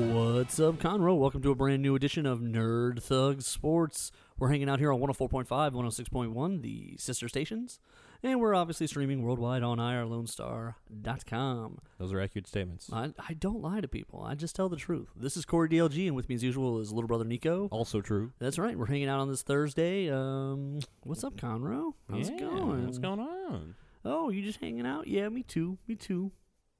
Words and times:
What's 0.00 0.58
up, 0.58 0.76
Conroe? 0.76 1.18
Welcome 1.18 1.42
to 1.42 1.50
a 1.50 1.54
brand 1.54 1.82
new 1.82 1.94
edition 1.94 2.24
of 2.24 2.40
Nerd 2.40 3.02
Thug 3.02 3.42
Sports. 3.42 4.10
We're 4.38 4.48
hanging 4.48 4.70
out 4.70 4.78
here 4.78 4.90
on 4.90 4.98
104.5, 4.98 5.46
106.1, 5.46 6.62
the 6.62 6.96
sister 6.96 7.28
stations, 7.28 7.78
and 8.22 8.40
we're 8.40 8.54
obviously 8.54 8.86
streaming 8.86 9.22
worldwide 9.22 9.62
on 9.62 9.76
irlonestar.com. 9.76 11.78
Those 11.98 12.14
are 12.14 12.20
accurate 12.22 12.46
statements. 12.46 12.88
I, 12.90 13.10
I 13.28 13.34
don't 13.34 13.60
lie 13.60 13.82
to 13.82 13.88
people. 13.88 14.22
I 14.22 14.34
just 14.34 14.56
tell 14.56 14.70
the 14.70 14.76
truth. 14.76 15.10
This 15.14 15.36
is 15.36 15.44
Corey 15.44 15.68
DLG, 15.68 16.06
and 16.06 16.16
with 16.16 16.30
me 16.30 16.34
as 16.34 16.42
usual 16.42 16.80
is 16.80 16.92
little 16.92 17.08
brother 17.08 17.26
Nico. 17.26 17.68
Also 17.70 18.00
true. 18.00 18.32
That's 18.38 18.58
right. 18.58 18.78
We're 18.78 18.86
hanging 18.86 19.10
out 19.10 19.20
on 19.20 19.28
this 19.28 19.42
Thursday. 19.42 20.10
Um, 20.10 20.78
what's 21.02 21.24
up, 21.24 21.36
Conroe? 21.36 21.92
How's 22.10 22.30
it 22.30 22.38
going? 22.38 22.86
What's 22.86 22.98
going 22.98 23.20
on? 23.20 23.74
Oh, 24.06 24.30
you 24.30 24.42
just 24.42 24.60
hanging 24.60 24.86
out? 24.86 25.08
Yeah, 25.08 25.28
me 25.28 25.42
too. 25.42 25.76
Me 25.86 25.94
too. 25.94 26.32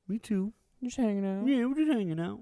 Me 0.08 0.18
too. 0.18 0.54
Just 0.82 0.96
hanging 0.96 1.26
out. 1.26 1.46
Yeah, 1.46 1.66
we're 1.66 1.74
just 1.74 1.92
hanging 1.92 2.18
out. 2.18 2.40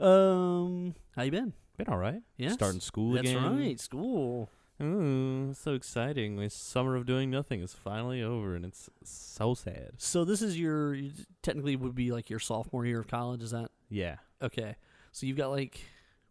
Um, 0.00 0.94
how 1.16 1.22
you 1.22 1.30
been? 1.30 1.52
Been 1.76 1.88
all 1.88 1.98
right. 1.98 2.22
Yeah, 2.36 2.50
Starting 2.52 2.80
school 2.80 3.12
That's 3.14 3.28
again. 3.28 3.58
right. 3.58 3.80
School. 3.80 4.50
Ooh, 4.82 5.54
so 5.54 5.74
exciting. 5.74 6.36
My 6.36 6.48
summer 6.48 6.96
of 6.96 7.06
doing 7.06 7.30
nothing 7.30 7.60
is 7.60 7.72
finally 7.74 8.22
over, 8.22 8.54
and 8.56 8.64
it's 8.64 8.90
so 9.04 9.54
sad. 9.54 9.92
So 9.98 10.24
this 10.24 10.42
is 10.42 10.58
your 10.58 10.96
technically 11.42 11.76
would 11.76 11.94
be 11.94 12.10
like 12.10 12.28
your 12.28 12.40
sophomore 12.40 12.84
year 12.84 13.00
of 13.00 13.06
college. 13.08 13.42
Is 13.42 13.52
that 13.52 13.70
Yeah. 13.88 14.16
okay? 14.42 14.76
So 15.12 15.26
you've 15.26 15.36
got 15.36 15.50
like 15.50 15.80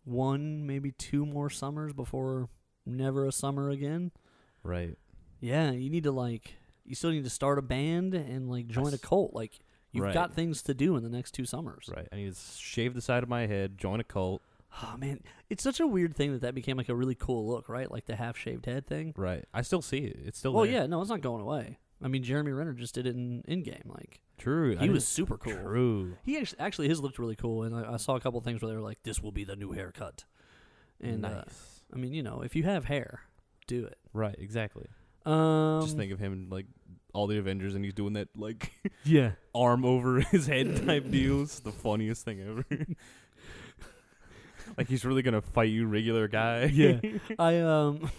one, 0.04 0.68
maybe 0.68 0.92
two 0.92 1.26
more 1.26 1.50
summers 1.50 1.94
before 1.94 2.50
never 2.86 3.26
a 3.26 3.32
summer 3.32 3.70
again. 3.70 4.12
Right. 4.62 4.98
Yeah, 5.40 5.72
you 5.72 5.90
need 5.90 6.04
to 6.04 6.12
like 6.12 6.56
you 6.86 6.96
still 6.96 7.12
need 7.12 7.24
to 7.24 7.30
start 7.30 7.58
a 7.60 7.62
band 7.62 8.14
and 8.14 8.50
like 8.50 8.68
join 8.68 8.94
a 8.94 8.98
cult. 8.98 9.34
Like 9.34 9.60
you've 9.94 10.04
Right. 10.04 10.14
got 10.14 10.34
things 10.34 10.62
to 10.64 10.74
do 10.74 10.98
in 10.98 11.04
the 11.04 11.10
next 11.10 11.32
two 11.32 11.46
summers. 11.46 11.90
Right. 11.96 12.08
I 12.12 12.16
need 12.18 12.34
to 12.36 12.40
shave 12.58 12.94
the 12.94 13.02
side 13.02 13.24
of 13.24 13.30
my 13.30 13.48
head, 13.48 13.78
join 13.78 14.00
a 14.02 14.04
cult. 14.04 14.42
Oh 14.82 14.96
man, 14.98 15.22
it's 15.50 15.64
such 15.64 15.80
a 15.80 15.86
weird 15.88 16.16
thing 16.16 16.32
that 16.34 16.42
that 16.42 16.56
became 16.56 16.78
like 16.78 16.90
a 16.90 16.96
really 16.96 17.16
cool 17.16 17.48
look, 17.48 17.70
right? 17.70 17.90
Like 17.90 18.06
the 18.08 18.16
half 18.16 18.36
shaved 18.38 18.66
head 18.66 18.86
thing. 18.88 19.14
Right. 19.16 19.46
I 19.54 19.62
still 19.62 19.82
see 19.84 20.00
it. 20.00 20.18
It's 20.26 20.40
still 20.40 20.52
Well, 20.52 20.64
there. 20.66 20.74
yeah, 20.74 20.86
no, 20.88 21.00
it's 21.00 21.10
not 21.12 21.22
going 21.22 21.42
away. 21.42 21.78
I 22.02 22.08
mean, 22.10 22.24
Jeremy 22.24 22.52
Renner 22.52 22.74
just 22.74 22.96
did 22.96 23.06
it 23.08 23.16
in 23.16 23.44
Endgame. 23.48 23.86
Like 23.88 24.20
True. 24.38 24.76
he 24.76 24.90
was 24.90 25.08
super 25.08 25.38
cool. 25.38 25.54
True. 25.54 26.18
He 26.24 26.38
actually, 26.38 26.60
actually 26.60 26.88
his 26.90 27.00
looked 27.00 27.20
really 27.20 27.36
cool, 27.36 27.64
and 27.64 27.76
I, 27.76 27.94
I 27.94 27.98
saw 27.98 28.16
a 28.16 28.20
couple 28.20 28.42
things 28.42 28.62
where 28.62 28.70
they 28.70 28.76
were 28.76 28.82
like, 28.82 29.04
"This 29.04 29.22
will 29.22 29.32
be 29.32 29.44
the 29.44 29.56
new 29.56 29.72
haircut." 29.74 30.26
And 31.00 31.26
uh. 31.26 31.44
I 31.94 31.98
mean, 31.98 32.12
you 32.14 32.24
know, 32.24 32.42
if 32.42 32.56
you 32.56 32.64
have 32.64 32.86
hair, 32.86 33.22
do 33.68 33.86
it. 33.86 34.00
right. 34.12 34.36
Exactly. 34.40 34.88
Um, 35.26 35.82
Just 35.84 35.96
think 35.96 36.12
of 36.12 36.20
him 36.20 36.48
like 36.50 36.66
all 37.14 37.28
the 37.28 37.38
Avengers, 37.38 37.76
and 37.76 37.84
he's 37.86 37.94
doing 37.94 38.14
that 38.14 38.28
like 38.36 38.72
yeah, 39.06 39.32
arm 39.56 39.86
over 39.86 40.20
his 40.32 40.48
head 40.48 40.86
type 40.86 41.10
deal. 41.10 41.44
It's 41.44 41.60
the 41.60 41.72
funniest 41.72 42.26
thing 42.26 42.42
ever. 42.42 42.66
like 44.78 44.88
he's 44.88 45.06
really 45.06 45.22
gonna 45.22 45.42
fight 45.42 45.70
you, 45.70 45.86
regular 45.86 46.28
guy. 46.28 46.66
yeah. 46.66 47.00
I 47.38 47.60
um, 47.60 48.10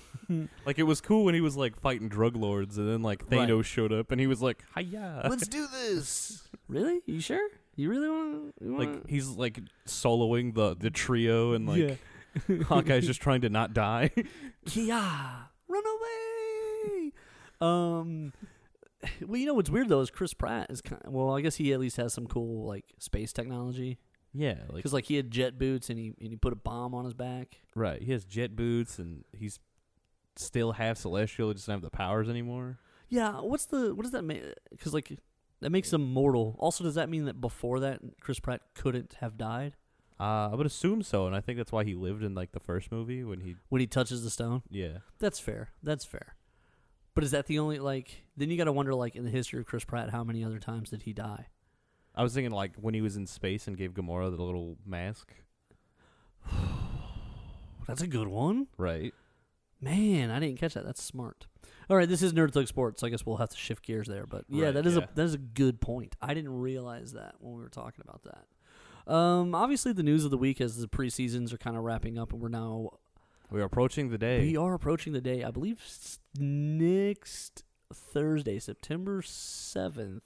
like 0.65 0.79
it 0.79 0.85
was 0.85 1.01
cool 1.01 1.25
when 1.25 1.35
he 1.35 1.41
was 1.41 1.57
like 1.57 1.79
fighting 1.81 2.09
drug 2.09 2.37
lords, 2.37 2.79
and 2.79 2.89
then 2.89 3.03
like 3.03 3.23
Right. 3.31 3.49
Thanos 3.49 3.65
showed 3.65 3.93
up, 3.93 4.11
and 4.13 4.21
he 4.21 4.27
was 4.27 4.41
like, 4.43 4.63
"Hiya!" 4.77 5.27
let's 5.29 5.49
do 5.49 5.67
this. 5.73 6.47
really? 6.69 7.01
You 7.07 7.21
sure? 7.21 7.47
You 7.77 7.91
really 7.91 8.09
want 8.09 8.55
to? 8.61 8.77
like 8.79 9.09
he's 9.09 9.29
like 9.31 9.59
soloing 9.87 10.55
the 10.55 10.77
the 10.77 10.91
trio, 10.91 11.53
and 11.53 11.69
like 11.69 11.99
Hawkeye's 12.67 13.07
just 13.07 13.21
trying 13.21 13.41
to 13.43 13.49
not 13.49 13.75
die. 13.75 14.11
Kia, 14.67 14.95
run 14.95 15.83
away. 15.87 17.13
Um, 17.61 18.33
well, 19.27 19.39
you 19.39 19.47
know 19.47 19.55
what's 19.55 19.71
weird 19.71 19.89
though 19.89 20.01
is 20.01 20.11
Chris 20.11 20.35
Pratt 20.35 20.71
is 20.71 20.81
kind. 20.81 21.03
Of, 21.05 21.13
well, 21.13 21.37
I 21.37 21.41
guess 21.41 21.57
he 21.57 21.73
at 21.73 21.81
least 21.81 21.97
has 21.97 22.13
some 22.13 22.27
cool 22.27 22.67
like 22.67 22.85
space 22.99 23.33
technology 23.33 23.99
yeah, 24.35 24.57
like 24.69 24.77
because 24.77 24.93
like 24.93 25.05
he 25.05 25.15
had 25.15 25.31
jet 25.31 25.59
boots 25.59 25.89
and 25.89 25.99
he 25.99 26.13
and 26.21 26.31
he 26.31 26.37
put 26.37 26.53
a 26.53 26.57
bomb 26.57 26.93
on 26.93 27.05
his 27.05 27.15
back. 27.15 27.61
right. 27.77 28.03
He 28.03 28.11
has 28.11 28.25
jet 28.25 28.57
boots, 28.57 28.99
and 28.99 29.25
he's 29.33 29.61
still 30.35 30.73
half 30.73 30.99
celestial. 30.99 31.49
He 31.49 31.55
doesn't 31.55 31.73
have 31.73 31.83
the 31.83 31.91
powers 31.91 32.29
anymore. 32.29 32.79
Yeah, 33.09 33.41
what's 33.41 33.67
the 33.67 33.95
what 33.95 34.03
does 34.03 34.11
that 34.11 34.25
mean? 34.25 34.43
Because 34.71 34.93
like 34.93 35.17
that 35.61 35.71
makes 35.71 35.93
him 35.93 36.03
mortal. 36.03 36.57
Also, 36.59 36.83
does 36.83 36.97
that 36.97 37.09
mean 37.09 37.27
that 37.27 37.41
before 37.41 37.79
that 37.81 38.01
Chris 38.21 38.41
Pratt 38.41 38.61
couldn't 38.75 39.17
have 39.21 39.39
died 39.39 39.75
Uh, 40.19 40.51
I 40.51 40.55
would 40.57 40.67
assume 40.67 41.03
so, 41.03 41.29
and 41.29 41.37
I 41.37 41.41
think 41.41 41.57
that's 41.57 41.73
why 41.73 41.85
he 41.85 41.95
lived 41.95 42.25
in 42.25 42.35
like 42.35 42.51
the 42.51 42.61
first 42.61 42.91
movie 42.91 43.23
when 43.23 43.41
he 43.41 43.55
when 43.69 43.81
he 43.81 43.87
touches 43.87 44.25
the 44.25 44.31
stone? 44.31 44.63
yeah. 44.69 44.99
That's 45.21 45.39
fair. 45.39 45.71
That's 45.81 46.05
fair. 46.05 46.34
But 47.15 47.25
is 47.25 47.31
that 47.31 47.47
the 47.47 47.59
only 47.59 47.79
like? 47.79 48.25
Then 48.37 48.51
you 48.51 48.57
got 48.57 48.65
to 48.65 48.73
wonder 48.73 48.95
like 48.95 49.15
in 49.17 49.25
the 49.25 49.31
history 49.31 49.61
of 49.61 49.67
Chris 49.67 49.85
Pratt, 49.85 50.11
how 50.11 50.25
many 50.25 50.45
other 50.45 50.59
times 50.59 50.91
did 50.91 51.03
he 51.03 51.13
die? 51.13 51.47
I 52.15 52.23
was 52.23 52.35
thinking 52.35 52.53
like 52.53 52.73
when 52.77 52.95
he 52.95 53.01
was 53.01 53.17
in 53.17 53.27
space 53.27 53.67
and 53.67 53.77
gave 53.77 53.93
Gamora 53.93 54.35
the 54.37 54.43
little 54.43 54.77
mask. 54.87 55.33
That's 57.87 58.03
a 58.03 58.07
good 58.07 58.29
one. 58.29 58.69
Right. 58.77 59.13
Man, 59.81 60.31
I 60.31 60.41
didn't 60.41 60.59
catch 60.59 60.75
that. 60.75 60.85
That's 60.87 61.03
smart. 61.03 61.47
All 61.91 61.97
right, 61.97 62.09
this 62.09 62.23
is 62.23 62.33
Nerd 62.33 62.53
Thug 62.53 62.67
Sports. 62.67 63.03
I 63.03 63.11
guess 63.11 63.27
we'll 63.27 63.37
have 63.37 63.51
to 63.51 63.57
shift 63.57 63.85
gears 63.85 64.07
there, 64.09 64.25
but 64.27 64.45
yeah, 64.49 64.67
Right, 64.67 64.75
that 64.75 64.87
is 64.87 64.97
yeah. 64.97 65.03
a 65.03 65.09
that 65.15 65.23
is 65.25 65.35
a 65.35 65.39
good 65.39 65.81
point. 65.81 66.17
I 66.23 66.33
didn't 66.33 66.59
realize 66.59 67.13
that 67.13 67.35
when 67.41 67.55
we 67.55 67.61
were 67.61 67.69
talking 67.69 68.03
about 68.03 68.23
that. 68.25 69.13
Um, 69.13 69.55
obviously, 69.55 69.93
the 69.93 70.03
news 70.03 70.25
of 70.25 70.31
the 70.31 70.39
week 70.39 70.63
as 70.63 70.79
the 70.79 70.89
preseasons 70.89 71.53
are 71.53 71.59
kind 71.59 71.77
of 71.77 71.83
wrapping 71.83 72.19
up, 72.19 72.33
and 72.33 72.41
we're 72.41 72.49
now 72.49 72.91
We 73.55 73.61
are 73.61 73.65
approaching 73.65 74.09
the 74.11 74.19
day. 74.19 74.41
we 74.41 74.57
are 74.57 74.75
approaching 74.75 75.13
the 75.13 75.21
day. 75.21 75.45
I 75.45 75.51
believe 75.53 75.81
s- 75.85 76.19
next 76.37 77.63
Thursday, 77.93 78.59
September 78.59 79.23
seventh, 79.23 80.23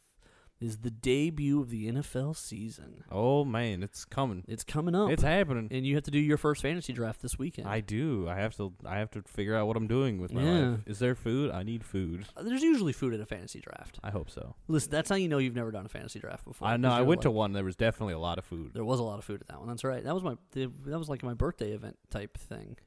is 0.60 0.78
the 0.78 0.90
debut 0.90 1.60
of 1.60 1.70
the 1.70 1.88
NFL 1.92 2.34
season. 2.34 3.04
oh 3.12 3.44
man, 3.44 3.82
it's 3.82 4.04
coming. 4.04 4.42
It's 4.48 4.64
coming 4.64 4.94
up, 4.94 5.10
It's 5.10 5.22
happening. 5.22 5.68
and 5.70 5.86
you 5.86 5.94
have 5.94 6.02
to 6.04 6.10
do 6.10 6.18
your 6.18 6.36
first 6.38 6.62
fantasy 6.62 6.92
draft 6.92 7.20
this 7.22 7.38
weekend. 7.38 7.68
I 7.68 7.80
do. 7.80 8.26
I 8.28 8.36
have 8.36 8.56
to. 8.56 8.72
I 8.84 8.98
have 8.98 9.10
to 9.12 9.22
figure 9.22 9.54
out 9.54 9.66
what 9.68 9.76
I'm 9.76 9.86
doing 9.86 10.18
with 10.18 10.32
my 10.32 10.42
Yeah. 10.42 10.68
life. 10.70 10.80
Is 10.86 10.98
there 10.98 11.14
food? 11.14 11.50
I 11.52 11.62
need 11.62 11.84
food. 11.84 12.26
Uh, 12.36 12.42
There's 12.42 12.62
usually 12.62 12.92
food 12.92 13.12
at 13.14 13.20
a 13.20 13.26
fantasy 13.26 13.60
draft. 13.60 14.00
I 14.02 14.10
hope 14.10 14.30
so. 14.30 14.56
Listen, 14.66 14.90
that's 14.90 15.10
how 15.10 15.16
you 15.16 15.28
know 15.28 15.38
you've 15.38 15.54
never 15.54 15.70
done 15.70 15.86
a 15.86 15.90
fantasy 15.90 16.18
draft 16.18 16.44
before. 16.44 16.66
I 16.66 16.76
know. 16.76 16.88
'cause 16.88 16.94
I 16.94 16.98
you're 17.00 17.06
went 17.06 17.22
to 17.22 17.28
like- 17.30 17.36
one. 17.36 17.52
There 17.52 17.62
was 17.64 17.76
definitely 17.76 18.14
a 18.14 18.18
lot 18.18 18.38
of 18.38 18.44
food. 18.44 18.72
There 18.74 18.84
was 18.86 18.98
a 19.00 19.04
lot 19.04 19.18
of 19.18 19.24
food 19.24 19.42
at 19.42 19.48
that 19.48 19.58
one. 19.60 19.68
That's 19.68 19.84
right. 19.84 20.02
That 20.02 20.14
was 20.14 20.24
my. 20.24 20.36
That 20.52 20.98
was 20.98 21.08
like 21.10 21.22
my 21.22 21.34
birthday 21.34 21.70
event 21.72 21.98
type 22.10 22.36
thing. 22.38 22.78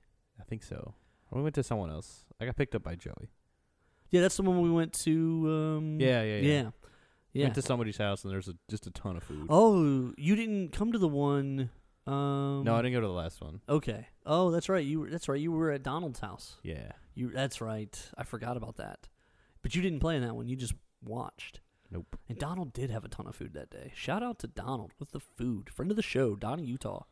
I 0.41 0.43
think 0.49 0.63
so. 0.63 0.95
We 1.31 1.41
went 1.41 1.55
to 1.55 1.63
someone 1.63 1.89
else. 1.91 2.25
I 2.41 2.45
got 2.45 2.55
picked 2.57 2.75
up 2.75 2.83
by 2.83 2.95
Joey. 2.95 3.29
Yeah, 4.09 4.19
that's 4.21 4.35
the 4.35 4.43
one 4.43 4.61
we 4.61 4.69
went 4.71 4.91
to. 5.03 5.77
Um, 5.77 5.99
Yeah, 6.01 6.21
yeah, 6.23 6.35
yeah. 6.35 6.39
yeah, 6.41 6.69
yeah. 7.33 7.43
Went 7.45 7.55
to 7.55 7.61
somebody's 7.61 7.97
house 7.97 8.23
and 8.25 8.33
there's 8.33 8.49
a, 8.49 8.53
just 8.69 8.85
a 8.87 8.91
ton 8.91 9.15
of 9.15 9.23
food. 9.23 9.45
oh, 9.49 10.11
you 10.17 10.35
didn't 10.35 10.69
come 10.73 10.91
to 10.91 10.97
the 10.97 11.07
one. 11.07 11.69
Um, 12.07 12.63
no, 12.65 12.75
I 12.75 12.81
didn't 12.81 12.93
go 12.93 13.01
to 13.01 13.07
the 13.07 13.13
last 13.13 13.39
one. 13.41 13.61
Okay. 13.69 14.07
Oh, 14.25 14.51
that's 14.51 14.67
right. 14.67 14.83
You 14.83 15.01
were. 15.01 15.09
That's 15.09 15.29
right. 15.29 15.39
You 15.39 15.51
were 15.51 15.71
at 15.71 15.83
Donald's 15.83 16.19
house. 16.19 16.57
Yeah. 16.63 16.91
You. 17.13 17.29
That's 17.29 17.61
right. 17.61 17.97
I 18.17 18.23
forgot 18.23 18.57
about 18.57 18.77
that. 18.77 19.07
But 19.61 19.75
you 19.75 19.81
didn't 19.83 19.99
play 19.99 20.15
in 20.15 20.23
that 20.23 20.35
one. 20.35 20.47
You 20.47 20.55
just 20.55 20.73
watched. 21.03 21.61
Nope. 21.91 22.17
And 22.27 22.37
Donald 22.39 22.73
did 22.73 22.89
have 22.89 23.05
a 23.05 23.07
ton 23.09 23.27
of 23.27 23.35
food 23.35 23.53
that 23.53 23.69
day. 23.69 23.91
Shout 23.95 24.23
out 24.23 24.39
to 24.39 24.47
Donald 24.47 24.91
with 24.99 25.11
the 25.11 25.19
food. 25.19 25.69
Friend 25.69 25.91
of 25.91 25.95
the 25.97 26.01
show, 26.03 26.35
Donnie 26.35 26.63
Utah. 26.65 27.03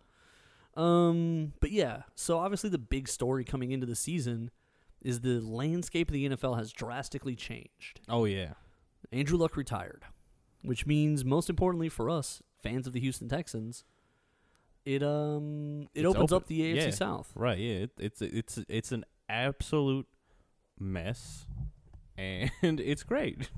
Um, 0.79 1.53
but 1.59 1.71
yeah, 1.71 2.03
so 2.15 2.37
obviously 2.39 2.69
the 2.69 2.77
big 2.77 3.07
story 3.07 3.43
coming 3.43 3.71
into 3.71 3.85
the 3.85 3.95
season 3.95 4.49
is 5.01 5.21
the 5.21 5.39
landscape 5.41 6.09
of 6.09 6.13
the 6.13 6.29
NFL 6.29 6.57
has 6.57 6.71
drastically 6.71 7.35
changed. 7.35 7.99
Oh 8.07 8.25
yeah. 8.25 8.53
Andrew 9.11 9.37
Luck 9.37 9.57
retired, 9.57 10.03
which 10.61 10.85
means 10.85 11.25
most 11.25 11.49
importantly 11.49 11.89
for 11.89 12.09
us, 12.09 12.41
fans 12.61 12.85
of 12.87 12.93
the 12.93 12.99
Houston 12.99 13.27
Texans, 13.27 13.83
it 14.85 15.03
um 15.03 15.89
it 15.93 16.01
It's 16.01 16.07
opens 16.07 16.31
open. 16.31 16.35
up 16.43 16.47
the 16.47 16.61
AFC 16.61 16.75
Yeah. 16.85 16.89
South. 16.91 17.31
Right. 17.35 17.57
Yeah. 17.59 17.73
It, 17.75 17.91
it's 17.99 18.21
it's 18.21 18.59
it's 18.69 18.91
an 18.91 19.03
absolute 19.27 20.07
mess, 20.79 21.45
and 22.17 22.51
it's 22.61 23.03
great. 23.03 23.49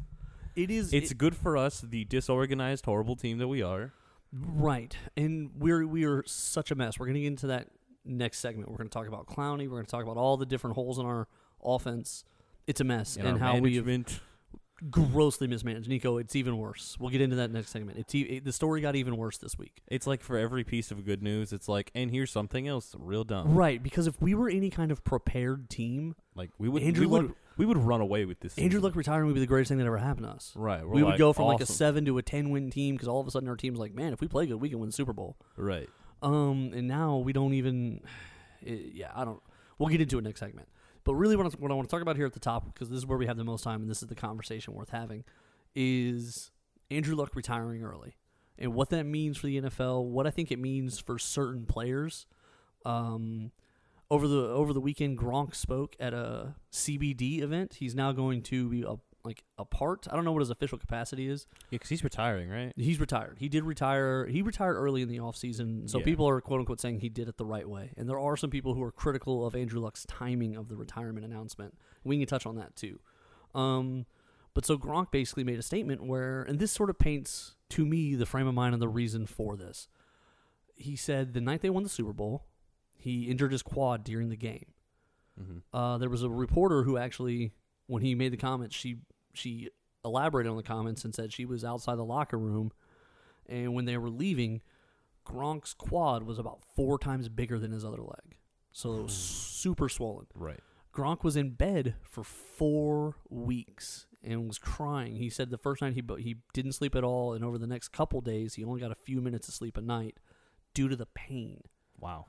It 0.56 0.70
is 0.72 0.92
It's 0.94 1.12
it- 1.12 1.18
good 1.18 1.36
for 1.36 1.56
us, 1.58 1.82
the 1.82 2.04
disorganized, 2.06 2.86
horrible 2.86 3.16
team 3.16 3.38
that 3.38 3.48
we 3.48 3.62
are. 3.62 3.94
Right, 4.34 4.96
and 5.18 5.52
we're 5.58 5.86
we 5.88 6.06
are 6.06 6.24
such 6.26 6.72
a 6.72 6.76
mess. 6.76 7.00
We're 7.00 7.08
gonna 7.08 7.20
get 7.20 7.28
into 7.28 7.48
that 7.48 7.68
next 8.06 8.40
segment. 8.40 8.70
We're 8.72 8.78
gonna 8.78 8.90
talk 8.90 9.08
about 9.08 9.28
Clowney. 9.28 9.68
We're 9.70 9.78
gonna 9.78 9.86
talk 9.88 10.04
about 10.04 10.18
all 10.18 10.38
the 10.38 10.46
different 10.46 10.76
holes 10.76 11.00
in 11.00 11.06
our 11.06 11.28
offense. 11.64 12.24
It's 12.68 12.80
a 12.82 12.84
mess, 12.84 13.16
And, 13.18 13.28
and 13.28 13.40
how 13.40 13.58
we 13.58 13.76
have 13.76 13.86
management. 13.86 14.20
grossly 14.90 15.48
mismanaged. 15.48 15.88
Nico, 15.88 16.18
it's 16.18 16.36
even 16.36 16.58
worse. 16.58 16.96
We'll 17.00 17.10
get 17.10 17.22
into 17.22 17.36
that 17.38 17.52
next 17.52 17.70
segment. 17.70 17.98
It's 18.00 18.14
e- 18.16 18.22
it, 18.22 18.46
the 18.46 18.52
story 18.52 18.82
got 18.82 18.96
even 18.96 19.18
worse 19.18 19.38
this 19.38 19.58
week. 19.58 19.82
It's 19.88 20.08
like 20.08 20.22
for 20.22 20.38
every 20.38 20.64
piece 20.64 20.92
of 20.92 21.06
good 21.06 21.22
news, 21.22 21.54
it's 21.54 21.68
like, 21.68 21.92
and 21.94 22.10
here's 22.12 22.32
something 22.32 22.68
else 22.68 22.96
real 22.98 23.24
dumb. 23.24 23.54
Right, 23.54 23.82
because 23.82 24.08
if 24.08 24.22
we 24.22 24.34
were 24.36 24.50
any 24.50 24.70
kind 24.70 24.92
of 24.92 25.04
prepared 25.04 25.70
team, 25.70 26.16
Like 26.36 26.50
we 26.58 26.70
would, 26.70 26.82
Andrew 26.84 27.02
we 27.02 27.08
would, 27.08 27.26
Luck- 27.28 27.36
we 27.62 27.68
would 27.68 27.78
run 27.78 28.02
away 28.02 28.26
with 28.26 28.40
this. 28.40 28.58
Andrew 28.58 28.80
season. 28.80 28.82
Luck 28.82 28.96
retiring 28.96 29.28
would 29.28 29.36
be 29.36 29.40
the 29.40 29.46
greatest 29.46 29.70
thing 29.70 29.78
that 29.78 29.86
ever 29.86 30.00
happened 30.00 30.26
to 30.26 30.32
us. 30.32 30.52
Right. 30.56 30.84
we're 30.84 30.96
we 30.96 31.04
would 31.04 31.12
like, 31.12 31.20
go 31.20 31.32
from 31.32 31.46
like 31.46 31.60
a 31.60 31.64
awesome. 31.64 31.76
seven 31.76 32.06
to 32.06 32.18
a 32.18 32.24
ten 32.24 32.50
win 32.50 32.72
team 32.72 32.96
because 32.96 33.08
all 33.08 33.20
of 33.20 33.28
a 33.28 33.32
sudden 33.32 33.48
our 33.48 33.56
team's 33.56 33.78
like, 33.78 33.94
man, 33.94 34.14
if 34.14 34.20
we 34.20 34.28
play 34.28 34.48
good, 34.48 34.56
we 34.60 34.68
can 34.68 34.80
win 34.80 34.90
the 34.90 34.94
Super 34.94 35.14
Bowl. 35.14 35.38
Right. 35.56 35.88
Um, 36.24 36.72
and 36.74 36.88
now 36.88 37.18
we 37.18 37.34
don't 37.34 37.54
even. 37.54 38.02
it- 38.64 38.94
yeah, 38.96 39.12
I 39.14 39.26
don't. 39.26 39.40
We'll 39.78 39.90
get 39.90 40.02
into 40.02 40.18
it 40.18 40.24
next 40.24 40.40
segment. 40.40 40.70
But 41.04 41.14
really, 41.14 41.36
what 41.36 41.46
I, 41.46 41.50
what 41.60 41.70
I 41.70 41.76
want 41.76 41.88
to 41.88 41.92
talk 41.96 42.02
about 42.02 42.16
here 42.16 42.26
at 42.26 42.34
the 42.34 42.40
top, 42.40 42.66
because 42.66 42.90
this 42.90 42.98
is 42.98 43.06
where 43.06 43.20
we 43.20 43.28
have 43.28 43.38
the 43.38 43.44
most 43.44 43.64
time, 43.64 43.82
and 43.82 43.90
this 43.92 44.02
is 44.02 44.10
the 44.10 44.16
conversation 44.16 44.74
worth 44.74 44.90
having, 44.90 45.24
is 45.76 46.50
Andrew 46.90 47.16
Luck 47.16 47.36
retiring 47.36 47.84
early. 47.84 48.16
and 48.58 48.74
what 48.74 48.90
that 48.90 49.04
means 49.06 49.38
for 49.38 49.46
the 49.46 49.62
NFL, 49.62 50.06
what 50.06 50.26
I 50.26 50.32
think 50.32 50.52
it 50.52 50.58
means 50.58 50.98
for 50.98 51.20
certain 51.20 51.68
players. 51.68 52.26
Um, 52.86 53.52
over 54.12 54.28
the 54.28 54.42
over 54.50 54.74
the 54.74 54.82
weekend, 54.82 55.18
Gronk 55.18 55.56
spoke 55.56 55.96
at 56.00 56.14
a 56.14 56.54
CBD 56.72 57.42
event. 57.42 57.76
He's 57.76 57.96
now 57.96 58.12
going 58.12 58.42
to 58.44 58.70
be 58.70 58.82
a, 58.84 58.96
like 59.24 59.44
a 59.58 59.64
part. 59.66 60.06
I 60.12 60.16
don't 60.16 60.26
know 60.26 60.34
what 60.34 60.42
his 60.42 60.50
official 60.50 60.78
capacity 60.78 61.28
is. 61.30 61.48
Yeah, 61.70 61.78
because 61.78 61.90
he's 61.90 62.04
retiring, 62.04 62.50
right? 62.50 62.74
He's 62.76 63.00
retired. 63.00 63.38
He 63.40 63.48
did 63.48 63.64
retire. 63.64 64.26
He 64.28 64.42
retired 64.42 64.76
early 64.76 65.02
in 65.02 65.08
the 65.08 65.20
offseason. 65.20 65.90
So 65.90 66.00
Yeah. 66.00 66.06
people 66.06 66.28
are 66.28 66.42
quote 66.42 66.60
unquote 66.60 66.82
saying 66.82 67.00
he 67.00 67.10
did 67.10 67.30
it 67.30 67.38
the 67.38 67.46
right 67.46 67.68
way. 67.68 67.94
And 67.96 68.10
there 68.10 68.20
are 68.20 68.36
some 68.36 68.50
people 68.50 68.74
who 68.74 68.84
are 68.84 68.92
critical 68.92 69.46
of 69.48 69.56
Andrew 69.56 69.80
Luck's 69.80 70.06
timing 70.06 70.56
of 70.58 70.68
the 70.68 70.76
retirement 70.76 71.26
announcement. 71.26 71.78
We 72.04 72.18
can 72.20 72.28
touch 72.28 72.46
on 72.46 72.56
that 72.58 72.76
too. 72.76 73.00
Um, 73.56 74.06
but 74.54 74.66
so 74.66 74.78
Gronk 74.78 75.12
basically 75.12 75.46
made 75.46 75.58
a 75.60 75.64
statement 75.64 76.04
where, 76.04 76.44
and 76.44 76.60
this 76.60 76.74
sort 76.74 76.90
of 76.90 77.00
paints 77.00 77.56
to 77.70 77.86
me 77.86 78.16
the 78.16 78.26
frame 78.26 78.48
of 78.48 78.54
mind 78.54 78.74
and 78.74 78.82
the 78.82 78.90
reason 78.90 79.26
for 79.26 79.56
this. 79.56 79.88
He 80.76 80.98
said 80.98 81.34
the 81.34 81.40
night 81.42 81.62
they 81.62 81.70
won 81.70 81.84
the 81.84 81.90
Super 81.90 82.12
Bowl, 82.12 82.44
he 83.02 83.24
injured 83.24 83.52
his 83.52 83.64
quad 83.64 84.04
during 84.04 84.30
the 84.30 84.36
game. 84.36 84.68
Mm-hmm. 85.40 85.76
Uh, 85.76 85.98
there 85.98 86.10
was 86.10 86.24
a 86.24 86.30
reporter 86.30 86.84
who 86.84 86.98
actually, 86.98 87.52
when 87.88 88.02
he 88.04 88.16
made 88.16 88.32
the 88.32 88.38
comments, 88.38 88.76
she 88.76 88.98
she 89.34 89.70
elaborated 90.04 90.50
on 90.50 90.58
the 90.58 90.64
comments 90.64 91.04
and 91.04 91.14
said 91.14 91.32
she 91.32 91.46
was 91.46 91.64
outside 91.64 91.98
the 91.98 92.06
locker 92.06 92.38
room, 92.38 92.72
and 93.48 93.74
when 93.74 93.86
they 93.86 93.98
were 93.98 94.10
leaving, 94.10 94.62
Gronk's 95.26 95.74
quad 95.74 96.24
was 96.24 96.40
about 96.40 96.60
four 96.76 97.00
times 97.00 97.30
bigger 97.30 97.60
than 97.60 97.72
his 97.72 97.86
other 97.86 98.02
leg, 98.02 98.38
so 98.72 99.00
it 99.00 99.04
was 99.04 99.14
super 99.14 99.90
swollen. 99.90 100.28
Right. 100.36 100.60
Gronk 100.94 101.24
was 101.24 101.38
in 101.38 101.52
bed 101.52 101.96
for 102.04 102.24
four 102.24 103.16
weeks 103.30 104.08
and 104.24 104.48
was 104.48 104.60
crying. 104.60 105.16
He 105.16 105.30
said 105.30 105.50
the 105.50 105.58
first 105.58 105.82
night 105.82 105.94
he 105.94 106.04
he 106.20 106.36
didn't 106.54 106.74
sleep 106.74 106.96
at 106.96 107.04
all, 107.04 107.34
and 107.34 107.44
over 107.44 107.58
the 107.58 107.68
next 107.68 107.90
couple 107.90 108.22
days 108.22 108.56
he 108.56 108.64
only 108.64 108.82
got 108.82 108.92
a 108.92 108.96
few 108.96 109.22
minutes 109.22 109.48
of 109.48 109.54
sleep 109.54 109.78
a 109.78 109.82
night 109.82 110.18
due 110.74 110.90
to 110.90 110.96
the 110.96 111.06
pain. 111.06 111.62
Wow. 112.00 112.26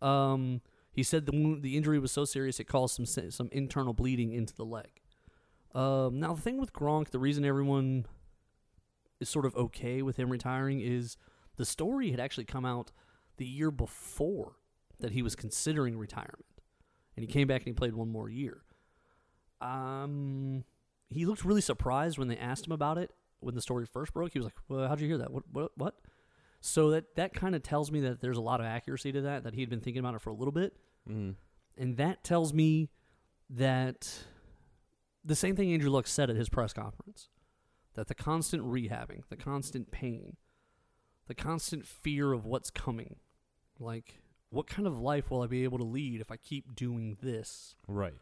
Um, 0.00 0.60
he 0.92 1.02
said 1.02 1.26
the 1.26 1.32
wound, 1.32 1.62
the 1.62 1.76
injury 1.76 1.98
was 1.98 2.12
so 2.12 2.24
serious 2.24 2.58
it 2.58 2.64
caused 2.64 2.96
some 2.96 3.30
some 3.30 3.48
internal 3.52 3.92
bleeding 3.92 4.32
into 4.32 4.54
the 4.54 4.64
leg. 4.64 5.00
Um, 5.74 6.18
now 6.18 6.34
the 6.34 6.42
thing 6.42 6.58
with 6.58 6.72
Gronk, 6.72 7.10
the 7.10 7.18
reason 7.18 7.44
everyone 7.44 8.06
is 9.20 9.28
sort 9.28 9.46
of 9.46 9.54
okay 9.56 10.02
with 10.02 10.16
him 10.16 10.30
retiring 10.30 10.80
is 10.80 11.16
the 11.56 11.64
story 11.64 12.10
had 12.10 12.20
actually 12.20 12.44
come 12.44 12.64
out 12.64 12.92
the 13.36 13.46
year 13.46 13.70
before 13.70 14.56
that 15.00 15.12
he 15.12 15.22
was 15.22 15.36
considering 15.36 15.96
retirement, 15.96 16.62
and 17.16 17.24
he 17.24 17.32
came 17.32 17.46
back 17.46 17.60
and 17.60 17.68
he 17.68 17.72
played 17.74 17.94
one 17.94 18.08
more 18.08 18.28
year. 18.28 18.62
Um, 19.60 20.64
he 21.10 21.26
looked 21.26 21.44
really 21.44 21.60
surprised 21.60 22.18
when 22.18 22.28
they 22.28 22.36
asked 22.36 22.66
him 22.66 22.72
about 22.72 22.98
it 22.98 23.12
when 23.40 23.54
the 23.54 23.60
story 23.60 23.86
first 23.86 24.12
broke. 24.12 24.32
He 24.32 24.38
was 24.38 24.46
like, 24.46 24.56
"Well, 24.68 24.88
how'd 24.88 25.00
you 25.00 25.08
hear 25.08 25.18
that? 25.18 25.32
What? 25.32 25.44
What? 25.52 25.72
What?" 25.76 25.94
So 26.60 26.90
that 26.90 27.14
that 27.16 27.34
kind 27.34 27.54
of 27.54 27.62
tells 27.62 27.90
me 27.92 28.00
that 28.00 28.20
there's 28.20 28.36
a 28.36 28.40
lot 28.42 28.60
of 28.60 28.66
accuracy 28.66 29.12
to 29.12 29.20
that. 29.22 29.44
That 29.44 29.54
he 29.54 29.60
had 29.60 29.70
been 29.70 29.80
thinking 29.80 30.00
about 30.00 30.14
it 30.14 30.20
for 30.20 30.30
a 30.30 30.34
little 30.34 30.52
bit, 30.52 30.76
Mm. 31.08 31.36
and 31.76 31.96
that 31.96 32.24
tells 32.24 32.52
me 32.52 32.90
that 33.50 34.24
the 35.24 35.36
same 35.36 35.56
thing 35.56 35.72
Andrew 35.72 35.90
Luck 35.90 36.06
said 36.06 36.30
at 36.30 36.36
his 36.36 36.48
press 36.48 36.72
conference 36.72 37.28
that 37.94 38.08
the 38.08 38.14
constant 38.14 38.62
rehabbing, 38.64 39.22
the 39.28 39.36
constant 39.36 39.90
pain, 39.90 40.36
the 41.26 41.34
constant 41.34 41.86
fear 41.86 42.32
of 42.32 42.44
what's 42.44 42.70
coming, 42.70 43.16
like 43.78 44.20
what 44.50 44.66
kind 44.66 44.86
of 44.86 44.98
life 44.98 45.30
will 45.30 45.42
I 45.42 45.46
be 45.46 45.64
able 45.64 45.78
to 45.78 45.84
lead 45.84 46.20
if 46.20 46.30
I 46.30 46.36
keep 46.36 46.74
doing 46.74 47.16
this, 47.20 47.74
Right. 47.86 48.14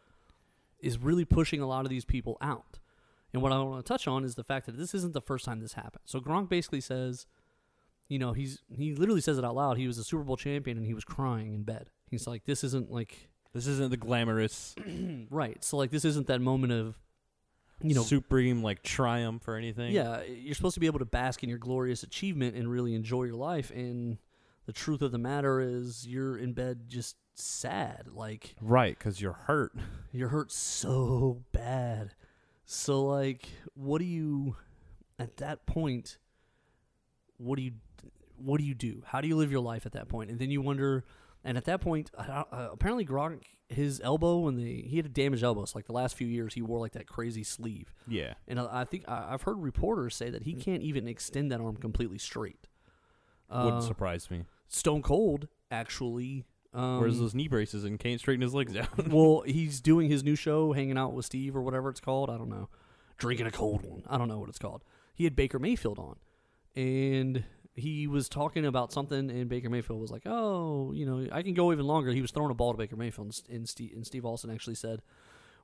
is 0.80 0.98
really 0.98 1.24
pushing 1.24 1.60
a 1.60 1.66
lot 1.66 1.84
of 1.84 1.90
these 1.90 2.04
people 2.04 2.36
out. 2.40 2.78
And 3.32 3.42
what 3.42 3.52
I 3.52 3.58
want 3.62 3.84
to 3.84 3.88
touch 3.88 4.08
on 4.08 4.24
is 4.24 4.34
the 4.34 4.44
fact 4.44 4.66
that 4.66 4.76
this 4.76 4.94
isn't 4.94 5.12
the 5.12 5.20
first 5.20 5.44
time 5.44 5.60
this 5.60 5.74
happened. 5.74 6.02
So 6.06 6.20
Gronk 6.20 6.48
basically 6.48 6.80
says, 6.80 7.26
you 8.08 8.18
know, 8.18 8.32
he's 8.32 8.60
he 8.76 8.94
literally 8.94 9.20
says 9.20 9.38
it 9.38 9.44
out 9.44 9.54
loud. 9.54 9.76
He 9.78 9.86
was 9.86 9.98
a 9.98 10.04
Super 10.04 10.22
Bowl 10.24 10.36
champion 10.36 10.76
and 10.76 10.86
he 10.86 10.94
was 10.94 11.04
crying 11.04 11.54
in 11.54 11.62
bed. 11.64 11.90
He's 12.10 12.26
like, 12.26 12.44
this 12.44 12.62
isn't 12.64 12.90
like 12.90 13.28
This 13.52 13.66
isn't 13.66 13.90
the 13.90 13.96
glamorous, 13.96 14.74
right. 15.30 15.62
So 15.64 15.76
like 15.76 15.90
this 15.90 16.04
isn't 16.04 16.26
that 16.28 16.40
moment 16.40 16.72
of 16.72 16.98
you 17.82 17.94
know 17.94 18.02
supreme 18.02 18.62
like 18.62 18.82
triumph 18.82 19.46
or 19.46 19.56
anything. 19.56 19.92
yeah, 19.92 20.22
you're 20.22 20.54
supposed 20.54 20.74
to 20.74 20.80
be 20.80 20.86
able 20.86 20.98
to 21.00 21.04
bask 21.04 21.42
in 21.42 21.48
your 21.50 21.58
glorious 21.58 22.02
achievement 22.02 22.56
and 22.56 22.70
really 22.70 22.94
enjoy 22.94 23.24
your 23.24 23.34
life 23.34 23.70
and 23.70 24.16
the 24.64 24.72
truth 24.72 25.02
of 25.02 25.12
the 25.12 25.18
matter 25.18 25.60
is 25.60 26.06
you're 26.08 26.36
in 26.38 26.52
bed 26.54 26.88
just 26.88 27.16
sad. 27.34 28.08
Like 28.12 28.56
Right, 28.62 28.98
because 28.98 29.20
you're 29.20 29.32
hurt. 29.34 29.72
you're 30.12 30.28
hurt 30.30 30.50
so 30.52 31.42
bad. 31.52 32.14
So 32.64 33.04
like 33.04 33.46
what 33.74 33.98
do 33.98 34.04
you 34.06 34.56
at 35.18 35.36
that 35.38 35.66
point 35.66 36.18
what 37.36 37.56
do 37.56 37.62
you 37.62 37.72
what 38.38 38.58
do 38.60 38.64
you 38.66 38.74
do? 38.74 39.02
How 39.06 39.20
do 39.20 39.28
you 39.28 39.36
live 39.36 39.50
your 39.50 39.60
life 39.60 39.86
at 39.86 39.92
that 39.92 40.08
point? 40.08 40.30
And 40.30 40.38
then 40.38 40.50
you 40.50 40.60
wonder 40.62 41.04
and 41.44 41.56
at 41.56 41.64
that 41.66 41.80
point 41.80 42.10
uh, 42.16 42.42
uh, 42.52 42.68
apparently 42.72 43.04
Gronk 43.06 43.42
his 43.68 44.00
elbow 44.02 44.38
when 44.38 44.54
the 44.56 44.82
he 44.82 44.96
had 44.96 45.06
a 45.06 45.08
damaged 45.08 45.42
elbow. 45.42 45.64
So 45.64 45.78
like 45.78 45.86
the 45.86 45.92
last 45.92 46.14
few 46.16 46.26
years 46.26 46.54
he 46.54 46.62
wore 46.62 46.78
like 46.78 46.92
that 46.92 47.06
crazy 47.06 47.42
sleeve. 47.44 47.92
Yeah. 48.06 48.34
And 48.48 48.58
I 48.60 48.68
I 48.82 48.84
think 48.84 49.08
I- 49.08 49.32
I've 49.32 49.42
heard 49.42 49.58
reporters 49.58 50.14
say 50.14 50.30
that 50.30 50.44
he 50.44 50.54
can't 50.54 50.82
even 50.82 51.06
extend 51.08 51.50
that 51.52 51.60
arm 51.60 51.76
completely 51.76 52.18
straight. 52.18 52.66
Wouldn't 53.50 53.74
Uh, 53.74 53.80
surprise 53.80 54.30
me. 54.30 54.44
Stone 54.68 55.02
Cold 55.02 55.48
actually. 55.70 56.44
Um, 56.74 57.00
Where's 57.00 57.18
those 57.18 57.34
knee 57.34 57.48
braces 57.48 57.84
and 57.84 57.98
can't 57.98 58.20
straighten 58.20 58.42
his 58.42 58.52
legs 58.54 58.76
out? 58.76 59.08
well, 59.08 59.40
he's 59.46 59.80
doing 59.80 60.10
his 60.10 60.22
new 60.22 60.36
show, 60.36 60.72
hanging 60.72 60.98
out 60.98 61.14
with 61.14 61.24
Steve 61.24 61.56
or 61.56 61.62
whatever 61.62 61.88
it's 61.88 62.00
called. 62.00 62.28
I 62.28 62.36
don't 62.36 62.50
know. 62.50 62.68
Drinking 63.16 63.46
a 63.46 63.50
cold 63.50 63.82
one. 63.86 64.02
I 64.10 64.18
don't 64.18 64.28
know 64.28 64.38
what 64.38 64.50
it's 64.50 64.58
called. 64.58 64.84
He 65.14 65.24
had 65.24 65.34
Baker 65.34 65.58
Mayfield 65.58 65.98
on, 65.98 66.16
and 66.74 67.44
he 67.76 68.06
was 68.06 68.28
talking 68.28 68.64
about 68.64 68.92
something, 68.92 69.30
and 69.30 69.48
Baker 69.48 69.68
Mayfield 69.68 70.00
was 70.00 70.10
like, 70.10 70.22
"Oh, 70.24 70.92
you 70.92 71.04
know, 71.04 71.28
I 71.30 71.42
can 71.42 71.54
go 71.54 71.72
even 71.72 71.86
longer." 71.86 72.10
He 72.10 72.22
was 72.22 72.30
throwing 72.30 72.50
a 72.50 72.54
ball 72.54 72.72
to 72.72 72.78
Baker 72.78 72.96
Mayfield, 72.96 73.38
and- 73.50 73.68
Steve, 73.68 73.92
and 73.94 74.06
Steve 74.06 74.24
Austin 74.24 74.50
actually 74.50 74.74
said, 74.74 75.02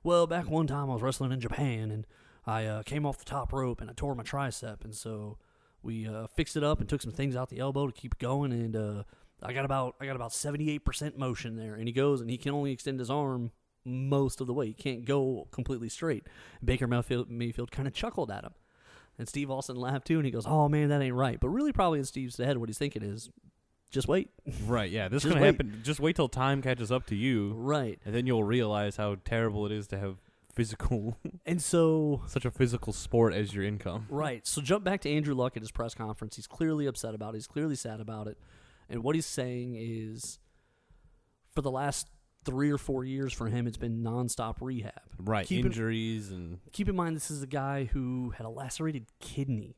"Well, 0.03 0.27
back 0.27 0.49
one 0.49 0.67
time 0.67 0.89
I 0.89 0.93
was 0.93 1.01
wrestling 1.01 1.31
in 1.31 1.39
Japan, 1.39 1.91
and 1.91 2.05
I 2.45 2.65
uh, 2.65 2.83
came 2.83 3.05
off 3.05 3.17
the 3.17 3.25
top 3.25 3.51
rope 3.51 3.81
and 3.81 3.89
I 3.89 3.93
tore 3.93 4.15
my 4.15 4.23
tricep, 4.23 4.83
and 4.83 4.93
so 4.93 5.37
we 5.81 6.07
uh, 6.07 6.27
fixed 6.27 6.55
it 6.55 6.63
up 6.63 6.79
and 6.79 6.87
took 6.87 7.01
some 7.01 7.11
things 7.11 7.35
out 7.35 7.49
the 7.49 7.59
elbow 7.59 7.87
to 7.87 7.93
keep 7.93 8.17
going, 8.19 8.51
and 8.51 8.75
uh, 8.75 9.03
I 9.41 9.53
got 9.53 9.65
about 9.65 9.95
I 9.99 10.05
got 10.05 10.15
about 10.15 10.33
seventy 10.33 10.69
eight 10.69 10.85
percent 10.85 11.17
motion 11.17 11.55
there." 11.55 11.73
And 11.75 11.87
he 11.87 11.93
goes, 11.93 12.21
and 12.21 12.29
he 12.29 12.37
can 12.37 12.53
only 12.53 12.71
extend 12.71 12.99
his 12.99 13.09
arm 13.09 13.51
most 13.85 14.39
of 14.39 14.47
the 14.47 14.53
way. 14.53 14.67
He 14.67 14.73
can't 14.73 15.03
go 15.03 15.47
completely 15.51 15.89
straight. 15.89 16.27
Baker 16.63 16.87
Mayfield, 16.87 17.29
Mayfield 17.29 17.71
kind 17.71 17.87
of 17.87 17.93
chuckled 17.93 18.29
at 18.31 18.43
him. 18.43 18.53
And 19.17 19.27
Steve 19.29 19.51
Austin 19.51 19.75
laughed 19.75 20.07
too, 20.07 20.17
and 20.17 20.25
he 20.25 20.31
goes, 20.31 20.45
"Oh 20.47 20.67
man, 20.69 20.89
that 20.89 21.01
ain't 21.01 21.15
right." 21.15 21.39
But 21.39 21.49
really, 21.49 21.71
probably 21.71 21.99
in 21.99 22.05
Steve's 22.05 22.37
head, 22.37 22.57
what 22.57 22.67
he's 22.69 22.77
thinking 22.79 23.03
is, 23.03 23.29
"Just 23.91 24.07
wait." 24.07 24.29
right, 24.65 24.89
yeah. 24.89 25.07
This 25.07 25.17
is 25.17 25.23
Just 25.23 25.33
gonna 25.35 25.41
wait. 25.45 25.51
happen. 25.53 25.81
Just 25.83 25.99
wait 25.99 26.15
till 26.15 26.27
time 26.29 26.61
catches 26.61 26.91
up 26.91 27.05
to 27.07 27.15
you, 27.15 27.53
Right. 27.53 27.99
and 28.05 28.13
then 28.15 28.25
you'll 28.25 28.43
realize 28.43 28.95
how 28.97 29.17
terrible 29.23 29.65
it 29.67 29.71
is 29.71 29.87
to 29.87 29.99
have 29.99 30.17
physical, 30.53 31.17
And 31.45 31.61
so, 31.61 32.21
such 32.27 32.45
a 32.45 32.51
physical 32.51 32.93
sport 32.93 33.33
as 33.33 33.53
your 33.55 33.63
income. 33.63 34.05
right. 34.09 34.45
So 34.47 34.61
jump 34.61 34.83
back 34.83 35.01
to 35.01 35.09
Andrew 35.11 35.33
Luck 35.35 35.55
at 35.57 35.61
his 35.63 35.71
press 35.71 35.93
conference. 35.95 36.35
He's 36.35 36.45
clearly 36.47 36.85
upset 36.85 37.13
about 37.15 37.33
it. 37.33 37.37
He's 37.37 37.47
clearly 37.47 37.75
sad 37.75 37.99
about 37.99 38.27
it. 38.27 38.37
And 38.89 39.03
what 39.03 39.15
he's 39.15 39.25
saying 39.25 39.75
is, 39.77 40.37
for 41.55 41.61
the 41.61 41.71
last 41.71 42.07
three 42.45 42.71
or 42.71 42.77
four 42.77 43.03
years 43.03 43.33
for 43.33 43.47
him, 43.47 43.67
it's 43.67 43.77
been 43.77 44.03
nonstop 44.03 44.55
rehab. 44.61 44.93
Right, 45.17 45.45
Keep 45.45 45.61
in- 45.61 45.65
injuries 45.67 46.31
and 46.31 46.59
Keep 46.71 46.89
in 46.89 46.95
mind, 46.95 47.15
this 47.15 47.31
is 47.31 47.41
a 47.41 47.47
guy 47.47 47.85
who 47.85 48.31
had 48.31 48.45
a 48.45 48.49
lacerated 48.49 49.05
kidney. 49.19 49.77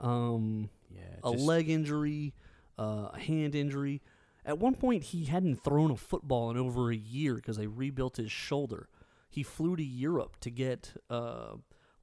Um, 0.00 0.70
yeah, 0.90 1.02
a 1.24 1.32
just- 1.32 1.44
leg 1.44 1.68
injury, 1.68 2.34
uh, 2.78 3.10
a 3.12 3.18
hand 3.18 3.54
injury. 3.54 4.02
At 4.44 4.58
one 4.58 4.74
point, 4.74 5.04
he 5.04 5.24
hadn't 5.24 5.62
thrown 5.62 5.90
a 5.90 5.96
football 5.96 6.50
in 6.50 6.56
over 6.56 6.90
a 6.90 6.96
year 6.96 7.34
because 7.34 7.56
they 7.56 7.66
rebuilt 7.66 8.16
his 8.16 8.30
shoulder. 8.32 8.88
He 9.28 9.42
flew 9.42 9.76
to 9.76 9.84
Europe 9.84 10.36
to 10.40 10.50
get 10.50 10.94
uh, 11.10 11.56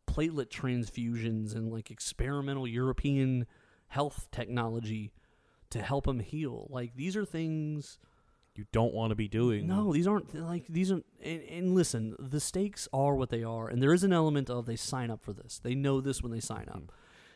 platelet 0.07 0.49
transfusions 0.49 1.55
and 1.55 1.71
like 1.71 1.89
experimental 1.89 2.67
European 2.67 3.47
health 3.87 4.27
technology 4.31 5.11
to 5.71 5.81
help 5.81 6.07
him 6.07 6.19
heal. 6.19 6.67
Like 6.69 6.95
these 6.95 7.15
are 7.17 7.25
things. 7.25 7.97
You 8.55 8.65
don't 8.71 8.93
want 8.93 9.11
to 9.11 9.15
be 9.15 9.27
doing. 9.27 9.67
No, 9.67 9.93
these 9.93 10.07
aren't 10.07 10.33
like 10.33 10.65
these 10.67 10.91
are. 10.91 11.01
And, 11.23 11.41
and 11.43 11.75
listen, 11.75 12.15
the 12.19 12.39
stakes 12.39 12.87
are 12.93 13.15
what 13.15 13.29
they 13.29 13.43
are, 13.43 13.67
and 13.67 13.81
there 13.81 13.93
is 13.93 14.03
an 14.03 14.13
element 14.13 14.49
of 14.49 14.65
they 14.65 14.75
sign 14.75 15.09
up 15.11 15.23
for 15.23 15.33
this. 15.33 15.59
They 15.59 15.75
know 15.75 16.01
this 16.01 16.21
when 16.21 16.31
they 16.31 16.39
sign 16.39 16.67
up. 16.69 16.83
Mhm. 16.83 16.89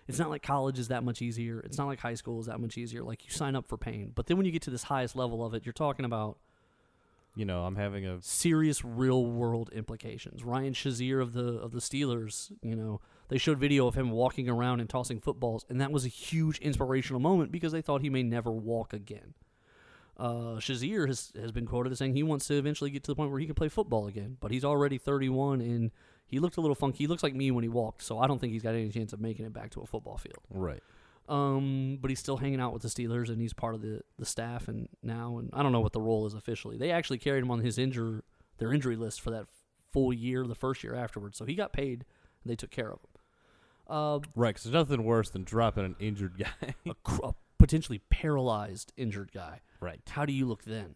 It's 0.07 0.17
not 0.17 0.29
like 0.31 0.41
college 0.41 0.79
is 0.79 0.88
that 0.88 1.03
much 1.03 1.21
easier. 1.21 1.59
It's 1.59 1.77
not 1.77 1.85
like 1.88 1.99
high 1.99 2.15
school 2.15 2.39
is 2.39 2.47
that 2.47 2.59
much 2.59 2.77
easier. 2.77 3.03
Like 3.03 3.25
you 3.25 3.31
sign 3.31 3.55
up 3.55 3.67
for 3.67 3.77
pain, 3.77 4.11
but 4.15 4.25
then 4.25 4.38
when 4.38 4.45
you 4.45 4.51
get 4.51 4.63
to 4.63 4.71
this 4.71 4.83
highest 4.83 5.15
level 5.15 5.45
of 5.45 5.53
it, 5.53 5.65
you're 5.65 5.73
talking 5.73 6.05
about 6.05 6.38
You 7.35 7.45
know, 7.45 7.63
I'm 7.63 7.75
having 7.75 8.05
a 8.07 8.19
serious 8.21 8.83
real 8.83 9.23
world 9.25 9.69
implications. 9.71 10.43
Ryan 10.43 10.73
Shazier 10.73 11.21
of 11.21 11.33
the 11.33 11.59
of 11.59 11.71
the 11.71 11.79
Steelers, 11.79 12.51
you 12.63 12.75
know, 12.75 13.01
they 13.27 13.38
showed 13.38 13.59
video 13.59 13.85
of 13.85 13.93
him 13.95 14.09
walking 14.09 14.49
around 14.49 14.79
and 14.79 14.89
tossing 14.89 15.19
footballs, 15.19 15.63
and 15.69 15.79
that 15.79 15.91
was 15.91 16.05
a 16.05 16.09
huge 16.09 16.57
inspirational 16.57 17.19
moment 17.19 17.51
because 17.51 17.71
they 17.71 17.81
thought 17.83 18.01
he 18.01 18.09
may 18.09 18.23
never 18.23 18.51
walk 18.51 18.93
again. 18.93 19.35
Uh, 20.19 20.57
Shazier 20.59 21.07
has 21.07 21.31
has 21.39 21.51
been 21.53 21.65
quoted 21.65 21.91
as 21.93 21.97
saying 21.99 22.13
he 22.13 22.23
wants 22.23 22.45
to 22.47 22.55
eventually 22.55 22.89
get 22.91 23.03
to 23.05 23.11
the 23.11 23.15
point 23.15 23.31
where 23.31 23.39
he 23.39 23.45
can 23.45 23.55
play 23.55 23.69
football 23.69 24.05
again, 24.07 24.35
but 24.41 24.51
he's 24.51 24.65
already 24.65 24.97
31 24.97 25.61
and 25.61 25.91
he 26.27 26.39
looked 26.39 26.57
a 26.57 26.61
little 26.61 26.75
funky. 26.75 26.99
He 26.99 27.07
looks 27.07 27.23
like 27.23 27.33
me 27.33 27.51
when 27.51 27.63
he 27.63 27.69
walked, 27.69 28.03
so 28.03 28.19
I 28.19 28.27
don't 28.27 28.38
think 28.39 28.51
he's 28.53 28.61
got 28.61 28.75
any 28.75 28.89
chance 28.89 29.13
of 29.13 29.21
making 29.21 29.45
it 29.45 29.53
back 29.53 29.69
to 29.71 29.81
a 29.81 29.85
football 29.85 30.17
field. 30.17 30.43
right. 30.49 30.83
Um, 31.29 31.99
but 32.01 32.09
he's 32.09 32.19
still 32.19 32.38
hanging 32.38 32.59
out 32.59 32.73
with 32.73 32.81
the 32.81 32.88
Steelers, 32.88 33.29
and 33.29 33.39
he's 33.39 33.53
part 33.53 33.75
of 33.75 33.81
the 33.81 34.01
the 34.17 34.25
staff. 34.25 34.67
And 34.67 34.89
now, 35.03 35.38
and 35.38 35.49
I 35.53 35.61
don't 35.63 35.71
know 35.71 35.79
what 35.79 35.93
the 35.93 36.01
role 36.01 36.25
is 36.25 36.33
officially. 36.33 36.75
They 36.75 36.91
actually 36.91 37.19
carried 37.19 37.43
him 37.43 37.51
on 37.51 37.59
his 37.59 37.77
injury 37.77 38.21
their 38.57 38.73
injury 38.73 38.95
list 38.95 39.21
for 39.21 39.29
that 39.31 39.45
full 39.93 40.11
year, 40.11 40.45
the 40.47 40.55
first 40.55 40.83
year 40.83 40.95
afterwards. 40.95 41.38
So 41.38 41.45
he 41.45 41.53
got 41.55 41.71
paid, 41.71 42.03
and 42.43 42.51
they 42.51 42.55
took 42.55 42.71
care 42.71 42.88
of 42.91 42.99
him. 42.99 43.09
Uh, 43.88 44.19
Right, 44.35 44.55
'cause 44.55 44.63
there's 44.63 44.73
nothing 44.73 45.03
worse 45.03 45.29
than 45.29 45.43
dropping 45.43 45.85
an 45.85 45.95
injured 45.99 46.38
guy. 46.38 46.73
a, 46.85 46.93
cr- 47.03 47.25
a 47.25 47.33
potentially 47.59 47.99
paralyzed 48.09 48.91
injured 48.97 49.31
guy. 49.31 49.59
right. 49.79 50.01
How 50.09 50.25
do 50.25 50.33
you 50.33 50.45
look 50.47 50.63
then? 50.63 50.95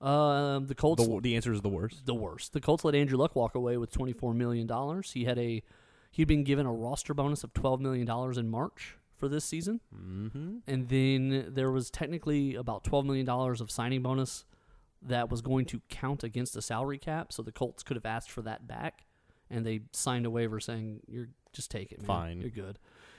Um, 0.00 0.66
the 0.66 0.74
Colts 0.74 1.06
The, 1.06 1.20
the 1.20 1.36
answer 1.36 1.52
is 1.52 1.60
the 1.60 1.68
worst. 1.68 2.06
the 2.06 2.14
worst. 2.14 2.52
The 2.52 2.60
Colts 2.60 2.84
let 2.84 2.94
Andrew 2.94 3.16
Luck 3.18 3.34
walk 3.36 3.54
away 3.54 3.76
with 3.76 3.90
twenty 3.90 4.12
four 4.12 4.34
million 4.34 4.66
dollars. 4.66 5.12
He 5.12 5.24
had 5.24 5.38
a 5.38 5.62
he'd 6.10 6.26
been 6.28 6.44
given 6.44 6.66
a 6.66 6.72
roster 6.72 7.14
bonus 7.14 7.44
of 7.44 7.52
twelve 7.54 7.80
million 7.80 8.06
dollars 8.06 8.36
in 8.38 8.48
March 8.50 8.96
for 9.16 9.28
this 9.28 9.44
season, 9.44 9.80
Mm-hmm. 9.94 10.56
and 10.66 10.88
then 10.88 11.46
there 11.54 11.70
was 11.70 11.88
technically 11.90 12.56
about 12.56 12.82
twelve 12.82 13.04
million 13.06 13.24
dollars 13.24 13.60
of 13.60 13.70
signing 13.70 14.02
bonus 14.02 14.44
that 15.00 15.30
was 15.30 15.40
going 15.40 15.64
to 15.66 15.80
count 15.88 16.24
against 16.24 16.54
the 16.54 16.62
salary 16.62 16.98
cap. 16.98 17.32
So 17.32 17.42
the 17.42 17.52
Colts 17.52 17.82
could 17.84 17.96
have 17.96 18.06
asked 18.06 18.30
for 18.30 18.42
that 18.42 18.66
back, 18.66 19.04
and 19.50 19.64
they 19.64 19.82
signed 19.92 20.26
a 20.26 20.30
waiver 20.30 20.58
saying 20.58 21.00
you're 21.06 21.28
just 21.52 21.70
take 21.70 21.92
it, 21.92 21.98
man. 22.00 22.06
Fine. 22.06 22.40
you're 22.40 22.50
good. 22.50 22.78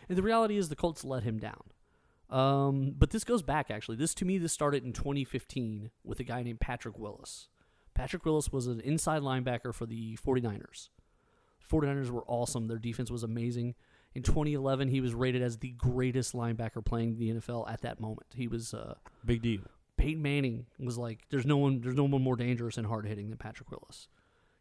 And 0.09 0.17
the 0.17 0.21
reality 0.23 0.57
is 0.57 0.67
the 0.67 0.75
Colts 0.75 1.05
let 1.05 1.23
him 1.23 1.37
down. 1.39 1.63
Um, 2.33 2.95
but 2.97 3.11
this 3.11 3.23
goes 3.23 3.43
back 3.43 3.69
actually. 3.69 3.95
This 3.97 4.15
to 4.15 4.25
me, 4.25 4.39
this 4.39 4.51
started 4.51 4.83
in 4.83 4.91
2015 4.91 5.91
with 6.03 6.19
a 6.19 6.23
guy 6.23 6.41
named 6.41 6.59
Patrick 6.59 6.97
Willis. 6.97 7.47
Patrick 7.93 8.25
Willis 8.25 8.51
was 8.51 8.65
an 8.65 8.79
inside 8.79 9.21
linebacker 9.21 9.71
for 9.73 9.85
the 9.85 10.17
49ers. 10.17 10.89
49ers 11.71 12.09
were 12.09 12.23
awesome. 12.25 12.67
Their 12.67 12.79
defense 12.79 13.11
was 13.11 13.21
amazing. 13.21 13.75
In 14.15 14.23
2011, 14.23 14.89
he 14.89 14.99
was 14.99 15.13
rated 15.13 15.43
as 15.43 15.57
the 15.57 15.71
greatest 15.71 16.33
linebacker 16.33 16.83
playing 16.83 17.17
the 17.17 17.31
NFL 17.33 17.69
at 17.71 17.81
that 17.81 17.99
moment. 17.99 18.27
He 18.33 18.47
was 18.47 18.73
uh, 18.73 18.95
Big 19.23 19.43
deal. 19.43 19.61
Peyton 19.97 20.21
Manning 20.21 20.65
was 20.79 20.97
like, 20.97 21.19
there's 21.29 21.45
no 21.45 21.57
one, 21.57 21.81
there's 21.81 21.95
no 21.95 22.05
one 22.05 22.23
more 22.23 22.35
dangerous 22.35 22.77
and 22.77 22.87
hard 22.87 23.05
hitting 23.05 23.29
than 23.29 23.37
Patrick 23.37 23.69
Willis. 23.69 24.07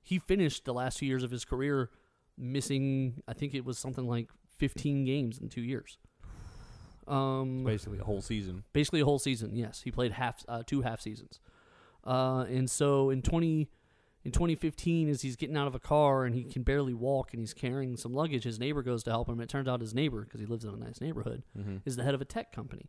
He 0.03 0.19
finished 0.19 0.67
the 0.67 0.75
last 0.75 0.99
two 0.99 1.07
years 1.07 1.23
of 1.23 1.31
his 1.31 1.47
career 1.47 1.89
missing, 2.37 3.23
I 3.27 3.33
think 3.33 3.55
it 3.55 3.65
was 3.65 3.79
something 3.79 4.07
like 4.07 4.29
15 4.59 5.05
games 5.05 5.39
in 5.39 5.49
two 5.49 5.63
years. 5.63 5.97
Um, 7.09 7.65
Basically 7.65 7.99
a 7.99 8.05
whole 8.05 8.23
season. 8.23 8.65
basically 8.73 9.01
a 9.01 9.05
whole 9.05 9.19
season. 9.19 9.55
Yes, 9.57 9.81
he 9.83 9.91
played 9.91 10.13
half, 10.13 10.45
uh, 10.49 10.63
two 10.67 10.83
half 10.83 11.01
seasons. 11.01 11.41
Uh, 12.05 12.45
and 12.49 12.71
so 12.71 13.11
in 13.11 13.23
20, 13.23 13.69
in 14.25 14.31
2015, 14.33 15.09
as 15.09 15.23
he's 15.23 15.37
getting 15.37 15.57
out 15.57 15.67
of 15.67 15.75
a 15.75 15.81
car 15.81 16.25
and 16.25 16.35
he 16.35 16.45
can 16.45 16.63
barely 16.63 16.95
walk 16.95 17.33
and 17.33 17.41
he's 17.41 17.55
carrying 17.55 17.97
some 17.97 18.13
luggage, 18.13 18.45
his 18.45 18.59
neighbor 18.59 18.83
goes 18.83 19.03
to 19.05 19.11
help 19.11 19.29
him. 19.29 19.41
It 19.41 19.49
turns 19.49 19.69
out 19.69 19.81
his 19.81 19.95
neighbor, 19.95 20.23
because 20.23 20.41
he 20.41 20.47
lives 20.47 20.65
in 20.65 20.73
a 20.73 20.77
nice 20.77 21.01
neighborhood, 21.01 21.43
Mm-hmm. 21.59 21.79
is 21.85 21.97
the 21.97 22.03
head 22.05 22.15
of 22.15 22.21
a 22.21 22.25
tech 22.25 22.53
company. 22.53 22.89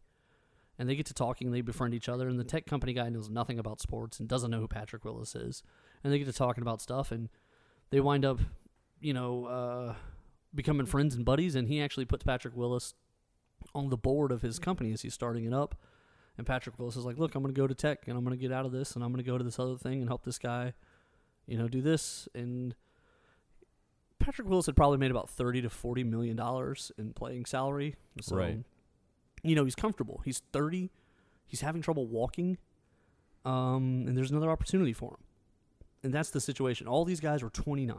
And 0.80 0.90
they 0.90 0.96
get 0.96 1.06
to 1.08 1.14
talking, 1.14 1.52
they 1.52 1.62
befriend 1.62 1.94
each 1.94 2.10
other, 2.10 2.28
and 2.28 2.40
the 2.40 2.44
tech 2.44 2.66
company 2.66 2.94
guy 2.94 3.10
knows 3.10 3.30
nothing 3.30 3.60
about 3.60 3.80
sports 3.80 4.20
and 4.20 4.28
doesn't 4.28 4.50
know 4.50 4.60
who 4.60 4.68
Patrick 4.68 5.06
Willis 5.06 5.36
is. 5.36 5.62
And 6.04 6.12
they 6.12 6.18
get 6.18 6.26
to 6.26 6.34
talking 6.34 6.64
about 6.64 6.82
stuff, 6.82 7.12
and 7.12 7.30
they 7.92 8.00
wind 8.00 8.26
up, 8.26 8.40
you 9.00 9.14
know, 9.14 9.46
uh, 9.46 9.96
becoming 10.56 10.88
friends 10.88 11.14
and 11.16 11.24
buddies. 11.24 11.54
And 11.56 11.68
he 11.68 11.80
actually 11.82 12.06
puts 12.06 12.24
Patrick 12.24 12.56
Willis 12.56 12.96
on 13.74 13.90
the 13.90 13.98
board 13.98 14.32
of 14.32 14.42
his 14.42 14.60
company 14.60 14.92
as 14.92 15.02
he's 15.02 15.14
starting 15.14 15.46
it 15.46 15.54
up. 15.54 15.76
And 16.38 16.48
Patrick 16.48 16.80
Willis 16.80 16.96
is 16.96 17.06
like, 17.06 17.18
"Look, 17.18 17.36
I'm 17.36 17.44
going 17.44 17.54
to 17.54 17.60
go 17.60 17.68
to 17.68 17.76
tech, 17.76 18.08
and 18.08 18.18
I'm 18.18 18.24
going 18.24 18.38
to 18.38 18.42
get 18.42 18.52
out 18.52 18.66
of 18.66 18.72
this, 18.72 18.96
and 18.96 19.04
I'm 19.04 19.12
going 19.12 19.24
to 19.24 19.30
go 19.30 19.38
to 19.38 19.44
this 19.44 19.60
other 19.60 19.78
thing 19.78 20.00
and 20.02 20.10
help 20.10 20.24
this 20.24 20.40
guy, 20.40 20.74
you 21.46 21.58
know, 21.58 21.68
do 21.68 21.82
this." 21.82 22.28
And 22.34 22.76
Patrick 24.20 24.48
Willis 24.48 24.66
had 24.66 24.76
probably 24.76 24.98
made 24.98 25.12
about 25.12 25.30
thirty 25.30 25.62
to 25.62 25.70
forty 25.70 26.04
million 26.04 26.36
dollars 26.36 26.92
in 26.98 27.14
playing 27.14 27.46
salary. 27.46 27.96
So, 28.22 28.36
Right. 28.36 28.60
You 29.44 29.56
know, 29.56 29.64
he's 29.64 29.76
comfortable. 29.76 30.22
He's 30.26 30.40
thirty. 30.52 30.92
He's 31.46 31.62
having 31.62 31.82
trouble 31.82 32.08
walking. 32.08 32.58
Um, 33.46 34.06
and 34.08 34.18
there's 34.18 34.32
another 34.32 34.50
opportunity 34.50 34.94
for 34.94 35.12
him. 35.12 35.24
And 36.04 36.14
that's 36.14 36.30
the 36.30 36.40
situation. 36.42 36.88
All 36.88 37.06
these 37.06 37.20
guys 37.20 37.44
were 37.44 37.50
29. 37.50 37.98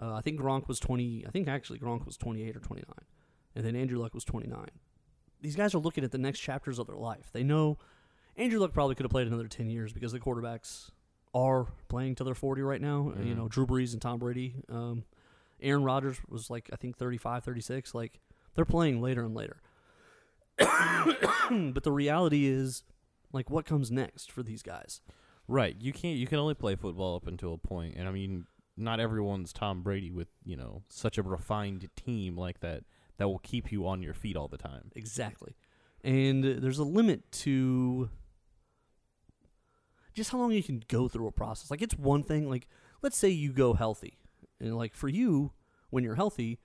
Uh, 0.00 0.14
I 0.14 0.20
think 0.20 0.40
Gronk 0.40 0.68
was 0.68 0.78
20. 0.78 1.24
I 1.26 1.30
think 1.30 1.48
actually 1.48 1.78
Gronk 1.78 2.04
was 2.04 2.16
28 2.16 2.56
or 2.56 2.60
29. 2.60 2.84
And 3.56 3.64
then 3.64 3.74
Andrew 3.76 3.98
Luck 3.98 4.14
was 4.14 4.24
29. 4.24 4.66
These 5.40 5.56
guys 5.56 5.74
are 5.74 5.78
looking 5.78 6.04
at 6.04 6.10
the 6.12 6.18
next 6.18 6.40
chapters 6.40 6.78
of 6.78 6.86
their 6.86 6.96
life. 6.96 7.30
They 7.32 7.42
know 7.44 7.78
Andrew 8.36 8.58
Luck 8.60 8.72
probably 8.72 8.94
could 8.94 9.04
have 9.04 9.10
played 9.10 9.26
another 9.26 9.48
10 9.48 9.68
years 9.70 9.92
because 9.92 10.12
the 10.12 10.20
quarterbacks 10.20 10.90
are 11.34 11.66
playing 11.88 12.14
till 12.14 12.24
they're 12.26 12.34
40 12.34 12.62
right 12.62 12.80
now. 12.80 13.12
Uh, 13.16 13.22
You 13.22 13.34
Mhm. 13.34 13.36
know, 13.36 13.48
Drew 13.48 13.66
Brees 13.66 13.92
and 13.92 14.00
Tom 14.02 14.18
Brady. 14.18 14.62
Um, 14.68 15.04
Aaron 15.60 15.82
Rodgers 15.84 16.18
was 16.28 16.50
like, 16.50 16.70
I 16.72 16.76
think 16.76 16.96
35, 16.96 17.44
36. 17.44 17.94
Like, 17.94 18.20
they're 18.54 18.64
playing 18.64 19.00
later 19.00 19.24
and 19.24 19.34
later. 19.34 19.60
but 20.58 21.82
the 21.84 21.92
reality 21.92 22.46
is, 22.46 22.82
like, 23.32 23.50
what 23.50 23.64
comes 23.64 23.90
next 23.90 24.30
for 24.32 24.42
these 24.42 24.62
guys? 24.62 25.00
Right. 25.46 25.76
You 25.80 25.92
can't. 25.92 26.18
You 26.18 26.26
can 26.26 26.38
only 26.38 26.54
play 26.54 26.76
football 26.76 27.16
up 27.16 27.26
until 27.26 27.54
a 27.54 27.58
point, 27.58 27.94
and 27.96 28.06
I 28.08 28.10
mean, 28.12 28.46
not 28.76 29.00
everyone's 29.00 29.52
Tom 29.52 29.82
Brady 29.82 30.10
with 30.10 30.28
you 30.44 30.56
know 30.56 30.82
such 30.88 31.16
a 31.18 31.22
refined 31.22 31.88
team 31.96 32.36
like 32.36 32.60
that 32.60 32.84
that 33.18 33.28
will 33.28 33.38
keep 33.40 33.70
you 33.70 33.86
on 33.86 34.02
your 34.02 34.14
feet 34.14 34.36
all 34.36 34.48
the 34.48 34.56
time. 34.56 34.90
Exactly. 34.96 35.54
And 36.02 36.42
there's 36.44 36.78
a 36.78 36.84
limit 36.84 37.30
to 37.32 38.08
just 40.14 40.30
how 40.30 40.38
long 40.38 40.52
you 40.52 40.62
can 40.62 40.82
go 40.88 41.08
through 41.08 41.26
a 41.26 41.32
process. 41.32 41.70
Like, 41.70 41.82
it's 41.82 41.96
one 41.96 42.22
thing, 42.22 42.48
like, 42.48 42.68
let's 43.02 43.16
say 43.16 43.28
you 43.28 43.52
go 43.52 43.74
healthy. 43.74 44.18
And, 44.60 44.76
like, 44.76 44.94
for 44.94 45.08
you, 45.08 45.52
when 45.90 46.04
you're 46.04 46.14
healthy, 46.14 46.58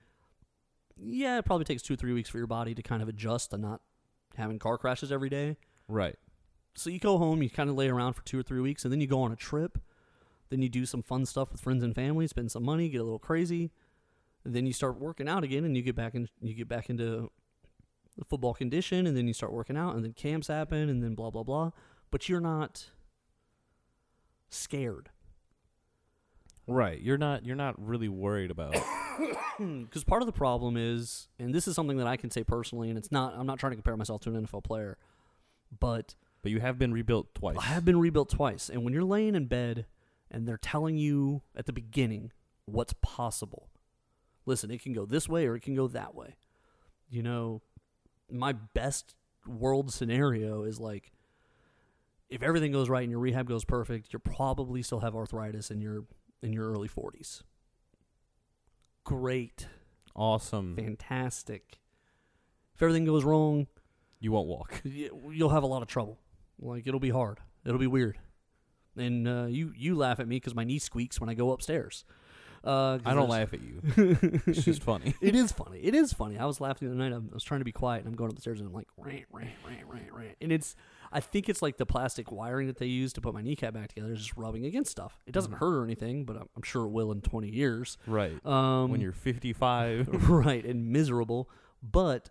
yeah, 0.96 1.38
it 1.38 1.44
probably 1.44 1.64
takes 1.64 1.82
two 1.82 1.94
or 1.94 1.96
three 1.96 2.12
weeks 2.12 2.28
for 2.28 2.38
your 2.38 2.46
body 2.46 2.74
to 2.74 2.82
kind 2.82 3.02
of 3.02 3.08
adjust 3.08 3.50
to 3.50 3.58
not 3.58 3.80
having 4.36 4.58
car 4.58 4.78
crashes 4.78 5.10
every 5.10 5.28
day. 5.28 5.56
Right. 5.88 6.16
So 6.76 6.90
you 6.90 6.98
go 6.98 7.18
home, 7.18 7.42
you 7.42 7.50
kind 7.50 7.70
of 7.70 7.76
lay 7.76 7.88
around 7.88 8.14
for 8.14 8.24
two 8.24 8.38
or 8.38 8.42
three 8.42 8.60
weeks, 8.60 8.84
and 8.84 8.92
then 8.92 9.00
you 9.00 9.06
go 9.06 9.22
on 9.22 9.32
a 9.32 9.36
trip. 9.36 9.78
Then 10.50 10.62
you 10.62 10.68
do 10.68 10.86
some 10.86 11.02
fun 11.02 11.26
stuff 11.26 11.50
with 11.52 11.60
friends 11.60 11.82
and 11.82 11.94
family, 11.94 12.26
spend 12.26 12.52
some 12.52 12.64
money, 12.64 12.88
get 12.88 13.00
a 13.00 13.04
little 13.04 13.18
crazy. 13.18 13.72
Then 14.44 14.66
you 14.66 14.72
start 14.72 14.98
working 14.98 15.28
out 15.28 15.44
again, 15.44 15.64
and 15.64 15.76
you 15.76 15.82
get 15.82 15.96
back 15.96 16.14
in, 16.14 16.28
you 16.40 16.54
get 16.54 16.68
back 16.68 16.90
into 16.90 17.30
the 18.16 18.24
football 18.24 18.54
condition, 18.54 19.06
and 19.06 19.16
then 19.16 19.26
you 19.26 19.34
start 19.34 19.52
working 19.52 19.76
out, 19.76 19.94
and 19.94 20.04
then 20.04 20.12
camps 20.12 20.48
happen, 20.48 20.88
and 20.88 21.02
then 21.02 21.14
blah 21.14 21.30
blah 21.30 21.42
blah. 21.42 21.70
But 22.10 22.28
you're 22.28 22.40
not 22.40 22.90
scared 24.50 25.10
Right. 26.66 27.00
You're 27.00 27.18
not. 27.18 27.44
You're 27.44 27.56
not 27.56 27.74
really 27.84 28.08
worried 28.08 28.50
about. 28.50 28.74
because 29.58 30.04
part 30.06 30.22
of 30.22 30.26
the 30.26 30.32
problem 30.32 30.76
is, 30.76 31.28
and 31.38 31.54
this 31.54 31.68
is 31.68 31.74
something 31.74 31.98
that 31.98 32.06
I 32.06 32.16
can 32.16 32.30
say 32.30 32.42
personally, 32.42 32.88
and 32.88 32.98
it's 32.98 33.12
not. 33.12 33.34
I'm 33.36 33.46
not 33.46 33.58
trying 33.58 33.72
to 33.72 33.76
compare 33.76 33.96
myself 33.96 34.22
to 34.22 34.30
an 34.30 34.46
NFL 34.46 34.64
player, 34.64 34.96
but 35.78 36.14
but 36.42 36.52
you 36.52 36.60
have 36.60 36.78
been 36.78 36.92
rebuilt 36.92 37.34
twice. 37.34 37.56
I 37.58 37.64
have 37.64 37.84
been 37.84 37.98
rebuilt 37.98 38.30
twice. 38.30 38.70
And 38.70 38.82
when 38.82 38.92
you're 38.92 39.04
laying 39.04 39.34
in 39.34 39.46
bed 39.46 39.86
and 40.30 40.48
they're 40.48 40.58
telling 40.58 40.96
you 40.96 41.42
at 41.54 41.66
the 41.66 41.72
beginning 41.72 42.32
what's 42.64 42.94
possible, 43.02 43.68
listen, 44.46 44.70
it 44.70 44.82
can 44.82 44.92
go 44.92 45.06
this 45.06 45.28
way 45.28 45.46
or 45.46 45.56
it 45.56 45.60
can 45.62 45.74
go 45.74 45.88
that 45.88 46.14
way. 46.14 46.36
You 47.08 47.22
know, 47.22 47.62
my 48.30 48.52
best 48.52 49.14
world 49.46 49.92
scenario 49.92 50.64
is 50.64 50.80
like 50.80 51.12
if 52.30 52.42
everything 52.42 52.72
goes 52.72 52.88
right 52.88 53.02
and 53.02 53.10
your 53.10 53.20
rehab 53.20 53.46
goes 53.48 53.64
perfect, 53.64 54.12
you'll 54.12 54.20
probably 54.20 54.82
still 54.82 55.00
have 55.00 55.14
arthritis 55.14 55.70
in 55.70 55.80
your 55.80 56.04
in 56.42 56.52
your 56.52 56.70
early 56.70 56.88
40s. 56.88 57.42
Great. 59.04 59.66
Awesome. 60.16 60.76
Fantastic. 60.76 61.78
If 62.74 62.82
everything 62.82 63.04
goes 63.04 63.24
wrong, 63.24 63.66
You 64.20 64.32
won't 64.32 64.48
walk. 64.48 64.80
you'll 64.84 65.50
have 65.50 65.62
a 65.62 65.66
lot 65.66 65.82
of 65.82 65.88
trouble. 65.88 66.18
Like 66.58 66.86
it'll 66.86 67.00
be 67.00 67.10
hard. 67.10 67.40
It'll 67.64 67.78
be 67.78 67.86
weird. 67.86 68.18
And 68.96 69.26
uh, 69.28 69.46
you 69.48 69.72
you 69.76 69.94
laugh 69.96 70.20
at 70.20 70.28
me 70.28 70.36
because 70.36 70.54
my 70.54 70.64
knee 70.64 70.78
squeaks 70.78 71.20
when 71.20 71.28
I 71.28 71.34
go 71.34 71.52
upstairs. 71.52 72.04
Uh, 72.64 72.98
I 73.04 73.12
don't 73.14 73.28
laugh 73.28 73.52
at 73.52 73.60
you. 73.60 73.80
It's 74.46 74.64
just 74.64 74.82
funny. 74.82 75.14
it 75.20 75.34
is 75.34 75.52
funny. 75.52 75.80
It 75.80 75.94
is 75.94 76.12
funny. 76.12 76.38
I 76.38 76.46
was 76.46 76.60
laughing 76.60 76.88
the 76.88 76.94
other 76.94 77.10
night. 77.10 77.14
I 77.14 77.34
was 77.34 77.44
trying 77.44 77.60
to 77.60 77.64
be 77.64 77.72
quiet, 77.72 78.00
and 78.00 78.08
I'm 78.08 78.14
going 78.16 78.30
upstairs, 78.30 78.58
and 78.60 78.68
I'm 78.68 78.74
like, 78.74 78.88
rant, 78.96 79.24
rant, 79.32 79.50
rant, 79.68 79.82
rant, 79.86 80.12
rant. 80.12 80.36
And 80.40 80.50
it's, 80.50 80.74
I 81.12 81.20
think 81.20 81.48
it's 81.48 81.60
like 81.62 81.76
the 81.76 81.84
plastic 81.86 82.32
wiring 82.32 82.66
that 82.68 82.78
they 82.78 82.86
use 82.86 83.12
to 83.14 83.20
put 83.20 83.34
my 83.34 83.42
kneecap 83.42 83.74
back 83.74 83.88
together 83.88 84.12
is 84.12 84.20
just 84.20 84.36
rubbing 84.36 84.64
against 84.64 84.90
stuff. 84.90 85.22
It 85.26 85.32
doesn't 85.32 85.52
Mhm. 85.52 85.58
hurt 85.58 85.76
or 85.76 85.84
anything, 85.84 86.24
but 86.24 86.36
I'm, 86.36 86.48
I'm 86.56 86.62
sure 86.62 86.84
it 86.86 86.90
will 86.90 87.12
in 87.12 87.20
20 87.20 87.48
years. 87.50 87.98
Right. 88.06 88.44
Um, 88.46 88.90
when 88.90 89.00
you're 89.00 89.12
55. 89.12 90.08
right 90.30 90.64
and 90.64 90.90
miserable. 90.90 91.50
But 91.82 92.30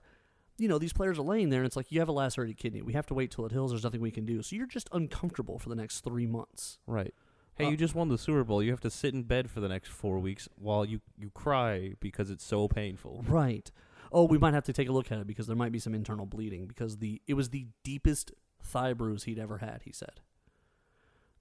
you 0.58 0.68
know 0.68 0.78
these 0.78 0.94
players 0.94 1.18
are 1.20 1.24
laying 1.24 1.50
there, 1.50 1.62
and 1.62 1.66
it's 1.68 1.76
like 1.76 1.92
you 1.92 2.00
have 2.00 2.10
a 2.10 2.12
lacerated 2.14 2.58
kidney. 2.58 2.82
We 2.82 2.94
have 2.94 3.06
to 3.08 3.14
wait 3.14 3.32
till 3.32 3.46
it 3.46 3.52
heals. 3.52 3.72
There's 3.72 3.84
nothing 3.84 4.02
we 4.02 4.12
can 4.12 4.26
do. 4.26 4.42
So 4.44 4.56
you're 4.56 4.68
just 4.68 4.88
uncomfortable 4.92 5.58
for 5.60 5.70
the 5.70 5.76
next 5.76 6.02
three 6.02 6.28
months. 6.28 6.80
right. 6.88 7.14
Hey, 7.56 7.66
Uh, 7.66 7.70
you 7.70 7.78
just 7.78 7.94
won 7.96 8.10
the 8.10 8.18
Super 8.18 8.44
Bowl. 8.44 8.64
You 8.64 8.72
have 8.72 8.80
to 8.82 8.90
sit 8.90 9.14
in 9.14 9.24
bed 9.24 9.50
for 9.50 9.60
the 9.60 9.70
next 9.70 9.90
four 9.90 10.20
weeks 10.20 10.50
while 10.56 10.84
you, 10.86 11.02
you 11.18 11.30
cry 11.32 11.94
because 12.00 12.30
it's 12.30 12.44
so 12.46 12.68
painful. 12.68 13.24
Right. 13.28 13.70
Oh, 14.12 14.26
we 14.26 14.38
might 14.38 14.54
have 14.54 14.66
to 14.66 14.74
take 14.74 14.90
a 14.90 14.92
look 14.92 15.12
at 15.12 15.20
it 15.20 15.28
because 15.28 15.48
there 15.48 15.56
might 15.56 15.72
be 15.72 15.80
some 15.80 15.94
internal 15.96 16.26
bleeding 16.26 16.66
because 16.68 16.98
the 16.98 17.22
it 17.28 17.34
was 17.34 17.50
the 17.50 17.68
deepest 17.84 18.32
thigh 18.62 18.94
bruise 18.94 19.24
he'd 19.24 19.40
ever 19.40 19.58
had. 19.60 19.82
He 19.86 19.92
said, 19.92 20.22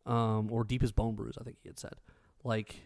um, 0.07 0.51
or 0.51 0.65
deepest 0.65 0.95
bone 0.97 1.15
bruise. 1.15 1.37
I 1.41 1.45
think 1.45 1.57
he 1.63 1.69
had 1.69 1.79
said. 1.79 1.95
Like 2.45 2.77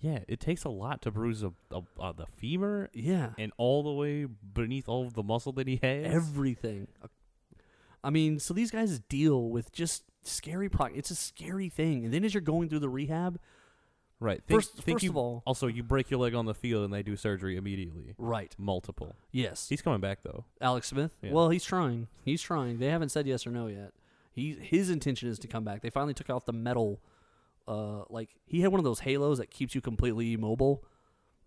Yeah, 0.00 0.20
it 0.28 0.40
takes 0.40 0.64
a 0.64 0.68
lot 0.70 1.02
to 1.02 1.10
bruise 1.10 1.42
a, 1.42 1.52
a, 1.70 1.82
uh, 2.00 2.12
the 2.12 2.26
femur 2.26 2.90
Yeah, 2.92 3.30
and 3.38 3.52
all 3.58 3.82
the 3.82 3.92
way 3.92 4.24
beneath 4.24 4.88
all 4.88 5.06
of 5.06 5.14
the 5.14 5.22
muscle 5.22 5.52
that 5.52 5.68
he 5.68 5.78
has. 5.82 6.06
everything. 6.12 6.88
I 8.02 8.10
mean, 8.10 8.38
so 8.40 8.52
these 8.54 8.70
guys 8.72 8.98
deal 8.98 9.48
with 9.50 9.70
just 9.72 10.02
scary. 10.22 10.68
Pro- 10.68 10.86
it's 10.86 11.10
a 11.10 11.14
scary 11.14 11.68
thing, 11.68 12.04
and 12.04 12.12
then 12.14 12.24
as 12.24 12.34
you're 12.34 12.40
going 12.40 12.68
through 12.68 12.80
the 12.80 12.88
rehab, 12.88 13.38
right. 14.20 14.42
Think, 14.46 14.58
first, 14.60 14.74
think 14.76 14.96
first 14.96 15.04
you, 15.04 15.10
of 15.10 15.16
all, 15.16 15.42
also 15.46 15.66
you 15.66 15.82
break 15.82 16.10
your 16.10 16.20
leg 16.20 16.34
on 16.34 16.46
the 16.46 16.54
field 16.54 16.84
and 16.84 16.92
they 16.92 17.02
do 17.02 17.16
surgery 17.16 17.56
immediately. 17.56 18.14
right? 18.18 18.54
Multiple. 18.58 19.14
Yes, 19.30 19.68
He's 19.68 19.82
coming 19.82 20.00
back 20.00 20.20
though. 20.22 20.44
Alex 20.60 20.88
Smith. 20.88 21.12
Yeah. 21.22 21.32
Well, 21.32 21.48
he's 21.50 21.64
trying. 21.64 22.08
He's 22.24 22.42
trying. 22.42 22.78
They 22.78 22.86
haven't 22.86 23.10
said 23.10 23.26
yes 23.26 23.46
or 23.46 23.50
no 23.50 23.66
yet. 23.66 23.92
He 24.32 24.52
his 24.52 24.88
intention 24.90 25.28
is 25.28 25.38
to 25.40 25.48
come 25.48 25.64
back. 25.64 25.82
They 25.82 25.90
finally 25.90 26.14
took 26.14 26.30
off 26.30 26.44
the 26.46 26.52
metal. 26.52 27.00
Uh, 27.68 28.02
like 28.08 28.30
he 28.46 28.60
had 28.62 28.72
one 28.72 28.80
of 28.80 28.84
those 28.84 29.00
halos 29.00 29.38
that 29.38 29.50
keeps 29.50 29.74
you 29.74 29.80
completely 29.80 30.32
immobile. 30.32 30.84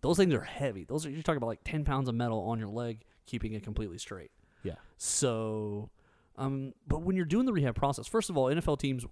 Those 0.02 0.18
things 0.18 0.34
are 0.34 0.42
heavy. 0.42 0.84
Those 0.84 1.06
are 1.06 1.10
you're 1.10 1.24
talking 1.24 1.38
about 1.38 1.48
like 1.48 1.64
ten 1.64 1.84
pounds 1.84 2.08
of 2.08 2.16
metal 2.16 2.42
on 2.42 2.60
your 2.60 2.68
leg, 2.68 3.04
keeping 3.26 3.54
it 3.54 3.64
completely 3.64 3.98
straight. 3.98 4.32
Yeah. 4.64 4.76
So, 4.98 5.90
um, 6.38 6.74
but 6.88 7.02
when 7.02 7.16
you're 7.16 7.26
doing 7.26 7.46
the 7.46 7.54
rehab 7.54 7.76
process, 7.76 8.08
first 8.08 8.30
of 8.30 8.38
all, 8.38 8.46
NFL 8.46 8.80
teams 8.80 9.06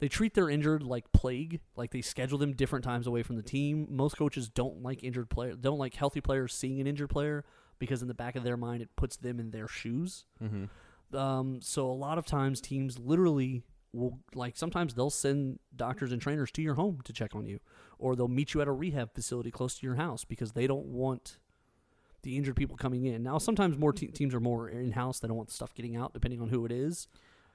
they 0.00 0.08
treat 0.08 0.34
their 0.34 0.48
injured 0.48 0.82
like 0.82 1.12
plague. 1.12 1.60
Like 1.76 1.90
they 1.90 2.00
schedule 2.00 2.38
them 2.38 2.54
different 2.54 2.84
times 2.84 3.06
away 3.06 3.22
from 3.22 3.36
the 3.36 3.42
team. 3.42 3.86
Most 3.90 4.16
coaches 4.16 4.48
don't 4.48 4.82
like 4.82 5.04
injured 5.04 5.28
player, 5.30 5.54
don't 5.54 5.78
like 5.78 5.94
healthy 5.94 6.20
players 6.20 6.54
seeing 6.54 6.80
an 6.80 6.86
injured 6.86 7.10
player 7.10 7.44
because 7.78 8.02
in 8.02 8.08
the 8.08 8.14
back 8.14 8.34
of 8.34 8.42
their 8.42 8.56
mind 8.56 8.82
it 8.82 8.88
puts 8.96 9.16
them 9.16 9.38
in 9.38 9.50
their 9.50 9.68
shoes. 9.68 10.24
Mm-hmm. 10.42 11.16
Um, 11.16 11.60
so 11.60 11.90
a 11.90 11.92
lot 11.92 12.18
of 12.18 12.26
times 12.26 12.60
teams 12.60 12.98
literally 12.98 13.62
will 13.92 14.18
like 14.34 14.56
sometimes 14.56 14.94
they'll 14.94 15.10
send 15.10 15.58
doctors 15.74 16.12
and 16.12 16.22
trainers 16.22 16.50
to 16.52 16.62
your 16.62 16.74
home 16.74 17.00
to 17.04 17.12
check 17.12 17.34
on 17.34 17.46
you, 17.46 17.60
or 17.98 18.16
they'll 18.16 18.28
meet 18.28 18.54
you 18.54 18.60
at 18.62 18.68
a 18.68 18.72
rehab 18.72 19.14
facility 19.14 19.50
close 19.50 19.78
to 19.78 19.86
your 19.86 19.96
house 19.96 20.24
because 20.24 20.52
they 20.52 20.66
don't 20.66 20.86
want 20.86 21.38
the 22.22 22.36
injured 22.36 22.56
people 22.56 22.76
coming 22.76 23.04
in. 23.04 23.22
Now 23.22 23.38
sometimes 23.38 23.76
more 23.78 23.92
te- 23.92 24.08
teams 24.08 24.34
are 24.34 24.40
more 24.40 24.68
in 24.68 24.92
house. 24.92 25.20
They 25.20 25.28
don't 25.28 25.36
want 25.36 25.50
stuff 25.50 25.74
getting 25.74 25.96
out, 25.96 26.12
depending 26.12 26.40
on 26.40 26.48
who 26.48 26.64
it 26.64 26.72
is. 26.72 27.08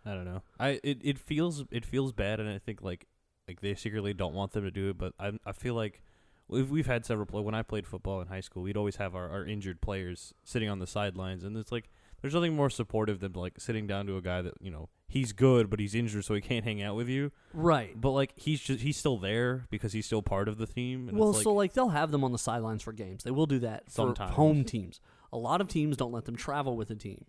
I 0.05 0.13
don't 0.13 0.25
know. 0.25 0.43
I 0.59 0.79
it, 0.83 0.99
it 1.03 1.19
feels 1.19 1.65
it 1.71 1.85
feels 1.85 2.11
bad, 2.11 2.39
and 2.39 2.49
I 2.49 2.59
think 2.59 2.81
like 2.81 3.07
like 3.47 3.61
they 3.61 3.75
secretly 3.75 4.13
don't 4.13 4.33
want 4.33 4.51
them 4.51 4.63
to 4.63 4.71
do 4.71 4.89
it. 4.89 4.97
But 4.97 5.13
I 5.19 5.33
I 5.45 5.51
feel 5.51 5.73
like 5.73 6.01
we've 6.47 6.69
we've 6.69 6.87
had 6.87 7.05
several 7.05 7.25
play 7.25 7.41
when 7.41 7.55
I 7.55 7.63
played 7.63 7.87
football 7.87 8.21
in 8.21 8.27
high 8.27 8.41
school. 8.41 8.63
We'd 8.63 8.77
always 8.77 8.97
have 8.97 9.15
our, 9.15 9.29
our 9.29 9.45
injured 9.45 9.81
players 9.81 10.33
sitting 10.43 10.69
on 10.69 10.79
the 10.79 10.87
sidelines, 10.87 11.43
and 11.43 11.57
it's 11.57 11.71
like 11.71 11.89
there's 12.25 12.33
nothing 12.33 12.55
more 12.55 12.71
supportive 12.71 13.19
than 13.19 13.33
like 13.33 13.53
sitting 13.59 13.85
down 13.85 14.07
to 14.07 14.17
a 14.17 14.21
guy 14.21 14.41
that 14.41 14.55
you 14.59 14.71
know 14.71 14.89
he's 15.07 15.31
good, 15.31 15.69
but 15.69 15.79
he's 15.79 15.93
injured, 15.93 16.25
so 16.25 16.33
he 16.33 16.41
can't 16.41 16.65
hang 16.65 16.81
out 16.81 16.95
with 16.95 17.07
you. 17.07 17.31
Right. 17.53 17.93
But 17.95 18.09
like 18.11 18.31
he's 18.35 18.59
just 18.59 18.81
he's 18.81 18.97
still 18.97 19.19
there 19.19 19.67
because 19.69 19.93
he's 19.93 20.07
still 20.07 20.23
part 20.23 20.47
of 20.47 20.57
the 20.57 20.65
team. 20.65 21.07
And 21.07 21.19
well, 21.19 21.29
it's 21.29 21.37
like, 21.37 21.43
so 21.43 21.53
like 21.53 21.73
they'll 21.73 21.89
have 21.89 22.09
them 22.09 22.23
on 22.23 22.31
the 22.31 22.39
sidelines 22.39 22.81
for 22.81 22.93
games. 22.93 23.23
They 23.23 23.29
will 23.29 23.45
do 23.45 23.59
that 23.59 23.91
for 23.91 24.07
Sometimes. 24.07 24.31
home 24.31 24.63
teams. 24.63 25.01
A 25.31 25.37
lot 25.37 25.61
of 25.61 25.67
teams 25.67 25.97
don't 25.97 26.11
let 26.11 26.25
them 26.25 26.35
travel 26.35 26.75
with 26.75 26.89
a 26.89 26.95
team 26.95 27.25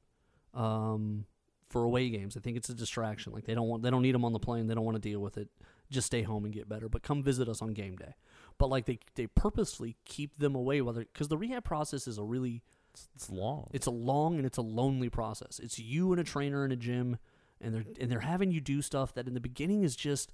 um, 0.55 1.27
for 1.69 1.85
away 1.85 2.09
games. 2.09 2.35
I 2.35 2.41
think 2.41 2.57
it's 2.57 2.71
a 2.71 2.75
distraction. 2.75 3.35
Like 3.35 3.45
they 3.45 3.55
don't 3.55 3.69
want 3.69 3.83
they 3.83 3.91
don't 3.91 4.01
need 4.01 4.15
them 4.15 4.25
on 4.25 4.33
the 4.33 4.39
plane. 4.39 4.67
They 4.67 4.75
don't 4.75 4.87
want 4.87 4.97
to 4.97 5.07
deal 5.07 5.21
with 5.21 5.37
it. 5.37 5.51
Just 5.91 6.07
stay 6.07 6.23
home 6.23 6.47
and 6.47 6.55
get 6.55 6.71
better. 6.71 6.89
But 6.89 7.03
come 7.03 7.23
visit 7.23 7.51
us 7.51 7.61
on 7.61 7.75
game 7.75 7.97
day. 7.97 8.15
But 8.57 8.71
like 8.71 8.87
they 8.87 8.99
they 9.15 9.27
purposely 9.27 9.97
keep 10.07 10.39
them 10.39 10.55
away 10.55 10.81
whether 10.81 11.01
because 11.01 11.29
the 11.29 11.37
rehab 11.37 11.65
process 11.65 12.09
is 12.09 12.17
a 12.17 12.25
really 12.25 12.63
it's, 12.97 13.09
it's 13.15 13.31
long. 13.31 13.69
it's 13.73 13.87
a 13.87 13.91
long 13.91 14.37
and 14.37 14.47
it's 14.47 14.59
a 14.59 14.63
lonely 14.63 15.11
process. 15.11 15.61
It's 15.63 15.79
you 15.79 16.13
and 16.13 16.21
a 16.21 16.25
trainer 16.25 16.65
in 16.65 16.73
a 16.73 16.77
gym, 16.77 17.19
and 17.61 17.75
they're 17.75 17.85
and 18.01 18.11
they're 18.11 18.21
having 18.21 18.51
you 18.51 18.61
do 18.61 18.81
stuff 18.81 19.15
that 19.15 19.27
in 19.27 19.35
the 19.35 19.41
beginning 19.41 19.83
is 19.83 19.97
just. 19.97 20.33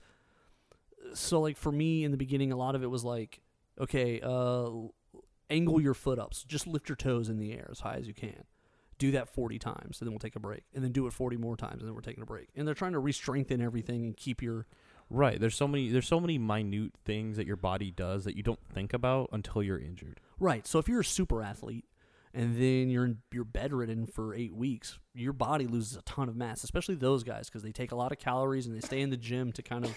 So 1.15 1.41
like 1.41 1.57
for 1.57 1.73
me 1.73 2.05
in 2.05 2.13
the 2.13 2.17
beginning, 2.17 2.53
a 2.53 2.57
lot 2.57 2.75
of 2.75 2.83
it 2.83 2.87
was 2.87 3.05
like, 3.05 3.41
okay, 3.81 4.21
uh, 4.23 4.71
angle 5.51 5.81
your 5.81 5.95
foot 5.95 6.19
up, 6.19 6.35
so 6.35 6.45
just 6.47 6.67
lift 6.67 6.89
your 6.89 6.97
toes 6.97 7.29
in 7.29 7.39
the 7.39 7.53
air 7.53 7.69
as 7.71 7.81
high 7.81 7.97
as 7.97 8.07
you 8.07 8.15
can. 8.15 8.45
Do 8.99 9.11
that 9.11 9.29
forty 9.29 9.59
times, 9.59 10.01
and 10.01 10.07
then 10.07 10.13
we'll 10.13 10.21
take 10.21 10.37
a 10.37 10.41
break, 10.41 10.63
and 10.73 10.85
then 10.85 10.93
do 10.93 11.07
it 11.09 11.13
forty 11.13 11.37
more 11.37 11.57
times, 11.57 11.81
and 11.81 11.89
then 11.89 11.95
we're 11.95 12.03
taking 12.03 12.23
a 12.23 12.27
break. 12.27 12.49
And 12.55 12.67
they're 12.67 12.75
trying 12.75 12.93
to 12.93 13.01
re-strengthen 13.01 13.61
everything 13.61 14.05
and 14.05 14.17
keep 14.17 14.41
your 14.41 14.67
right. 15.11 15.41
There's 15.41 15.57
so 15.57 15.67
many 15.67 15.89
there's 15.89 16.07
so 16.07 16.21
many 16.21 16.39
minute 16.39 16.93
things 17.05 17.37
that 17.37 17.47
your 17.47 17.57
body 17.57 17.91
does 17.91 18.23
that 18.25 18.37
you 18.37 18.45
don't 18.45 18.65
think 18.73 18.93
about 18.95 19.31
until 19.33 19.61
you're 19.63 19.81
injured. 19.81 20.21
Right. 20.39 20.67
So 20.67 20.79
if 20.79 20.89
you're 20.89 21.01
a 21.01 21.05
super 21.05 21.43
athlete 21.43 21.85
and 22.35 22.57
then 22.57 22.91
you're 22.91 23.15
you're 23.33 23.45
bedridden 23.45 24.07
for 24.07 24.35
eight 24.35 24.55
weeks, 24.55 24.99
your 25.15 25.33
body 25.33 25.67
loses 25.67 25.97
a 25.97 26.03
ton 26.03 26.29
of 26.29 26.37
mass, 26.37 26.65
especially 26.65 26.95
those 26.95 27.23
guys 27.23 27.49
because 27.49 27.63
they 27.63 27.73
take 27.73 27.93
a 27.93 27.97
lot 27.97 28.13
of 28.13 28.19
calories 28.19 28.67
and 28.67 28.75
they 28.75 28.81
stay 28.81 29.01
in 29.01 29.11
the 29.11 29.17
gym 29.17 29.53
to 29.53 29.63
kind 29.63 29.85
of 29.85 29.95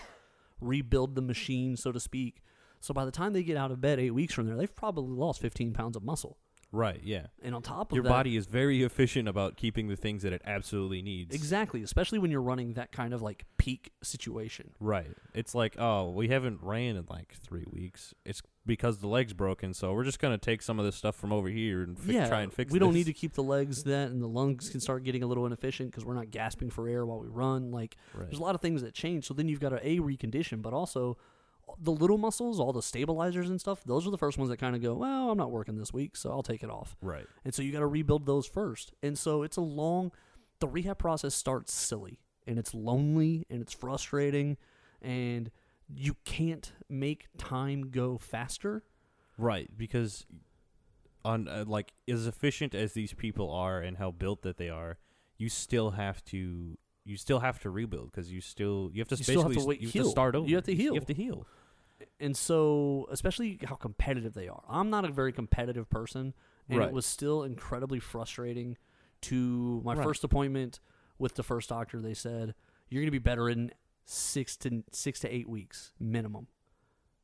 rebuild 0.60 1.16
the 1.16 1.22
machine, 1.22 1.78
so 1.78 1.92
to 1.92 2.00
speak. 2.00 2.42
So 2.82 2.94
by 2.94 3.06
the 3.06 3.12
time 3.12 3.34
they 3.34 3.44
get 3.44 3.58
out 3.58 3.72
of 3.72 3.82
bed 3.82 4.00
eight 4.00 4.12
weeks 4.12 4.34
from 4.34 4.48
there, 4.48 4.56
they've 4.56 4.76
probably 4.76 5.18
lost 5.18 5.42
15 5.42 5.74
pounds 5.74 5.96
of 5.96 6.04
muscle. 6.04 6.38
Right. 6.76 7.00
Yeah. 7.04 7.28
And 7.42 7.56
on 7.56 7.62
top 7.62 7.92
of 7.92 7.96
Your 7.96 8.04
that, 8.04 8.10
body 8.10 8.36
is 8.36 8.46
very 8.46 8.84
efficient 8.84 9.28
about 9.28 9.56
keeping 9.56 9.88
the 9.88 9.96
things 9.96 10.24
that 10.24 10.34
it 10.34 10.42
absolutely 10.46 11.02
needs. 11.02 11.34
exactly, 11.34 11.82
especially 11.84 12.20
when 12.20 12.32
you're 12.32 12.42
running 12.42 12.74
that 12.74 12.92
kind 12.92 13.14
of 13.14 13.22
like 13.22 13.46
peak 13.58 13.92
situation. 14.04 14.72
Right. 14.80 15.08
It's 15.34 15.56
like, 15.56 15.76
oh, 15.80 16.10
we 16.12 16.28
haven't 16.28 16.60
ran 16.62 16.96
in 16.98 17.06
like 17.10 17.34
three 17.42 17.66
weeks. 17.72 18.14
It's 18.26 18.42
because 18.66 18.98
the 18.98 19.08
leg's 19.08 19.34
broken, 19.34 19.74
so 19.74 19.94
we're 19.94 20.04
just 20.04 20.20
gonna 20.20 20.38
take 20.40 20.62
some 20.62 20.80
of 20.80 20.86
this 20.86 20.96
stuff 20.96 21.16
from 21.16 21.32
over 21.32 21.48
here 21.50 21.84
and 21.84 21.98
fi- 21.98 22.14
yeah, 22.14 22.28
try 22.28 22.42
and 22.42 22.52
fix. 22.52 22.72
It. 22.72 22.74
We 22.74 22.80
don't 22.80 22.94
this. 22.94 23.06
need 23.06 23.14
to 23.14 23.14
keep 23.14 23.34
the 23.34 23.44
legs 23.44 23.84
that, 23.84 24.10
and 24.10 24.22
the 24.22 24.28
lungs 24.28 24.70
can 24.70 24.80
start 24.80 25.04
getting 25.04 25.22
a 25.24 25.28
little 25.28 25.46
inefficient 25.46 25.92
because 25.92 26.04
we're 26.04 26.16
not 26.16 26.32
gasping 26.32 26.70
for 26.72 26.88
air 26.90 27.06
while 27.06 27.20
we 27.20 27.28
run. 27.28 27.72
Like 27.72 27.96
Right. 28.14 28.26
There's 28.26 28.40
a 28.40 28.44
lot 28.44 28.56
of 28.56 28.62
things 28.62 28.82
that 28.82 28.94
change. 28.94 29.26
So 29.26 29.34
then 29.34 29.48
you've 29.48 29.60
got 29.60 29.70
to 29.70 29.88
a 29.88 30.00
recondition, 30.00 30.62
but 30.62 30.74
also 30.74 31.18
the 31.80 31.92
little 31.92 32.18
muscles, 32.18 32.60
all 32.60 32.74
the 32.74 32.82
stabilizers 32.82 33.50
and 33.50 33.60
stuff. 33.60 33.84
Those 33.84 34.08
are 34.08 34.12
the 34.12 34.18
first 34.18 34.38
ones 34.38 34.50
that 34.50 34.58
kind 34.58 34.76
of 34.76 34.82
go, 34.82 34.94
well, 34.94 35.32
I'm 35.32 35.38
not 35.38 35.52
working 35.52 35.78
this 35.78 35.94
week, 35.94 36.16
so 36.16 36.32
I'll 36.32 36.44
take 36.44 36.64
it 36.64 36.70
off. 36.70 36.96
Right. 37.02 37.26
And 37.44 37.54
so 37.54 37.62
you 37.62 37.72
got 37.72 37.80
to 37.80 37.88
rebuild 37.88 38.26
those 38.26 38.46
first. 38.46 38.94
And 39.02 39.18
so 39.18 39.44
it's 39.44 39.58
a 39.58 39.62
long. 39.62 40.12
The 40.60 40.68
rehab 40.68 40.98
process 40.98 41.36
starts 41.36 41.74
silly 41.74 42.20
and 42.48 42.60
it's 42.60 42.74
lonely 42.74 43.46
and 43.50 43.62
it's 43.62 43.74
frustrating, 43.74 44.58
and 45.02 45.52
you 45.94 46.16
can't 46.26 46.72
make 46.90 47.28
time 47.38 47.90
go 47.90 48.18
faster. 48.18 48.84
Right. 49.38 49.70
Because 49.76 50.26
on 51.24 51.48
uh, 51.48 51.66
like 51.68 51.94
as 52.08 52.28
efficient 52.28 52.76
as 52.76 52.94
these 52.94 53.14
people 53.14 53.52
are 53.52 53.82
and 53.82 53.98
how 53.98 54.12
built 54.12 54.44
that 54.44 54.58
they 54.58 54.70
are, 54.70 54.98
you 55.38 55.50
still 55.50 55.92
have 55.92 56.24
to. 56.26 56.78
You 57.06 57.18
still 57.18 57.40
have 57.40 57.60
to 57.60 57.70
rebuild 57.70 58.12
because 58.12 58.32
you 58.32 58.42
still 58.42 58.90
you 58.94 59.00
have 59.02 59.08
to 59.10 59.16
You 59.16 59.24
still 59.24 59.44
have 59.44 59.54
to 59.54 59.64
wait- 59.66 59.80
you 59.80 59.88
have 59.88 59.94
heal. 59.94 60.04
to 60.06 60.10
start 60.10 60.36
over. 60.36 60.48
You 60.50 60.56
have 60.56 60.66
to 60.66 60.76
heal. 60.76 60.94
You 60.94 61.00
have 61.00 61.08
to 61.08 61.14
heal. 61.14 61.46
and 62.20 62.36
so 62.36 63.08
especially 63.12 63.60
how 63.64 63.76
competitive 63.76 64.34
they 64.34 64.48
are. 64.50 64.64
I'm 64.68 64.90
not 64.90 65.06
a 65.06 65.12
very 65.12 65.32
competitive 65.32 65.90
person, 65.90 66.34
and 66.68 66.80
Right. 66.80 66.90
it 66.90 66.94
was 66.94 67.06
still 67.06 67.44
incredibly 67.44 68.00
frustrating. 68.00 68.78
To 69.22 69.82
my 69.84 69.94
Right. 69.96 70.04
first 70.04 70.24
appointment 70.24 70.80
with 71.18 71.36
the 71.36 71.42
first 71.44 71.70
doctor, 71.70 72.02
they 72.02 72.14
said 72.14 72.54
you're 72.90 73.02
going 73.02 73.08
to 73.08 73.12
be 73.12 73.18
better 73.18 73.50
in 73.50 73.72
six 74.04 74.56
to 74.58 74.84
six 74.92 75.20
to 75.22 75.34
eight 75.34 75.48
weeks 75.50 75.94
minimum, 76.00 76.48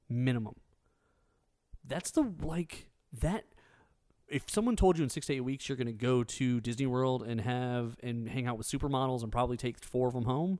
minimum. 0.09 0.55
That's 1.83 2.11
the 2.11 2.21
like 2.41 2.89
that. 3.13 3.45
If 4.31 4.49
someone 4.49 4.75
told 4.75 4.97
you 4.97 5.03
in 5.03 5.09
six 5.09 5.27
to 5.27 5.33
eight 5.33 5.41
weeks 5.41 5.67
you're 5.67 5.75
going 5.75 5.87
to 5.87 5.93
go 5.93 6.23
to 6.23 6.61
Disney 6.61 6.87
World 6.87 7.21
and 7.23 7.41
have 7.41 7.97
and 8.01 8.29
hang 8.29 8.47
out 8.47 8.57
with 8.57 8.65
supermodels 8.65 9.23
and 9.23 9.31
probably 9.31 9.57
take 9.57 9.83
four 9.83 10.07
of 10.07 10.13
them 10.13 10.23
home, 10.23 10.59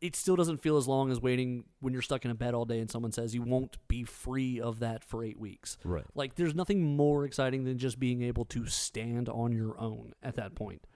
it 0.00 0.14
still 0.14 0.36
doesn't 0.36 0.58
feel 0.58 0.76
as 0.76 0.86
long 0.86 1.10
as 1.10 1.20
waiting 1.20 1.64
when 1.80 1.92
you're 1.92 2.02
stuck 2.02 2.24
in 2.24 2.30
a 2.30 2.34
bed 2.34 2.54
all 2.54 2.64
day 2.64 2.78
and 2.78 2.90
someone 2.90 3.10
says 3.10 3.34
you 3.34 3.42
won't 3.42 3.78
be 3.88 4.04
free 4.04 4.60
of 4.60 4.80
that 4.80 5.02
for 5.02 5.24
eight 5.24 5.40
weeks. 5.40 5.76
Right. 5.82 6.04
Like, 6.14 6.36
there's 6.36 6.54
nothing 6.54 6.96
more 6.96 7.24
exciting 7.24 7.64
than 7.64 7.78
just 7.78 7.98
being 7.98 8.22
able 8.22 8.44
to 8.46 8.66
stand 8.66 9.28
on 9.28 9.52
your 9.52 9.80
own 9.80 10.12
at 10.22 10.36
that 10.36 10.54
point. 10.54 10.86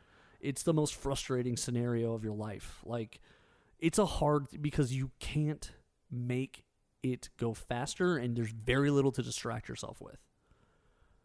It's 0.40 0.62
the 0.62 0.74
most 0.74 0.94
frustrating 0.94 1.56
scenario 1.56 2.12
of 2.12 2.22
your 2.22 2.34
life. 2.34 2.80
Like, 2.84 3.20
it's 3.78 3.98
a 3.98 4.06
hard 4.06 4.46
because 4.60 4.92
you 4.92 5.10
can't 5.18 5.72
make 6.10 6.64
it 7.02 7.30
go 7.38 7.54
faster, 7.54 8.16
and 8.16 8.36
there's 8.36 8.52
very 8.52 8.90
little 8.90 9.10
to 9.12 9.22
distract 9.22 9.68
yourself 9.68 10.00
with. 10.00 10.18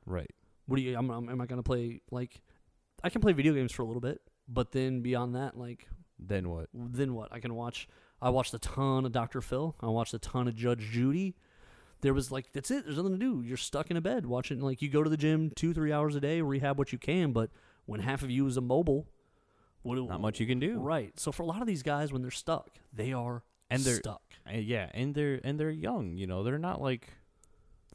Right. 0.06 0.32
What 0.68 0.78
do 0.78 0.82
you? 0.84 0.98
I'm, 0.98 1.10
I'm, 1.10 1.30
am 1.30 1.42
I 1.42 1.46
gonna 1.46 1.64
play 1.64 2.02
like? 2.12 2.42
I 3.04 3.10
can 3.10 3.22
play 3.22 3.34
video 3.34 3.54
games 3.54 3.72
for 3.72 3.82
a 3.82 3.86
little 3.86 4.02
bit, 4.02 4.22
but 4.48 4.72
then 4.72 5.02
beyond 5.02 5.36
that, 5.36 5.58
like 5.58 5.88
Then 6.20 6.50
what? 6.50 6.70
then 6.74 7.14
what? 7.14 7.32
I 7.32 7.40
can 7.40 7.54
watch. 7.56 7.88
I 8.22 8.30
watched 8.32 8.54
a 8.54 8.60
ton 8.60 9.06
of 9.06 9.12
Doctor 9.12 9.42
Phil. 9.42 9.76
I 9.82 9.88
watched 9.88 10.14
a 10.14 10.20
ton 10.20 10.48
of 10.48 10.56
Judge 10.56 10.80
Judy. 10.92 11.36
There 12.02 12.14
was 12.14 12.32
like 12.32 12.52
that's 12.54 12.70
it. 12.72 12.86
There's 12.86 12.98
nothing 12.98 13.14
to 13.14 13.18
do. 13.20 13.42
You're 13.46 13.58
stuck 13.58 13.90
in 13.92 13.98
a 13.98 14.02
bed 14.02 14.26
watching. 14.26 14.60
Like 14.60 14.82
you 14.82 14.90
go 14.90 15.04
to 15.04 15.10
the 15.10 15.18
gym 15.18 15.52
two 15.56 15.74
three 15.74 15.92
hours 15.92 16.16
a 16.16 16.20
day, 16.20 16.42
rehab 16.42 16.78
what 16.78 16.92
you 16.92 16.98
can. 16.98 17.32
But 17.34 17.50
when 17.86 18.02
half 18.02 18.22
of 18.24 18.30
you 18.32 18.46
is 18.48 18.58
immobile, 18.58 19.08
what 19.84 19.96
do, 19.96 20.08
Not 20.08 20.22
much 20.22 20.40
you 20.40 20.46
can 20.48 20.60
do. 20.60 20.80
Right. 20.80 21.18
So 21.20 21.32
for 21.32 21.44
a 21.44 21.46
lot 21.46 21.62
of 21.62 21.68
these 21.68 21.84
guys, 21.84 22.12
when 22.12 22.22
they're 22.24 22.32
stuck, 22.32 22.70
they 22.94 23.14
are 23.14 23.44
And 23.70 23.82
they're- 23.84 23.96
stuck. 23.96 24.22
Uh, 24.48 24.58
yeah, 24.58 24.90
and 24.94 25.14
they're 25.14 25.40
and 25.44 25.60
they're 25.60 25.70
young. 25.72 26.18
You 26.18 26.26
know, 26.28 26.44
they're 26.44 26.58
not 26.60 26.82
like 26.82 27.10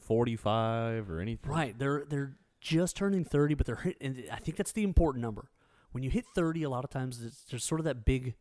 forty 0.00 0.36
five 0.36 1.10
or 1.10 1.20
anything. 1.20 1.50
Right. 1.50 1.76
They're 1.78 2.04
they're 2.08 2.36
just 2.62 2.96
turning 2.96 3.24
thirty, 3.24 3.54
but 3.54 3.66
they're 3.66 3.76
hit. 3.76 3.96
And 4.00 4.24
I 4.32 4.36
think 4.36 4.56
that's 4.56 4.72
the 4.72 4.84
important 4.84 5.22
number. 5.22 5.50
When 5.90 6.02
you 6.02 6.10
hit 6.10 6.24
thirty, 6.34 6.62
a 6.62 6.70
lot 6.70 6.84
of 6.84 6.90
times 6.90 7.20
there's 7.50 7.64
sort 7.64 7.80
of 7.80 7.84
that 7.84 8.04
big 8.04 8.34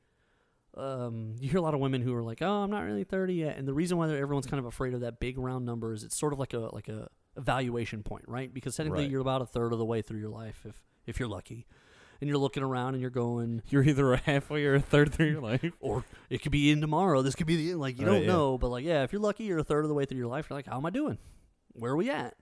um, 0.77 1.35
you 1.39 1.49
hear 1.49 1.57
a 1.57 1.61
lot 1.61 1.73
of 1.73 1.81
women 1.81 2.01
who 2.01 2.13
are 2.15 2.23
like, 2.23 2.41
"Oh, 2.41 2.63
I'm 2.63 2.71
not 2.71 2.81
really 2.85 3.03
30 3.03 3.33
yet," 3.33 3.57
and 3.57 3.67
the 3.67 3.73
reason 3.73 3.97
why 3.97 4.09
everyone's 4.09 4.45
kind 4.45 4.59
of 4.59 4.65
afraid 4.65 4.93
of 4.93 5.01
that 5.01 5.19
big 5.19 5.37
round 5.37 5.65
number 5.65 5.91
is 5.93 6.03
it's 6.03 6.17
sort 6.17 6.31
of 6.31 6.39
like 6.39 6.53
a 6.53 6.59
like 6.73 6.87
a 6.87 7.09
evaluation 7.35 8.03
point, 8.03 8.23
right? 8.27 8.53
Because 8.53 8.75
technically, 8.77 9.03
Right. 9.03 9.11
you're 9.11 9.19
about 9.21 9.41
a 9.41 9.45
third 9.45 9.73
of 9.73 9.79
the 9.79 9.85
way 9.85 10.01
through 10.01 10.19
your 10.19 10.29
life 10.29 10.61
if 10.65 10.81
if 11.05 11.19
you're 11.19 11.27
lucky, 11.27 11.67
and 12.21 12.29
you're 12.29 12.37
looking 12.37 12.63
around 12.63 12.93
and 12.93 13.01
you're 13.01 13.09
going, 13.09 13.63
You're 13.67 13.83
either 13.83 14.15
halfway 14.15 14.63
or 14.63 14.75
a 14.75 14.79
third 14.81 15.11
through 15.13 15.31
your 15.31 15.41
life. 15.41 15.65
or 15.81 16.05
it 16.29 16.41
could 16.41 16.53
be 16.53 16.71
in 16.71 16.79
tomorrow. 16.79 17.21
This 17.21 17.35
could 17.35 17.47
be 17.47 17.57
the 17.57 17.71
end. 17.71 17.81
Like 17.81 17.99
you 17.99 18.05
Right, 18.05 18.13
don't 18.13 18.21
yeah. 18.21 18.27
know, 18.27 18.57
but 18.57 18.69
like 18.69 18.85
yeah, 18.85 19.03
if 19.03 19.11
you're 19.11 19.21
lucky, 19.21 19.43
you're 19.43 19.59
a 19.59 19.63
third 19.65 19.83
of 19.83 19.89
the 19.89 19.95
way 19.95 20.05
through 20.05 20.19
your 20.19 20.27
life. 20.27 20.47
You're 20.49 20.57
like, 20.57 20.67
how 20.67 20.77
am 20.77 20.85
I 20.85 20.89
doing? 20.89 21.17
Where 21.73 21.91
are 21.91 21.97
we 21.97 22.09
at? 22.09 22.35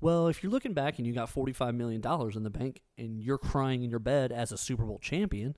Well, 0.00 0.28
if 0.28 0.42
you're 0.42 0.50
looking 0.52 0.72
back 0.72 0.98
and 0.98 1.06
you 1.06 1.12
got 1.12 1.28
45 1.28 1.74
million 1.74 2.00
dollars 2.00 2.36
in 2.36 2.42
the 2.42 2.50
bank 2.50 2.80
and 2.96 3.20
you're 3.20 3.38
crying 3.38 3.82
in 3.82 3.90
your 3.90 3.98
bed 3.98 4.32
as 4.32 4.50
a 4.52 4.56
Super 4.58 4.84
Bowl 4.84 4.98
champion, 4.98 5.56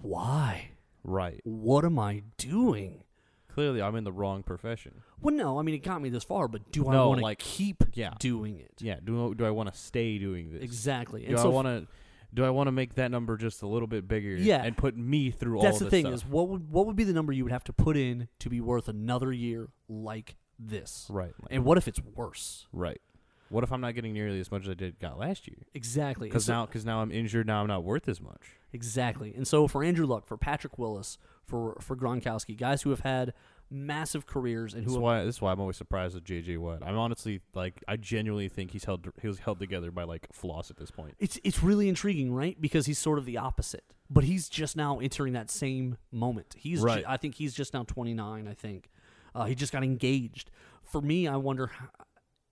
why? 0.00 0.70
Right. 1.04 1.40
What 1.44 1.84
am 1.84 1.98
I 1.98 2.22
doing? 2.38 3.04
Clearly, 3.48 3.82
I'm 3.82 3.96
in 3.96 4.04
the 4.04 4.12
wrong 4.12 4.42
profession. 4.42 5.02
Well, 5.20 5.34
no, 5.34 5.58
I 5.58 5.62
mean 5.62 5.74
it 5.74 5.82
got 5.82 6.00
me 6.00 6.08
this 6.08 6.24
far, 6.24 6.48
but 6.48 6.72
do 6.72 6.88
I 6.88 6.92
No, 6.92 7.08
want 7.08 7.18
to 7.18 7.22
like- 7.24 7.38
keep 7.38 7.84
Yeah. 7.92 8.14
doing 8.18 8.56
it? 8.58 8.72
Yeah. 8.80 8.98
Do 9.04 9.34
do 9.34 9.44
I 9.44 9.50
want 9.50 9.70
to 9.72 9.78
stay 9.78 10.18
doing 10.18 10.52
this? 10.52 10.62
Exactly. 10.62 11.22
Do 11.22 11.26
And 11.28 11.36
I 11.38 11.42
so 11.42 11.50
want 11.50 11.66
to? 11.66 11.86
Do 12.34 12.44
I 12.46 12.50
want 12.50 12.68
to 12.68 12.72
make 12.72 12.94
that 12.94 13.10
number 13.10 13.36
just 13.36 13.60
a 13.60 13.66
little 13.66 13.86
bit 13.88 14.08
bigger? 14.08 14.34
Yeah. 14.36 14.64
And 14.64 14.74
put 14.74 14.96
me 14.96 15.30
through 15.30 15.58
all 15.58 15.62
that's 15.62 15.76
of 15.76 15.80
the 15.80 15.84
this 15.86 15.90
thing 15.90 16.04
stuff? 16.06 16.14
is 16.14 16.26
what 16.26 16.48
would 16.48 16.70
what 16.70 16.86
would 16.86 16.96
be 16.96 17.04
the 17.04 17.12
number 17.12 17.30
you 17.32 17.44
would 17.44 17.52
have 17.52 17.64
to 17.64 17.74
put 17.74 17.94
in 17.96 18.28
to 18.38 18.48
be 18.48 18.60
worth 18.60 18.88
another 18.88 19.30
year 19.32 19.68
like 19.86 20.36
this? 20.58 21.06
right. 21.10 21.32
And 21.50 21.64
what 21.64 21.78
if 21.78 21.88
it's 21.88 22.00
worse? 22.14 22.66
right. 22.72 23.00
What 23.48 23.62
if 23.64 23.70
I'm 23.70 23.82
not 23.82 23.94
getting 23.94 24.14
nearly 24.14 24.40
as 24.40 24.50
much 24.50 24.62
as 24.62 24.70
I 24.70 24.74
did 24.74 24.98
got 24.98 25.18
last 25.18 25.46
year? 25.46 25.58
Exactly. 25.74 26.26
Because 26.26 26.46
so- 26.46 26.54
now, 26.54 26.64
because 26.66 26.86
now 26.86 27.02
I'm 27.02 27.12
injured. 27.12 27.46
Now 27.46 27.60
I'm 27.60 27.66
not 27.66 27.84
worth 27.84 28.08
as 28.08 28.18
much. 28.18 28.40
Exactly. 28.72 29.34
And 29.36 29.46
so 29.46 29.68
for 29.68 29.84
Andrew 29.84 30.06
Luck, 30.06 30.26
for 30.26 30.38
Patrick 30.38 30.78
Willis, 30.78 31.18
for 31.44 31.76
for 31.78 31.94
Gronkowski, 31.94 32.56
guys 32.56 32.80
who 32.80 32.88
have 32.90 33.00
had 33.00 33.34
massive 33.70 34.26
careers 34.26 34.72
and 34.72 34.84
who 34.84 34.86
This 34.86 34.92
is 34.92 34.96
have, 34.96 35.02
why. 35.02 35.24
This 35.24 35.34
is 35.36 35.42
why 35.42 35.52
I'm 35.52 35.60
always 35.60 35.76
surprised 35.76 36.14
with 36.14 36.24
JJ 36.24 36.56
Watt. 36.56 36.82
I'm 36.82 36.96
honestly 36.96 37.42
like, 37.52 37.84
I 37.86 37.96
genuinely 37.96 38.48
think 38.48 38.70
he's 38.70 38.84
held. 38.84 39.06
He 39.20 39.28
was 39.28 39.40
held 39.40 39.58
together 39.58 39.90
by 39.90 40.04
like 40.04 40.28
floss 40.32 40.70
at 40.70 40.78
this 40.78 40.90
point. 40.90 41.14
it's 41.18 41.38
it's 41.44 41.62
really 41.62 41.90
intriguing, 41.90 42.32
right? 42.32 42.58
Because 42.58 42.86
he's 42.86 42.98
sort 42.98 43.18
of 43.18 43.26
the 43.26 43.36
opposite. 43.36 43.84
But 44.08 44.24
he's 44.24 44.48
just 44.48 44.76
now 44.76 44.98
entering 44.98 45.34
that 45.34 45.50
same 45.50 45.98
moment. 46.10 46.54
He's 46.56 46.80
ju- 46.82 47.04
I 47.06 47.18
think 47.18 47.34
he's 47.34 47.52
just 47.52 47.74
now 47.74 47.82
29, 47.82 48.48
I 48.48 48.54
think. 48.54 48.90
Uh, 49.34 49.44
he 49.44 49.54
just 49.54 49.72
got 49.72 49.82
engaged. 49.82 50.50
For 50.82 51.00
me, 51.00 51.26
I 51.26 51.36
wonder 51.36 51.68
how, 51.68 51.88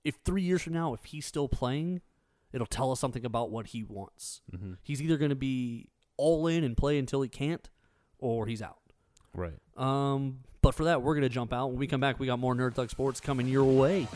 if 0.04 0.16
3 0.24 0.42
years 0.42 0.62
from 0.62 0.72
now 0.72 0.94
if 0.94 1.04
he's 1.04 1.26
still 1.26 1.48
playing, 1.48 2.00
it'll 2.52 2.66
tell 2.66 2.90
us 2.90 3.00
something 3.00 3.24
about 3.24 3.50
what 3.50 3.68
he 3.68 3.84
wants. 3.84 4.40
Mm-hmm. 4.52 4.74
He's 4.82 5.02
either 5.02 5.16
going 5.16 5.30
to 5.30 5.36
be 5.36 5.88
all 6.16 6.46
in 6.46 6.64
and 6.64 6.76
play 6.76 6.98
until 6.98 7.22
he 7.22 7.28
can't 7.28 7.68
or 8.18 8.46
he's 8.46 8.62
out. 8.62 8.78
Right. 9.34 9.58
Um, 9.76 10.40
but 10.62 10.74
for 10.74 10.84
that, 10.84 11.02
we're 11.02 11.14
gonna 11.14 11.28
jump 11.28 11.52
out. 11.52 11.68
When 11.68 11.78
we 11.78 11.86
come 11.86 12.00
back, 12.00 12.20
we 12.20 12.26
got 12.26 12.38
more 12.38 12.54
Nerd 12.54 12.74
Thug 12.74 12.90
Sports 12.90 13.20
coming 13.20 13.48
your 13.48 13.64
way. 13.64 14.06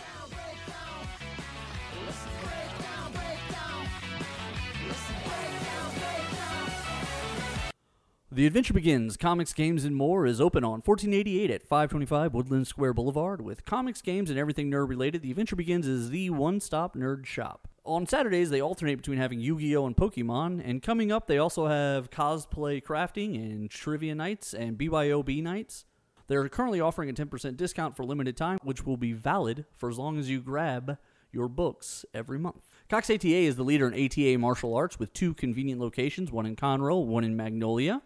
The 8.34 8.48
adventure 8.48 8.74
begins. 8.74 9.16
Comics, 9.16 9.52
games, 9.52 9.84
and 9.84 9.94
more 9.94 10.26
is 10.26 10.40
open 10.40 10.64
on 10.64 10.82
1488 10.84 11.52
at 11.52 11.62
525 11.62 12.34
Woodland 12.34 12.66
Square 12.66 12.94
Boulevard. 12.94 13.40
With 13.40 13.64
comics, 13.64 14.02
games, 14.02 14.28
and 14.28 14.36
everything 14.36 14.72
nerd 14.72 14.88
related, 14.88 15.22
the 15.22 15.30
adventure 15.30 15.54
begins 15.54 15.86
is 15.86 16.10
the 16.10 16.30
one-stop 16.30 16.96
nerd 16.96 17.26
shop. 17.26 17.68
On 17.84 18.08
Saturdays, 18.08 18.50
they 18.50 18.60
alternate 18.60 18.96
between 18.96 19.18
having 19.18 19.38
Yu-Gi-Oh 19.38 19.86
and 19.86 19.96
Pokemon, 19.96 20.60
and 20.68 20.82
coming 20.82 21.12
up, 21.12 21.28
they 21.28 21.38
also 21.38 21.68
have 21.68 22.10
cosplay 22.10 22.82
crafting 22.82 23.36
and 23.36 23.70
trivia 23.70 24.16
nights 24.16 24.52
and 24.52 24.76
BYOB 24.76 25.40
nights. 25.40 25.84
They're 26.26 26.48
currently 26.48 26.80
offering 26.80 27.08
a 27.08 27.12
10% 27.12 27.56
discount 27.56 27.94
for 27.94 28.04
limited 28.04 28.36
time, 28.36 28.58
which 28.64 28.84
will 28.84 28.96
be 28.96 29.12
valid 29.12 29.64
for 29.76 29.88
as 29.88 29.96
long 29.96 30.18
as 30.18 30.28
you 30.28 30.40
grab 30.40 30.98
your 31.30 31.46
books 31.46 32.04
every 32.12 32.40
month. 32.40 32.64
Cox 32.88 33.10
ATA 33.10 33.28
is 33.28 33.54
the 33.54 33.62
leader 33.62 33.88
in 33.88 33.94
ATA 33.94 34.36
martial 34.40 34.74
arts 34.74 34.98
with 34.98 35.12
two 35.12 35.34
convenient 35.34 35.80
locations, 35.80 36.32
one 36.32 36.46
in 36.46 36.56
Conroe, 36.56 37.06
one 37.06 37.22
in 37.22 37.36
Magnolia. 37.36 38.02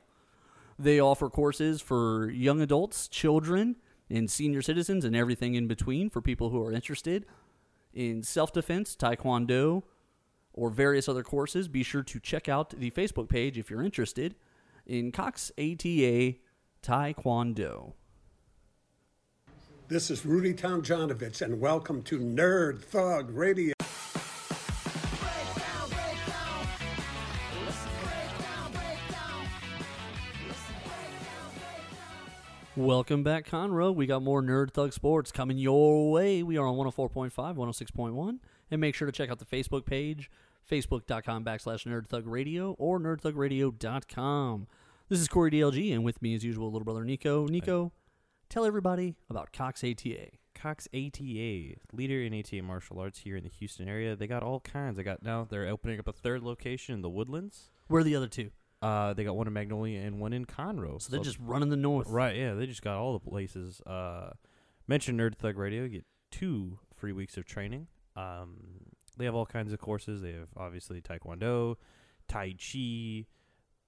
They 0.79 1.01
offer 1.01 1.29
courses 1.29 1.81
for 1.81 2.31
young 2.31 2.61
adults, 2.61 3.09
children, 3.09 3.77
and 4.09 4.31
senior 4.31 4.63
citizens, 4.63 5.05
and 5.05 5.17
everything 5.17 5.55
in 5.55 5.67
between 5.67 6.09
for 6.09 6.23
people 6.23 6.51
who 6.51 6.63
are 6.63 6.73
interested 6.73 7.27
in 7.93 8.23
self 8.23 8.53
defense, 8.53 8.95
taekwondo, 8.95 9.83
or 10.53 10.71
various 10.71 11.09
other 11.09 11.25
courses. 11.25 11.67
Be 11.67 11.83
sure 11.83 12.05
to 12.05 12.21
check 12.21 12.49
out 12.49 12.71
the 12.71 12.93
Facebook 12.93 13.29
page 13.29 13.59
if 13.59 13.71
you're 13.71 13.83
interested 13.83 14.37
in 14.87 15.11
Cox 15.11 15.51
ATA 15.59 16.35
Taekwondo. 16.83 17.95
This 19.89 20.11
is 20.11 20.25
Rudy 20.25 20.55
Tomjanovich, 20.55 21.43
and 21.43 21.61
welcome 21.61 22.03
to 22.03 22.21
Nerd 22.21 22.83
Thug 22.83 23.31
Radio. 23.31 23.75
Welcome 32.79 33.25
back, 33.25 33.45
Conroe. 33.45 33.93
We 33.93 34.07
got 34.07 34.23
more 34.23 34.41
Nerd 34.41 34.71
Thug 34.71 34.93
Sports 34.93 35.33
coming 35.33 35.59
your 35.59 36.13
way. 36.13 36.45
We 36.45 36.59
are 36.59 36.65
on 36.65 36.77
104.5, 36.77 37.33
106.1. 37.33 38.39
And 38.71 38.81
make 38.81 38.95
sure 38.95 39.07
to 39.07 39.11
check 39.11 39.31
out 39.31 39.41
the 39.41 39.45
Facebook 39.45 39.85
page, 39.85 40.31
facebook.com 40.71 41.45
backslash 41.45 41.85
Nerd 41.89 42.07
Thug 42.07 42.29
Radio 42.29 42.77
or 42.79 43.01
nerdthugradio.com. 43.01 44.69
This 45.09 45.19
is 45.19 45.27
Corey 45.27 45.51
DLG, 45.51 45.93
and 45.93 46.05
with 46.05 46.23
me, 46.23 46.37
as 46.37 46.45
usual, 46.45 46.71
little 46.71 46.85
brother 46.85 47.05
Nico. 47.05 47.49
Nico, 47.49 47.91
tell 48.49 48.65
everybody 48.65 49.17
about 49.29 49.51
Cox 49.53 49.83
ATA. 49.83 50.29
Cox 50.55 50.87
ATA, 50.95 51.75
leader 51.93 52.23
in 52.23 52.33
ATA 52.33 52.63
martial 52.63 53.01
arts 53.01 53.19
here 53.19 53.37
in 53.37 53.43
the 53.43 53.51
Houston 53.51 53.89
area. 53.89 54.15
They 54.15 54.29
got 54.29 54.45
all 54.45 54.61
kinds. 54.61 54.99
They 54.99 55.03
got 55.03 55.25
now 55.25 55.49
they're 55.51 55.67
opening 55.67 55.99
up 55.99 56.07
a 56.07 56.13
third 56.13 56.45
location 56.45 56.95
in 56.95 57.03
the 57.03 57.11
Woodlands. 57.11 57.71
Where 57.89 58.03
are 58.03 58.05
the 58.05 58.15
other 58.15 58.29
two? 58.29 58.53
Uh, 58.81 59.13
they 59.15 59.25
got 59.25 59.37
one 59.37 59.47
in 59.47 59.53
Magnolia 59.53 60.01
and 60.01 60.21
one 60.21 60.33
in 60.33 60.45
Conroe. 60.45 61.01
So 61.03 61.11
they're 61.11 61.21
just 61.25 61.39
running 61.41 61.69
the 61.69 61.77
north. 61.77 62.09
right. 62.09 62.37
Yeah, 62.37 62.55
they 62.55 62.67
just 62.67 62.83
got 62.83 62.97
all 62.97 63.13
the 63.13 63.31
places. 63.31 63.81
Uh, 63.81 64.31
mention 64.87 65.19
Nerd 65.19 65.35
Thug 65.35 65.57
Radio. 65.59 65.83
You 65.83 65.89
get 65.89 66.07
two 66.31 66.79
free 66.95 67.13
weeks 67.13 67.37
of 67.37 67.45
training. 67.45 67.89
Um, 68.15 68.57
they 69.17 69.25
have 69.25 69.35
all 69.35 69.47
kinds 69.47 69.73
of 69.73 69.81
courses. 69.81 70.23
They 70.23 70.33
have 70.33 70.49
obviously 70.57 71.01
Taekwondo, 71.01 71.75
Tai 72.29 72.55
Chi, 72.61 73.27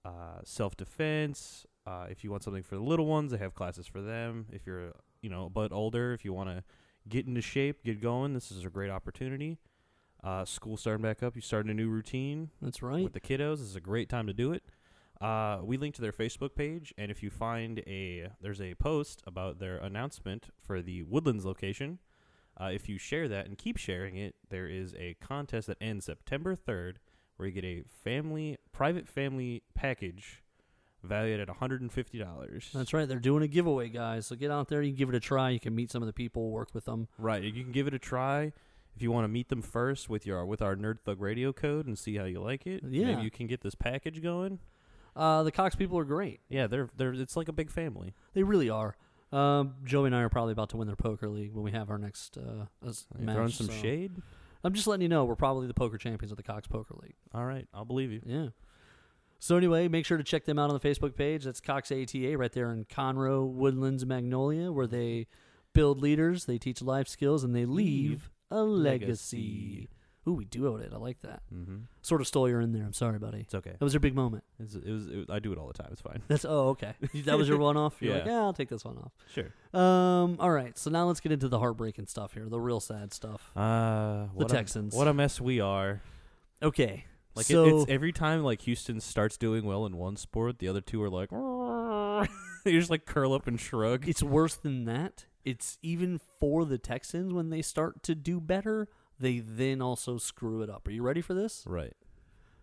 uh, 0.05 0.41
self 0.45 0.77
defense. 0.77 1.67
Uh, 1.87 2.07
if 2.11 2.25
you 2.25 2.31
want 2.31 2.43
something 2.43 2.63
for 2.63 2.75
the 2.77 2.83
little 2.83 3.07
ones, 3.07 3.31
they 3.33 3.39
have 3.39 3.55
classes 3.55 3.87
for 3.87 4.01
them. 4.03 4.47
If 4.53 4.67
you're 4.67 4.93
you 5.23 5.31
know 5.31 5.47
a 5.47 5.51
bit 5.51 5.73
older, 5.73 6.13
if 6.13 6.25
you 6.25 6.33
want 6.33 6.49
to 6.51 6.65
get 7.09 7.27
into 7.27 7.41
shape, 7.41 7.85
get 7.85 8.01
going, 8.01 8.35
this 8.35 8.51
is 8.51 8.65
a 8.65 8.71
great 8.71 8.91
opportunity. 8.91 9.59
Uh, 10.23 10.45
school 10.45 10.77
starting 10.77 11.03
back 11.03 11.23
up, 11.23 11.35
You 11.35 11.41
starting 11.41 11.71
a 11.71 11.75
new 11.75 11.89
routine 11.89 12.51
That's 12.61 12.83
right. 12.83 13.03
with 13.03 13.15
the 13.15 13.21
kiddos. 13.21 13.53
This 13.59 13.69
is 13.69 13.77
a 13.77 13.81
great 13.81 14.09
time 14.11 14.27
to 14.27 14.35
do 14.35 14.53
it. 14.53 14.63
Uh, 15.21 15.59
we 15.63 15.77
link 15.77 15.95
to 15.95 16.01
their 16.03 16.13
Facebook 16.13 16.55
page, 16.55 16.95
and 16.97 17.11
if 17.11 17.23
you 17.23 17.29
find 17.31 17.81
a 17.87 18.31
there's 18.41 18.61
a 18.61 18.75
post 18.75 19.23
about 19.27 19.59
their 19.59 19.77
announcement 19.77 20.49
for 20.63 20.81
the 20.81 21.03
Woodlands 21.03 21.45
location. 21.45 21.99
Uh, 22.61 22.71
if 22.73 22.89
you 22.89 22.99
share 22.99 23.27
that 23.29 23.47
and 23.47 23.57
keep 23.57 23.77
sharing 23.79 24.17
it, 24.17 24.35
there 24.51 24.67
is 24.67 24.95
a 24.99 25.15
contest 25.21 25.67
that 25.67 25.79
ends 25.81 26.05
September 26.07 26.55
3rd 26.55 26.97
where 27.37 27.49
you 27.49 27.55
get 27.55 27.65
a 27.65 27.83
family 28.05 28.59
private 28.73 29.09
family 29.09 29.63
package 29.75 30.43
valued 31.03 31.41
at 31.41 31.49
$150. 31.49 32.73
That's 32.73 32.93
right. 32.93 33.09
They're 33.09 33.19
doing 33.19 33.43
a 33.43 33.49
giveaway, 33.49 33.89
guys. 33.89 34.27
So 34.27 34.37
get 34.37 34.51
out 34.51 34.69
there. 34.69 34.83
You 34.83 34.91
can 34.93 34.99
give 34.99 35.09
it 35.09 35.15
a 35.15 35.21
try. 35.21 35.49
You 35.51 35.61
can 35.61 35.75
meet 35.75 35.91
some 35.91 36.03
of 36.03 36.07
the 36.07 36.13
people, 36.13 36.51
work 36.51 36.75
with 36.75 36.85
them. 36.85 37.09
Right. 37.17 37.43
You 37.43 37.63
can 37.63 37.73
give 37.73 37.87
it 37.87 37.95
a 37.95 37.99
try. 37.99 38.53
If 38.95 39.01
you 39.03 39.11
want 39.11 39.25
to 39.25 39.29
meet 39.29 39.49
them 39.49 39.63
first 39.63 40.11
with 40.11 40.27
your 40.27 40.45
with 40.45 40.61
our 40.61 40.77
Nerd 40.77 41.01
Thug 41.01 41.21
Radio 41.21 41.53
code 41.55 41.87
and 41.87 41.99
see 41.99 42.17
how 42.17 42.25
you 42.25 42.41
like 42.43 42.67
it, 42.67 42.83
Yeah. 42.87 43.07
maybe 43.07 43.23
you 43.23 43.31
can 43.31 43.47
get 43.47 43.63
this 43.63 43.75
package 43.75 44.21
going. 44.23 44.59
Uh, 45.17 45.43
the 45.43 45.53
Cox 45.53 45.75
people 45.75 45.99
are 45.99 46.05
great. 46.05 46.41
Yeah, 46.49 46.67
they're 46.67 46.89
they're 46.97 47.13
it's 47.13 47.37
like 47.37 47.49
a 47.49 47.53
big 47.53 47.71
family. 47.71 48.15
They 48.35 48.43
really 48.43 48.71
are. 48.71 48.97
Um, 49.33 49.75
Joey 49.85 50.07
and 50.07 50.17
I 50.17 50.23
are 50.23 50.29
probably 50.29 50.53
about 50.53 50.71
to 50.71 50.77
win 50.77 50.87
their 50.89 50.97
poker 50.97 51.29
league 51.29 51.53
when 51.55 51.63
we 51.63 51.71
have 51.73 51.89
our 51.91 51.99
next 51.99 52.37
uh, 52.37 52.67
us- 52.87 53.07
You 53.19 53.27
match. 53.27 53.35
throwing 53.37 53.51
some 53.51 53.67
so- 53.67 53.73
shade? 53.73 54.13
I'm 54.65 54.75
just 54.75 54.87
letting 54.87 55.03
you 55.03 55.09
know 55.09 55.25
we're 55.25 55.37
probably 55.37 55.67
the 55.67 55.75
poker 55.75 55.97
champions 55.97 56.31
of 56.33 56.37
the 56.37 56.43
Cox 56.43 56.67
Poker 56.69 56.95
League. 57.01 57.15
All 57.33 57.45
right, 57.47 57.67
I'll 57.73 57.85
believe 57.87 58.11
you. 58.13 58.21
Yeah. 58.27 58.49
So 59.39 59.57
anyway, 59.57 59.89
make 59.89 60.05
sure 60.05 60.19
to 60.19 60.25
check 60.25 60.45
them 60.45 60.59
out 60.59 60.69
on 60.71 60.79
the 60.79 60.87
Facebook 60.87 61.17
page. 61.17 61.45
That's 61.45 61.63
Cox 61.63 61.91
ATA 61.91 62.37
right 62.37 62.53
there 62.53 62.71
in 62.71 62.85
Conroe, 62.85 63.49
Woodlands, 63.51 64.05
Magnolia, 64.05 64.71
where 64.71 64.87
they 64.87 65.29
build 65.73 66.03
leaders, 66.03 66.45
they 66.45 66.59
teach 66.59 66.83
life 66.83 67.09
skills, 67.09 67.43
and 67.43 67.55
they 67.57 67.65
leave 67.65 68.29
a 68.51 68.63
legacy. 68.63 69.89
Ooh, 70.29 70.35
we 70.35 70.45
duoed 70.45 70.83
it. 70.83 70.93
I 70.93 70.99
like 70.99 71.21
that. 71.23 71.41
Mm-hmm. 71.55 71.77
Sort 72.03 72.21
of 72.21 72.27
stole 72.27 72.49
your 72.49 72.61
in 72.61 72.73
there. 72.73 72.83
I'm 72.85 72.93
sorry, 72.93 73.19
buddy. 73.19 73.41
It's 73.41 73.55
okay. 73.55 73.71
That 73.71 73.81
was 73.81 73.95
your 73.95 74.01
big 74.01 74.15
moment. 74.15 74.45
It's, 74.59 74.75
it, 74.75 74.87
was, 74.91 75.07
it 75.09 75.17
was. 75.17 75.27
I 75.31 75.39
do 75.39 75.51
it 75.53 75.59
all 75.59 75.67
the 75.67 75.73
time. 75.73 75.89
It's 75.93 76.03
fine. 76.03 76.23
That's 76.29 76.45
oh 76.45 76.69
okay. 76.71 76.93
That 77.25 77.39
was 77.39 77.49
your 77.49 77.59
one 77.69 77.77
off. 77.79 77.97
You're 78.01 78.15
like, 78.15 78.27
Yeah. 78.27 78.33
yeah, 78.33 78.39
I'll 78.41 78.53
take 78.53 78.69
this 78.69 78.85
one 78.85 78.99
off. 78.99 79.13
Sure. 79.33 79.47
Um, 79.73 80.37
all 80.39 80.51
right. 80.51 80.77
So 80.77 80.91
now 80.91 81.07
let's 81.07 81.21
get 81.21 81.33
into 81.33 81.49
the 81.49 81.59
heartbreaking 81.59 82.07
stuff 82.07 82.35
here, 82.35 82.49
the 82.49 82.61
real 82.61 82.81
sad 82.81 83.15
stuff. 83.15 83.51
Uh, 83.57 84.27
what 84.35 84.49
Texans. 84.51 84.95
A, 84.95 84.97
what 84.99 85.09
a 85.09 85.15
mess 85.15 85.41
we 85.41 85.61
are. 85.61 86.03
Okay. 86.63 87.05
Like 87.35 87.47
so 87.47 87.65
it, 87.65 87.75
it's 87.83 87.91
every 87.91 88.13
time 88.13 88.43
like 88.43 88.61
Houston 88.63 89.01
starts 89.01 89.37
doing 89.39 89.65
well 89.65 89.87
in 89.87 89.97
one 89.97 90.17
sport, 90.17 90.59
the 90.59 90.69
other 90.69 90.81
two 90.81 91.03
are 91.03 91.09
like, 91.09 91.31
you 92.67 92.79
just 92.79 92.91
like 92.91 93.07
curl 93.07 93.33
up 93.33 93.47
and 93.47 93.59
shrug. 93.59 94.07
it's 94.09 94.23
worse 94.23 94.55
than 94.57 94.85
that. 94.85 95.25
It's 95.45 95.79
even 95.81 96.21
for 96.39 96.65
the 96.67 96.77
Texans 96.77 97.33
when 97.33 97.49
they 97.51 97.63
start 97.63 98.03
to 98.03 98.15
do 98.15 98.41
better, 98.41 98.89
they 99.21 99.39
then 99.39 99.83
also 99.83 100.19
screw 100.19 100.63
it 100.63 100.71
up. 100.71 100.89
Are 100.89 100.91
you 100.91 101.03
ready 101.03 101.21
for 101.21 101.35
this? 101.35 101.63
Right. 101.67 101.95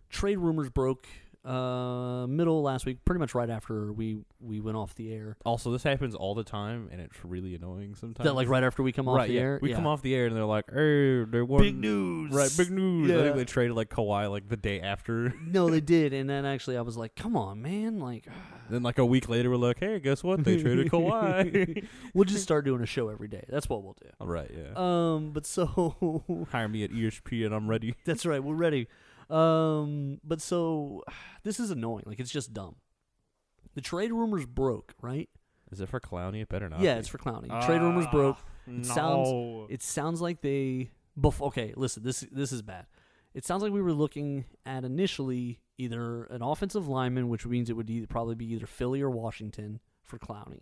Trade 0.09 0.39
rumors 0.39 0.69
broke 0.69 1.07
uh, 1.47 2.27
middle 2.27 2.61
last 2.61 2.85
week, 2.85 3.03
pretty 3.05 3.19
much 3.19 3.33
right 3.33 3.49
after 3.49 3.93
we 3.93 4.17
we 4.41 4.59
went 4.59 4.75
off 4.75 4.93
the 4.95 5.13
air. 5.13 5.37
Also, 5.45 5.71
this 5.71 5.83
happens 5.83 6.13
all 6.13 6.35
the 6.35 6.43
time, 6.43 6.89
and 6.91 6.99
it's 6.99 7.23
really 7.23 7.55
annoying 7.55 7.95
sometimes. 7.95 8.25
That 8.25 8.33
like 8.33 8.49
right 8.49 8.63
after 8.63 8.83
we 8.83 8.91
come 8.91 9.07
off 9.07 9.17
right, 9.17 9.27
the 9.29 9.35
yeah. 9.35 9.41
air, 9.41 9.59
We 9.61 9.69
yeah. 9.69 9.75
come 9.75 9.87
off 9.87 10.01
the 10.01 10.13
air, 10.13 10.25
and 10.25 10.35
they're 10.35 10.45
like, 10.45 10.65
"Hey, 10.69 11.23
they 11.23 11.41
won." 11.41 11.61
Big 11.61 11.77
news, 11.77 12.33
Right, 12.33 12.51
big 12.57 12.69
news. 12.69 13.09
I 13.11 13.23
think 13.23 13.35
they 13.37 13.45
traded 13.45 13.75
like 13.77 13.89
Kawhi 13.89 14.29
like 14.29 14.49
the 14.49 14.57
day 14.57 14.81
after. 14.81 15.33
No, 15.47 15.69
they 15.69 15.79
did, 15.81 16.13
and 16.13 16.29
then 16.29 16.45
actually 16.45 16.77
I 16.77 16.81
was 16.81 16.97
like, 16.97 17.15
"Come 17.15 17.37
on, 17.37 17.61
man! 17.61 17.99
Like, 17.99 18.27
then 18.69 18.83
like 18.83 18.97
a 18.97 19.05
week 19.05 19.29
later, 19.29 19.49
we're 19.49 19.55
like, 19.55 19.79
"Hey, 19.79 19.99
guess 19.99 20.23
what? 20.23 20.43
They 20.43 20.61
traded 20.61 20.87
Kawhi." 20.91 21.87
we'll 22.13 22.25
just 22.25 22.43
start 22.43 22.65
doing 22.65 22.81
a 22.81 22.85
show 22.85 23.07
every 23.07 23.29
day. 23.29 23.45
That's 23.47 23.69
what 23.69 23.83
we'll 23.83 23.95
do." 24.01 24.09
All 24.19 24.27
right, 24.27 24.51
yeah. 24.53 24.73
Um, 24.75 25.31
but 25.31 25.45
so 25.45 26.45
Hire 26.51 26.67
me 26.67 26.83
at 26.83 26.91
ESP, 26.91 27.45
and 27.45 27.55
I'm 27.55 27.69
ready. 27.69 27.95
that's 28.05 28.25
right, 28.25 28.43
we're 28.43 28.55
ready. 28.55 28.87
Um, 29.29 30.19
but 30.23 30.41
so 30.41 31.03
this 31.43 31.59
is 31.59 31.71
annoying. 31.71 32.03
Like, 32.05 32.19
it's 32.19 32.31
just 32.31 32.53
dumb. 32.53 32.75
The 33.75 33.81
trade 33.81 34.11
rumors 34.11 34.45
broke, 34.45 34.93
right? 35.01 35.29
Is 35.71 35.81
it 35.81 35.89
for 35.89 35.99
Clowney? 35.99 36.41
It 36.41 36.49
better 36.49 36.69
not. 36.69 36.79
yeah, 36.79 36.93
be. 36.95 36.99
it's 36.99 37.09
for 37.09 37.17
Clowney. 37.17 37.65
trade 37.65 37.81
rumors 37.81 38.07
broke. 38.07 38.37
It 38.67 38.85
sounds- 38.85 39.67
It 39.69 39.81
sounds 39.83 40.21
like 40.21 40.41
they. 40.41 40.91
Bef- 41.19 41.41
okay, 41.47 41.73
listen. 41.75 42.03
This 42.03 42.21
this 42.31 42.51
is 42.51 42.61
bad. 42.61 42.85
It 43.33 43.45
sounds 43.45 43.63
like 43.63 43.71
we 43.71 43.81
were 43.81 43.93
looking 43.93 44.45
at 44.65 44.83
initially 44.83 45.59
either 45.77 46.23
an 46.25 46.41
offensive 46.41 46.87
lineman, 46.87 47.27
which 47.29 47.45
means 47.45 47.69
it 47.69 47.73
would 47.73 47.89
either, 47.89 48.07
probably 48.07 48.35
be 48.35 48.45
either 48.53 48.65
Philly 48.65 49.01
or 49.01 49.09
Washington 49.09 49.79
for 50.03 50.17
Clowney, 50.19 50.61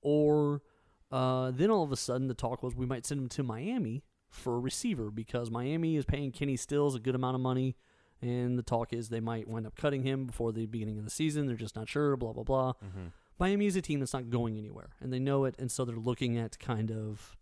or 0.00 0.62
uh, 1.10 1.50
then 1.50 1.70
all 1.70 1.82
of 1.84 1.92
a 1.92 1.96
sudden 1.96 2.28
the 2.28 2.34
talk 2.34 2.62
was 2.62 2.74
we 2.74 2.86
might 2.86 3.06
send 3.06 3.20
him 3.20 3.28
to 3.28 3.42
Miami 3.42 4.02
for 4.30 4.56
a 4.56 4.58
receiver 4.58 5.10
because 5.10 5.50
Miami 5.50 5.96
is 5.96 6.04
paying 6.04 6.32
Kenny 6.32 6.56
Stills 6.56 6.94
a 6.94 7.00
good 7.00 7.14
amount 7.14 7.34
of 7.34 7.40
money, 7.40 7.76
and 8.20 8.58
the 8.58 8.62
talk 8.62 8.92
is 8.92 9.08
they 9.08 9.20
might 9.20 9.48
wind 9.48 9.66
up 9.66 9.76
cutting 9.76 10.02
him 10.02 10.26
before 10.26 10.52
the 10.52 10.66
beginning 10.66 10.98
of 10.98 11.04
the 11.04 11.10
season. 11.10 11.46
They're 11.46 11.56
just 11.56 11.76
not 11.76 11.88
sure. 11.88 12.16
Blah 12.16 12.32
blah 12.32 12.44
blah. 12.44 12.72
Mhm. 12.84 13.12
Miami 13.38 13.66
is 13.66 13.76
a 13.76 13.82
team 13.82 14.00
that's 14.00 14.12
not 14.12 14.30
going 14.30 14.58
anywhere, 14.58 14.90
and 15.00 15.12
they 15.12 15.18
know 15.20 15.44
it, 15.44 15.54
and 15.58 15.70
so 15.70 15.84
they're 15.84 15.96
looking 15.96 16.36
at 16.36 16.58
kind 16.58 16.90
of 16.90 17.36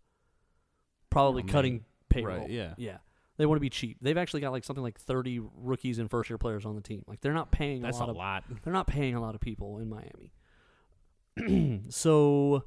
probably 1.09 1.43
Oh, 1.43 1.47
cutting 1.47 1.85
payroll. 2.09 2.41
Right, 2.41 2.49
yeah. 2.49 2.75
yeah. 2.77 2.97
They 3.37 3.45
want 3.45 3.57
to 3.57 3.61
be 3.61 3.69
cheap. 3.69 3.97
They've 4.01 4.17
actually 4.17 4.41
got 4.41 4.51
like 4.51 4.63
something 4.63 4.83
like 4.83 4.99
thirty 4.99 5.39
rookies 5.39 5.99
and 5.99 6.09
first 6.09 6.29
year 6.29 6.37
players 6.37 6.65
on 6.65 6.75
the 6.75 6.81
team. 6.81 7.03
Like 7.07 7.21
they're 7.21 7.33
not 7.33 7.51
paying 7.51 7.81
That's 7.81 7.97
a 7.97 8.01
lot 8.01 8.09
a 8.09 8.11
of 8.11 8.17
lot. 8.17 8.43
they're 8.63 8.73
not 8.73 8.87
paying 8.87 9.13
a 9.15 9.21
lot 9.21 9.35
of 9.35 9.41
people 9.41 9.77
in 9.79 9.89
Miami. 9.89 10.33
so 11.89 12.63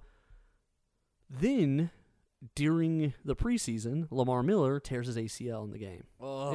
then 1.28 1.90
during 2.54 3.14
the 3.24 3.36
preseason, 3.36 4.06
Lamar 4.10 4.42
Miller 4.42 4.80
tears 4.80 5.06
his 5.06 5.16
ACL 5.16 5.64
in 5.64 5.70
the 5.70 5.78
game. 5.78 6.04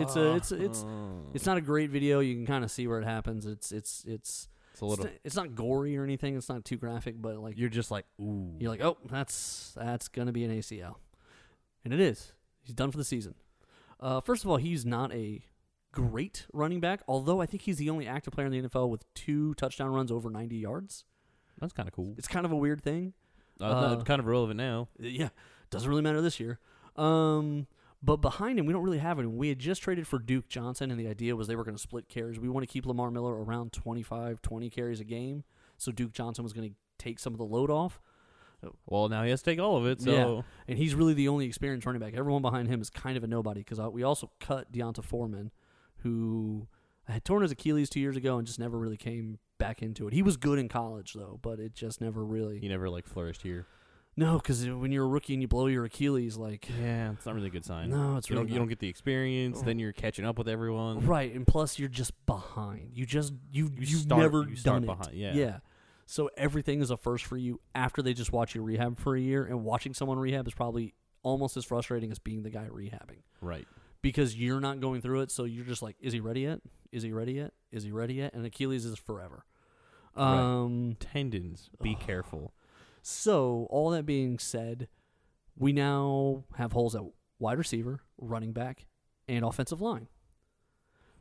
It's 0.01 0.15
a- 0.15 0.35
it's 0.35 0.51
a- 0.51 0.55
it's- 0.55 0.83
Oh. 0.85 1.29
It's 1.33 1.45
not 1.45 1.57
a 1.57 1.61
great 1.61 1.89
video. 1.91 2.19
You 2.19 2.35
can 2.35 2.45
kind 2.45 2.63
of 2.63 2.71
see 2.71 2.87
where 2.87 2.99
it 2.99 3.05
happens. 3.05 3.45
It's 3.45 3.71
it's 3.71 4.03
it's 4.05 4.47
It's 4.71 4.81
a 4.81 4.85
little. 4.85 5.05
it's, 5.05 5.19
it's 5.23 5.35
not 5.35 5.53
gory 5.55 5.95
or 5.97 6.03
anything. 6.03 6.35
It's 6.35 6.49
not 6.49 6.65
too 6.65 6.77
graphic, 6.77 7.21
but 7.21 7.37
like 7.37 7.57
You're 7.57 7.69
just 7.69 7.91
like, 7.91 8.05
ooh. 8.19 8.55
you're 8.59 8.69
like, 8.71 8.81
oh, 8.81 8.97
that's 9.09 9.73
that's 9.75 10.07
gonna 10.07 10.31
be 10.31 10.43
an 10.43 10.51
ACL, 10.51 10.95
and 11.83 11.93
it 11.93 11.99
is. 11.99 12.33
He's 12.63 12.73
done 12.75 12.91
for 12.91 12.97
the 12.97 13.03
season. 13.03 13.35
Uh, 13.99 14.21
first 14.21 14.43
of 14.43 14.49
all, 14.49 14.57
he's 14.57 14.85
not 14.85 15.13
a 15.13 15.45
great 15.91 16.45
running 16.51 16.79
back, 16.79 17.01
although 17.07 17.41
I 17.41 17.45
think 17.45 17.61
he's 17.63 17.77
the 17.77 17.89
only 17.89 18.07
active 18.07 18.33
player 18.33 18.47
in 18.47 18.51
the 18.51 18.61
NFL 18.67 18.89
with 18.89 19.05
two 19.13 19.53
touchdown 19.53 19.91
runs 19.93 20.11
over 20.11 20.29
90 20.29 20.57
yards. 20.57 21.05
That's 21.59 21.71
kind 21.73 21.87
of 21.87 21.93
cool. 21.93 22.15
It's 22.17 22.27
kind 22.27 22.45
of 22.45 22.51
a 22.51 22.55
weird 22.57 22.81
thing. 22.81 23.13
Uh, 23.61 23.65
uh, 23.65 24.03
kind 24.03 24.19
of 24.19 24.25
relevant 24.25 24.57
now. 24.57 24.89
Yeah, 24.99 25.29
doesn't 25.69 25.89
really 25.89 26.01
matter 26.01 26.21
this 26.21 26.39
year. 26.39 26.59
Um, 26.95 27.67
but 28.03 28.17
behind 28.17 28.59
him, 28.59 28.65
we 28.65 28.73
don't 28.73 28.83
really 28.83 28.99
have 28.99 29.17
anyone. 29.17 29.37
We 29.37 29.49
had 29.49 29.59
just 29.59 29.81
traded 29.81 30.07
for 30.07 30.19
Duke 30.19 30.47
Johnson, 30.47 30.91
and 30.91 30.99
the 30.99 31.07
idea 31.07 31.35
was 31.35 31.47
they 31.47 31.55
were 31.55 31.63
going 31.63 31.75
to 31.75 31.81
split 31.81 32.07
carries. 32.07 32.39
We 32.39 32.49
want 32.49 32.63
to 32.63 32.71
keep 32.71 32.85
Lamar 32.85 33.09
Miller 33.09 33.43
around 33.43 33.73
25, 33.73 34.41
20 34.41 34.69
carries 34.69 34.99
a 34.99 35.03
game, 35.03 35.43
so 35.77 35.91
Duke 35.91 36.13
Johnson 36.13 36.43
was 36.43 36.53
going 36.53 36.69
to 36.69 36.75
take 36.97 37.19
some 37.19 37.33
of 37.33 37.39
the 37.39 37.45
load 37.45 37.71
off. 37.71 37.99
Well, 38.85 39.09
now 39.09 39.23
he 39.23 39.29
has 39.29 39.41
to 39.41 39.51
take 39.51 39.59
all 39.59 39.77
of 39.77 39.85
it. 39.85 40.01
So 40.01 40.11
Yeah. 40.11 40.41
And 40.67 40.77
he's 40.77 40.95
really 40.95 41.13
the 41.13 41.27
only 41.27 41.45
experienced 41.45 41.85
running 41.85 41.99
back. 41.99 42.13
Everyone 42.15 42.41
behind 42.41 42.67
him 42.67 42.81
is 42.81 42.89
kind 42.89 43.17
of 43.17 43.23
a 43.23 43.27
nobody 43.27 43.61
because 43.61 43.79
we 43.91 44.03
also 44.03 44.31
cut 44.39 44.71
D'Onta 44.71 45.03
Foreman, 45.03 45.51
who 45.97 46.67
had 47.07 47.23
torn 47.25 47.41
his 47.43 47.51
Achilles 47.51 47.89
two 47.89 47.99
years 47.99 48.15
ago 48.15 48.37
and 48.37 48.47
just 48.47 48.59
never 48.59 48.77
really 48.79 48.97
came 48.97 49.37
back 49.57 49.81
into 49.81 50.07
it. 50.07 50.13
He 50.13 50.21
was 50.21 50.37
good 50.37 50.57
in 50.57 50.67
college 50.67 51.13
though, 51.13 51.39
but 51.41 51.59
it 51.59 51.73
just 51.73 52.01
never 52.01 52.23
really. 52.25 52.59
he 52.59 52.67
never 52.67 52.89
like 52.89 53.05
flourished 53.07 53.41
here. 53.43 53.67
No, 54.17 54.37
because 54.37 54.65
when 54.65 54.91
you're 54.93 55.03
a 55.03 55.07
rookie 55.07 55.33
and 55.33 55.41
you 55.41 55.47
blow 55.49 55.67
your 55.67 55.83
Achilles, 55.85 56.37
like 56.37 56.69
Yeah, 56.81 57.11
it's 57.11 57.25
not 57.25 57.35
really 57.35 57.47
a 57.47 57.51
good 57.51 57.65
sign. 57.65 57.89
no, 57.89 58.15
it's 58.15 58.29
you 58.29 58.35
really 58.35 58.47
don't 58.47 58.53
you 58.53 58.59
don't 58.59 58.67
get 58.69 58.79
the 58.79 58.87
experience. 58.87 59.61
Then 59.61 59.77
you're 59.77 59.91
catching 59.91 60.25
up 60.25 60.37
with 60.37 60.47
everyone. 60.47 61.05
right. 61.05 61.33
And 61.33 61.45
plus, 61.45 61.77
you're 61.79 61.89
just 61.89 62.13
behind. 62.25 62.91
You 62.93 63.05
just 63.05 63.33
you 63.51 63.65
You 63.65 63.71
you've 63.79 63.99
start- 64.01 64.21
never 64.21 64.43
you 64.47 64.55
start 64.55 64.75
done 64.75 64.83
it. 64.83 64.87
behind, 64.97 65.17
yeah. 65.17 65.33
yeah. 65.33 65.57
So 66.05 66.29
everything 66.37 66.81
is 66.81 66.91
a 66.91 66.97
first 66.97 67.25
for 67.25 67.35
you 67.35 67.59
after 67.73 68.01
they 68.01 68.13
just 68.13 68.31
watch 68.31 68.55
you 68.55 68.61
rehab 68.61 68.99
for 68.99 69.15
a 69.15 69.19
year, 69.19 69.43
and 69.43 69.63
watching 69.63 69.93
someone 69.93 70.17
rehab 70.19 70.47
is 70.47 70.53
probably 70.53 70.93
almost 71.23 71.57
as 71.57 71.65
frustrating 71.65 72.11
as 72.11 72.19
being 72.19 72.43
the 72.43 72.49
guy 72.51 72.67
rehabbing. 72.71 73.23
Right. 73.41 73.67
because 74.01 74.35
you're 74.35 74.59
not 74.61 74.79
going 74.79 75.01
through 75.01 75.21
it. 75.21 75.31
So 75.31 75.43
you're 75.45 75.65
just 75.65 75.81
like, 75.81 75.95
is 75.99 76.13
he 76.13 76.19
ready 76.19 76.41
yet? 76.41 76.61
Is 76.91 77.01
he 77.03 77.11
ready 77.11 77.33
yet? 77.33 77.53
Is 77.71 77.83
he 77.83 77.91
ready 77.91 78.13
yet? 78.13 78.33
And 78.35 78.45
Achilles 78.45 78.85
is 78.85 78.97
forever. 78.99 79.43
Right. 80.15 80.23
Um. 80.37 80.95
Tendons. 80.99 81.69
Be 81.81 81.95
careful. 81.95 82.53
So 83.07 83.67
all 83.69 83.91
that 83.91 84.07
being 84.07 84.39
said, 84.39 84.87
we 85.55 85.71
now 85.71 86.45
have 86.55 86.71
holes 86.71 86.95
at 86.95 87.03
wide 87.37 87.59
receiver, 87.59 87.99
running 88.17 88.51
back, 88.51 88.87
and 89.27 89.45
offensive 89.45 89.79
line. 89.79 90.07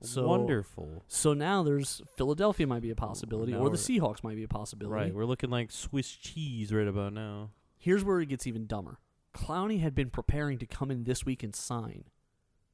So 0.00 0.26
Wonderful. 0.26 1.04
So 1.08 1.34
now 1.34 1.62
there's 1.62 2.00
Philadelphia 2.16 2.66
might 2.66 2.80
be 2.80 2.88
a 2.88 2.94
possibility, 2.94 3.52
Now 3.52 3.58
or 3.58 3.64
the 3.68 3.72
we're- 3.72 4.00
Seahawks 4.00 4.24
might 4.24 4.36
be 4.36 4.44
a 4.44 4.48
possibility. 4.48 4.94
Right. 4.94 5.14
We're 5.14 5.26
looking 5.26 5.50
like 5.50 5.70
Swiss 5.70 6.08
cheese 6.10 6.72
right 6.72 6.88
about 6.88 7.12
now. 7.12 7.50
Here's 7.76 8.02
where 8.02 8.18
it 8.18 8.30
gets 8.30 8.46
even 8.46 8.66
dumber. 8.66 8.98
Clowney 9.34 9.80
had 9.80 9.94
been 9.94 10.08
preparing 10.08 10.56
to 10.60 10.66
come 10.66 10.90
in 10.90 11.04
this 11.04 11.26
week 11.26 11.42
and 11.42 11.54
sign. 11.54 12.04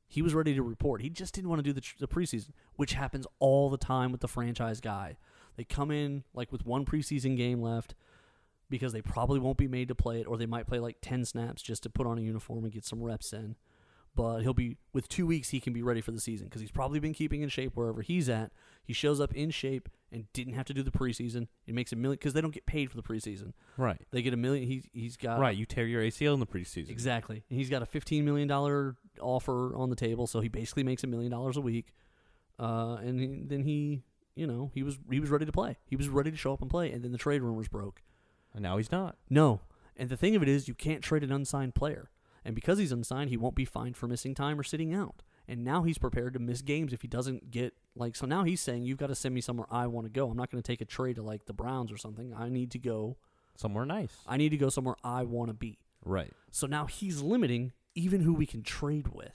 He 0.06 0.22
was 0.22 0.34
ready 0.34 0.54
to 0.54 0.62
report. 0.62 1.02
He 1.02 1.10
just 1.10 1.34
didn't 1.34 1.50
want 1.50 1.58
to 1.58 1.64
do 1.64 1.72
the, 1.72 1.80
tr- 1.80 1.96
the 1.98 2.06
preseason, 2.06 2.50
which 2.76 2.92
happens 2.92 3.26
all 3.40 3.70
the 3.70 3.76
time 3.76 4.12
with 4.12 4.20
the 4.20 4.28
franchise 4.28 4.80
guy. 4.80 5.16
They 5.56 5.64
come 5.64 5.90
in 5.90 6.22
like 6.32 6.52
with 6.52 6.64
one 6.64 6.84
preseason 6.84 7.36
game 7.36 7.60
left 7.60 7.96
because 8.70 8.92
they 8.92 9.02
probably 9.02 9.38
won't 9.38 9.58
be 9.58 9.68
made 9.68 9.88
to 9.88 9.94
play 9.94 10.20
it, 10.20 10.26
or 10.26 10.38
they 10.38 10.46
might 10.46 10.66
play 10.66 10.78
like 10.78 10.96
10 11.02 11.24
snaps 11.24 11.60
just 11.60 11.82
to 11.82 11.90
put 11.90 12.06
on 12.06 12.18
a 12.18 12.22
uniform 12.22 12.64
and 12.64 12.72
get 12.72 12.84
some 12.84 13.02
reps 13.02 13.32
in. 13.32 13.56
But 14.16 14.40
he'll 14.40 14.54
be, 14.54 14.76
with 14.92 15.08
two 15.08 15.26
weeks, 15.26 15.50
he 15.50 15.60
can 15.60 15.72
be 15.72 15.82
ready 15.82 16.00
for 16.00 16.10
the 16.10 16.20
season 16.20 16.46
because 16.46 16.60
he's 16.60 16.72
probably 16.72 16.98
been 16.98 17.12
keeping 17.12 17.42
in 17.42 17.48
shape 17.48 17.76
wherever 17.76 18.02
he's 18.02 18.28
at. 18.28 18.50
He 18.82 18.92
shows 18.92 19.20
up 19.20 19.32
in 19.34 19.50
shape 19.50 19.88
and 20.10 20.24
didn't 20.32 20.54
have 20.54 20.66
to 20.66 20.74
do 20.74 20.82
the 20.82 20.90
preseason. 20.90 21.46
It 21.66 21.74
makes 21.74 21.92
a 21.92 21.96
million, 21.96 22.16
because 22.18 22.32
they 22.32 22.40
don't 22.40 22.52
get 22.52 22.66
paid 22.66 22.90
for 22.90 22.96
the 22.96 23.04
preseason. 23.04 23.52
Right. 23.76 24.00
They 24.10 24.22
get 24.22 24.34
a 24.34 24.36
million. 24.36 24.66
He, 24.66 24.82
he's 24.92 25.16
got 25.16 25.38
right. 25.38 25.56
You 25.56 25.64
tear 25.64 25.86
your 25.86 26.02
ACL 26.02 26.34
in 26.34 26.40
the 26.40 26.46
preseason. 26.46 26.90
Exactly. 26.90 27.44
And 27.48 27.58
he's 27.58 27.70
got 27.70 27.82
a 27.82 27.86
fifteen 27.86 28.24
million 28.24 28.48
dollar 28.48 28.96
offer 29.20 29.76
on 29.76 29.90
the 29.90 29.96
table, 29.96 30.26
so 30.26 30.40
he 30.40 30.48
basically 30.48 30.82
makes 30.82 31.04
a 31.04 31.06
million 31.06 31.30
dollars 31.30 31.56
a 31.56 31.60
week. 31.60 31.94
Uh, 32.58 32.96
and 33.00 33.20
he, 33.20 33.42
then 33.46 33.62
he, 33.62 34.02
you 34.34 34.46
know, 34.46 34.72
he 34.74 34.82
was 34.82 34.98
he 35.08 35.20
was 35.20 35.30
ready 35.30 35.46
to 35.46 35.52
play. 35.52 35.78
He 35.86 35.94
was 35.94 36.08
ready 36.08 36.32
to 36.32 36.36
show 36.36 36.52
up 36.52 36.60
and 36.60 36.70
play. 36.70 36.90
And 36.90 37.04
then 37.04 37.12
the 37.12 37.18
trade 37.18 37.42
rumors 37.42 37.68
broke. 37.68 38.02
And 38.54 38.62
now 38.62 38.76
he's 38.76 38.92
not. 38.92 39.16
No. 39.28 39.60
And 39.96 40.08
the 40.08 40.16
thing 40.16 40.34
of 40.34 40.42
it 40.42 40.48
is, 40.48 40.68
you 40.68 40.74
can't 40.74 41.02
trade 41.02 41.22
an 41.22 41.32
unsigned 41.32 41.74
player. 41.74 42.10
And 42.44 42.54
because 42.54 42.78
he's 42.78 42.92
unsigned, 42.92 43.30
he 43.30 43.36
won't 43.36 43.54
be 43.54 43.64
fined 43.64 43.96
for 43.96 44.08
missing 44.08 44.34
time 44.34 44.58
or 44.58 44.62
sitting 44.62 44.94
out. 44.94 45.22
And 45.46 45.64
now 45.64 45.82
he's 45.82 45.98
prepared 45.98 46.32
to 46.34 46.38
miss 46.38 46.62
games 46.62 46.92
if 46.92 47.02
he 47.02 47.08
doesn't 47.08 47.50
get 47.50 47.74
like. 47.94 48.16
So 48.16 48.24
now 48.24 48.44
he's 48.44 48.60
saying, 48.60 48.84
"You've 48.84 48.98
got 48.98 49.08
to 49.08 49.14
send 49.14 49.34
me 49.34 49.40
somewhere 49.40 49.66
I 49.70 49.88
want 49.88 50.06
to 50.06 50.10
go. 50.10 50.30
I'm 50.30 50.36
not 50.36 50.50
going 50.50 50.62
to 50.62 50.66
take 50.66 50.80
a 50.80 50.84
trade 50.84 51.16
to 51.16 51.22
like 51.22 51.46
the 51.46 51.52
Browns 51.52 51.90
or 51.90 51.96
something. 51.96 52.32
I 52.32 52.48
need 52.48 52.70
to 52.72 52.78
go. 52.78 53.16
Somewhere 53.56 53.84
nice. 53.84 54.16
I 54.26 54.36
need 54.36 54.50
to 54.50 54.56
go 54.56 54.68
somewhere 54.68 54.94
I 55.02 55.24
want 55.24 55.48
to 55.48 55.54
be." 55.54 55.78
Right. 56.04 56.32
So 56.50 56.66
now 56.66 56.86
he's 56.86 57.20
limiting 57.20 57.72
even 57.94 58.20
who 58.20 58.32
we 58.32 58.46
can 58.46 58.62
trade 58.62 59.08
with. 59.08 59.34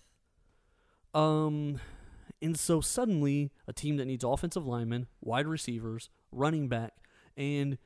Um, 1.13 1.79
and 2.41 2.57
so 2.57 2.81
suddenly 2.81 3.51
a 3.67 3.73
team 3.73 3.97
that 3.97 4.05
needs 4.05 4.23
offensive 4.23 4.65
linemen, 4.65 5.07
wide 5.21 5.47
receivers, 5.47 6.09
running 6.31 6.67
back, 6.67 6.93
and 7.35 7.77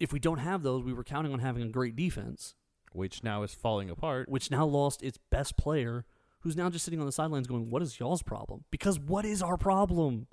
if 0.00 0.12
we 0.12 0.18
don't 0.18 0.38
have 0.38 0.62
those, 0.62 0.82
we 0.84 0.92
were 0.92 1.04
counting 1.04 1.32
on 1.32 1.38
having 1.40 1.62
a 1.62 1.68
great 1.68 1.96
defense, 1.96 2.54
Which 2.92 3.22
now 3.22 3.42
is 3.42 3.54
falling 3.54 3.90
apart. 3.90 4.28
which 4.28 4.50
now 4.50 4.64
lost 4.66 5.02
its 5.02 5.18
best 5.30 5.56
player, 5.56 6.04
who's 6.40 6.56
now 6.56 6.70
just 6.70 6.84
sitting 6.84 7.00
on 7.00 7.06
the 7.06 7.12
sidelines 7.12 7.46
going, 7.46 7.70
"What 7.70 7.82
is 7.82 7.98
y'all's 8.00 8.22
problem?" 8.22 8.64
Because 8.70 8.98
what 8.98 9.24
is 9.24 9.42
our 9.42 9.56
problem? 9.56 10.28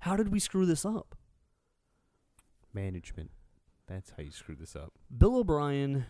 How 0.00 0.16
did 0.16 0.28
we 0.28 0.38
screw 0.40 0.66
this 0.66 0.84
up? 0.84 1.16
Management. 2.72 3.30
That's 3.86 4.10
how 4.16 4.22
you 4.22 4.30
screw 4.30 4.56
this 4.56 4.76
up. 4.76 4.92
Bill 5.16 5.36
O'Brien, 5.36 6.06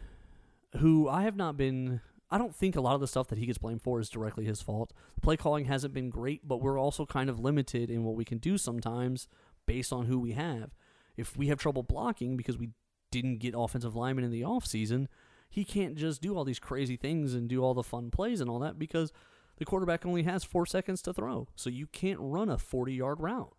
who 0.79 1.09
I 1.09 1.23
have 1.23 1.37
not 1.37 1.57
been, 1.57 2.01
I 2.31 2.39
don't 2.39 2.55
think 2.55 2.75
a 2.75 2.81
lot 2.81 2.95
of 2.95 3.01
the 3.01 3.07
stuff 3.07 3.29
that 3.29 3.39
he 3.39 3.47
gets 3.47 3.59
blamed 3.59 3.83
for 3.83 4.01
is 4.01 4.09
directly 4.09 4.45
his 4.47 4.63
fault. 4.63 4.93
Play 5.23 5.37
calling 5.37 5.67
hasn't 5.67 5.95
been 5.95 6.11
great, 6.11 6.49
but 6.49 6.61
we're 6.61 6.79
also 6.81 7.07
kind 7.07 7.31
of 7.31 7.39
limited 7.39 7.91
in 7.91 8.03
what 8.03 8.17
we 8.17 8.25
can 8.25 8.39
do 8.39 8.59
sometimes 8.59 9.29
based 9.67 9.93
on 9.93 10.07
who 10.07 10.19
we 10.19 10.33
have. 10.33 10.71
If 11.17 11.37
we 11.37 11.49
have 11.49 11.59
trouble 11.59 11.83
blocking 11.83 12.37
because 12.37 12.59
we 12.59 12.71
didn't 13.11 13.39
get 13.39 13.55
offensive 13.57 13.97
linemen 13.97 14.25
in 14.25 14.31
the 14.31 14.43
offseason, 14.43 15.07
he 15.49 15.65
can't 15.65 15.97
just 15.97 16.21
do 16.21 16.37
all 16.37 16.45
these 16.45 16.59
crazy 16.59 16.97
things 16.97 17.35
and 17.35 17.49
do 17.49 17.63
all 17.63 17.75
the 17.75 17.83
fun 17.83 18.11
plays 18.11 18.41
and 18.41 18.51
all 18.51 18.59
that 18.59 18.79
because 18.79 19.13
the 19.59 19.65
quarterback 19.65 20.05
only 20.05 20.25
has 20.25 20.45
four 20.45 20.67
seconds 20.67 21.01
to 21.03 21.13
throw. 21.13 21.49
So 21.57 21.71
you 21.71 21.87
can't 21.87 22.19
run 22.21 22.49
a 22.49 22.59
40 22.59 22.93
yard 22.93 23.21
route. 23.21 23.55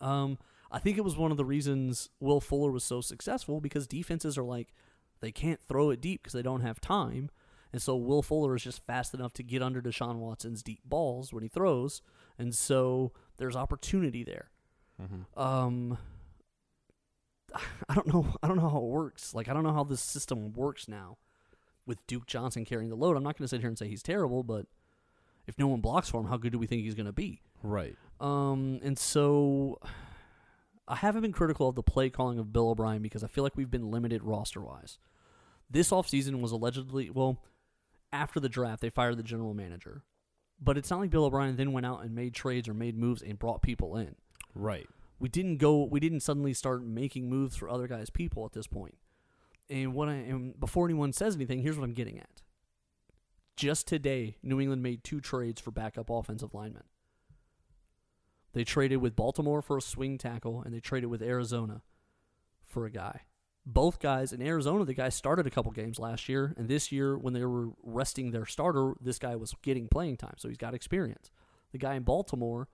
Um, 0.00 0.38
I 0.70 0.78
think 0.78 0.98
it 0.98 1.04
was 1.04 1.16
one 1.16 1.30
of 1.30 1.36
the 1.36 1.44
reasons 1.44 2.10
Will 2.20 2.40
Fuller 2.40 2.70
was 2.70 2.84
so 2.84 3.00
successful 3.00 3.60
because 3.60 3.86
defenses 3.86 4.36
are 4.36 4.44
like, 4.44 4.72
they 5.20 5.32
can't 5.32 5.60
throw 5.60 5.90
it 5.90 6.00
deep 6.00 6.22
because 6.22 6.34
they 6.34 6.42
don't 6.42 6.60
have 6.60 6.80
time. 6.80 7.30
And 7.72 7.82
so 7.82 7.96
Will 7.96 8.22
Fuller 8.22 8.54
is 8.54 8.62
just 8.62 8.84
fast 8.86 9.14
enough 9.14 9.32
to 9.34 9.42
get 9.42 9.62
under 9.62 9.82
Deshaun 9.82 10.16
Watson's 10.16 10.62
deep 10.62 10.80
balls 10.84 11.32
when 11.32 11.42
he 11.42 11.48
throws. 11.48 12.00
And 12.38 12.54
so 12.54 13.12
there's 13.38 13.56
opportunity 13.56 14.24
there. 14.24 14.50
Mm-hmm. 15.02 15.38
Um, 15.38 15.98
I 17.88 17.94
don't 17.94 18.06
know. 18.06 18.34
I 18.42 18.48
don't 18.48 18.56
know 18.56 18.68
how 18.68 18.78
it 18.78 18.84
works. 18.84 19.34
Like 19.34 19.48
I 19.48 19.52
don't 19.52 19.62
know 19.62 19.72
how 19.72 19.84
this 19.84 20.00
system 20.00 20.52
works 20.52 20.88
now 20.88 21.18
with 21.86 22.06
Duke 22.06 22.26
Johnson 22.26 22.64
carrying 22.64 22.90
the 22.90 22.96
load. 22.96 23.16
I'm 23.16 23.22
not 23.22 23.38
going 23.38 23.44
to 23.44 23.48
sit 23.48 23.60
here 23.60 23.68
and 23.68 23.78
say 23.78 23.88
he's 23.88 24.02
terrible, 24.02 24.42
but 24.42 24.66
if 25.46 25.58
no 25.58 25.68
one 25.68 25.80
blocks 25.80 26.08
for 26.08 26.20
him, 26.20 26.26
how 26.26 26.36
good 26.36 26.52
do 26.52 26.58
we 26.58 26.66
think 26.66 26.82
he's 26.82 26.94
going 26.94 27.06
to 27.06 27.12
be? 27.12 27.40
Right. 27.62 27.96
Um, 28.20 28.80
and 28.82 28.98
so 28.98 29.78
I 30.88 30.96
haven't 30.96 31.22
been 31.22 31.32
critical 31.32 31.68
of 31.68 31.74
the 31.74 31.82
play 31.82 32.10
calling 32.10 32.38
of 32.38 32.52
Bill 32.52 32.70
O'Brien 32.70 33.02
because 33.02 33.24
I 33.24 33.28
feel 33.28 33.44
like 33.44 33.56
we've 33.56 33.70
been 33.70 33.90
limited 33.90 34.22
roster 34.22 34.60
wise. 34.60 34.98
This 35.70 35.90
offseason 35.90 36.40
was 36.40 36.52
allegedly, 36.52 37.10
well, 37.10 37.38
after 38.12 38.38
the 38.38 38.48
draft, 38.48 38.82
they 38.82 38.90
fired 38.90 39.16
the 39.16 39.22
general 39.22 39.54
manager. 39.54 40.02
But 40.60 40.78
it's 40.78 40.90
not 40.90 41.00
like 41.00 41.10
Bill 41.10 41.24
O'Brien 41.24 41.56
then 41.56 41.72
went 41.72 41.86
out 41.86 42.02
and 42.02 42.14
made 42.14 42.34
trades 42.34 42.68
or 42.68 42.74
made 42.74 42.96
moves 42.96 43.20
and 43.20 43.38
brought 43.38 43.62
people 43.62 43.96
in. 43.96 44.14
Right. 44.54 44.88
We 45.18 45.28
didn't 45.28 45.56
go, 45.58 45.84
we 45.84 46.00
didn't 46.00 46.20
suddenly 46.20 46.52
start 46.52 46.84
making 46.84 47.28
moves 47.28 47.56
for 47.56 47.68
other 47.68 47.86
guys' 47.86 48.10
people 48.10 48.44
at 48.44 48.52
this 48.52 48.66
point. 48.66 48.96
And 49.68 49.94
what 49.94 50.08
I 50.08 50.14
and 50.14 50.58
before 50.58 50.86
anyone 50.86 51.12
says 51.12 51.34
anything, 51.34 51.62
here's 51.62 51.76
what 51.76 51.84
I'm 51.84 51.94
getting 51.94 52.18
at. 52.18 52.42
Just 53.56 53.88
today, 53.88 54.36
New 54.42 54.60
England 54.60 54.82
made 54.82 55.02
two 55.02 55.20
trades 55.20 55.60
for 55.60 55.70
backup 55.70 56.10
offensive 56.10 56.52
linemen. 56.52 56.84
They 58.52 58.64
traded 58.64 58.98
with 58.98 59.16
Baltimore 59.16 59.62
for 59.62 59.78
a 59.78 59.82
swing 59.82 60.18
tackle, 60.18 60.62
and 60.62 60.74
they 60.74 60.80
traded 60.80 61.10
with 61.10 61.22
Arizona 61.22 61.82
for 62.64 62.84
a 62.86 62.90
guy. 62.90 63.22
Both 63.64 63.98
guys 63.98 64.32
in 64.32 64.40
Arizona, 64.40 64.84
the 64.84 64.94
guy 64.94 65.08
started 65.08 65.46
a 65.46 65.50
couple 65.50 65.72
games 65.72 65.98
last 65.98 66.28
year, 66.28 66.54
and 66.56 66.68
this 66.68 66.92
year, 66.92 67.18
when 67.18 67.34
they 67.34 67.44
were 67.44 67.70
resting 67.82 68.30
their 68.30 68.46
starter, 68.46 68.92
this 69.00 69.18
guy 69.18 69.34
was 69.36 69.54
getting 69.62 69.88
playing 69.88 70.18
time, 70.18 70.34
so 70.36 70.48
he's 70.48 70.56
got 70.56 70.74
experience. 70.74 71.30
The 71.72 71.78
guy 71.78 71.94
in 71.94 72.02
Baltimore 72.02 72.68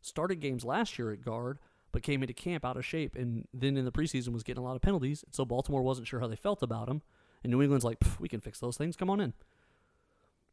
started 0.00 0.36
games 0.36 0.64
last 0.64 0.98
year 0.98 1.12
at 1.12 1.20
guard, 1.20 1.58
but 1.92 2.02
came 2.02 2.22
into 2.22 2.34
camp 2.34 2.64
out 2.64 2.76
of 2.76 2.84
shape, 2.84 3.16
and 3.16 3.46
then 3.52 3.76
in 3.76 3.84
the 3.84 3.92
preseason 3.92 4.28
was 4.28 4.42
getting 4.42 4.62
a 4.62 4.64
lot 4.64 4.76
of 4.76 4.82
penalties, 4.82 5.24
so 5.30 5.44
Baltimore 5.44 5.82
wasn't 5.82 6.06
sure 6.06 6.20
how 6.20 6.26
they 6.26 6.36
felt 6.36 6.62
about 6.62 6.88
him. 6.88 7.02
And 7.42 7.50
New 7.50 7.62
England's 7.62 7.84
like, 7.84 7.98
we 8.18 8.28
can 8.28 8.40
fix 8.40 8.60
those 8.60 8.76
things. 8.76 8.96
Come 8.96 9.10
on 9.10 9.20
in. 9.20 9.32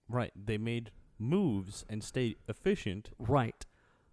Right. 0.07 0.31
They 0.35 0.57
made 0.57 0.91
moves 1.17 1.85
and 1.89 2.03
stayed 2.03 2.37
efficient. 2.47 3.09
Right. 3.17 3.65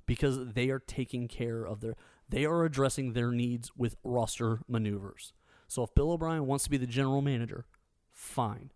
Because 0.06 0.52
they 0.54 0.70
are 0.70 0.78
taking 0.78 1.28
care 1.28 1.64
of 1.64 1.80
their 1.80 1.94
they 2.28 2.46
are 2.46 2.64
addressing 2.64 3.12
their 3.12 3.30
needs 3.30 3.70
with 3.76 3.96
roster 4.02 4.61
maneuvers. 4.66 5.35
So 5.68 5.82
if 5.82 5.94
Bill 5.94 6.12
O'Brien 6.12 6.46
wants 6.46 6.64
to 6.64 6.70
be 6.70 6.78
the 6.78 6.87
general 6.87 7.20
manager, 7.20 7.66
fine. 8.11 8.72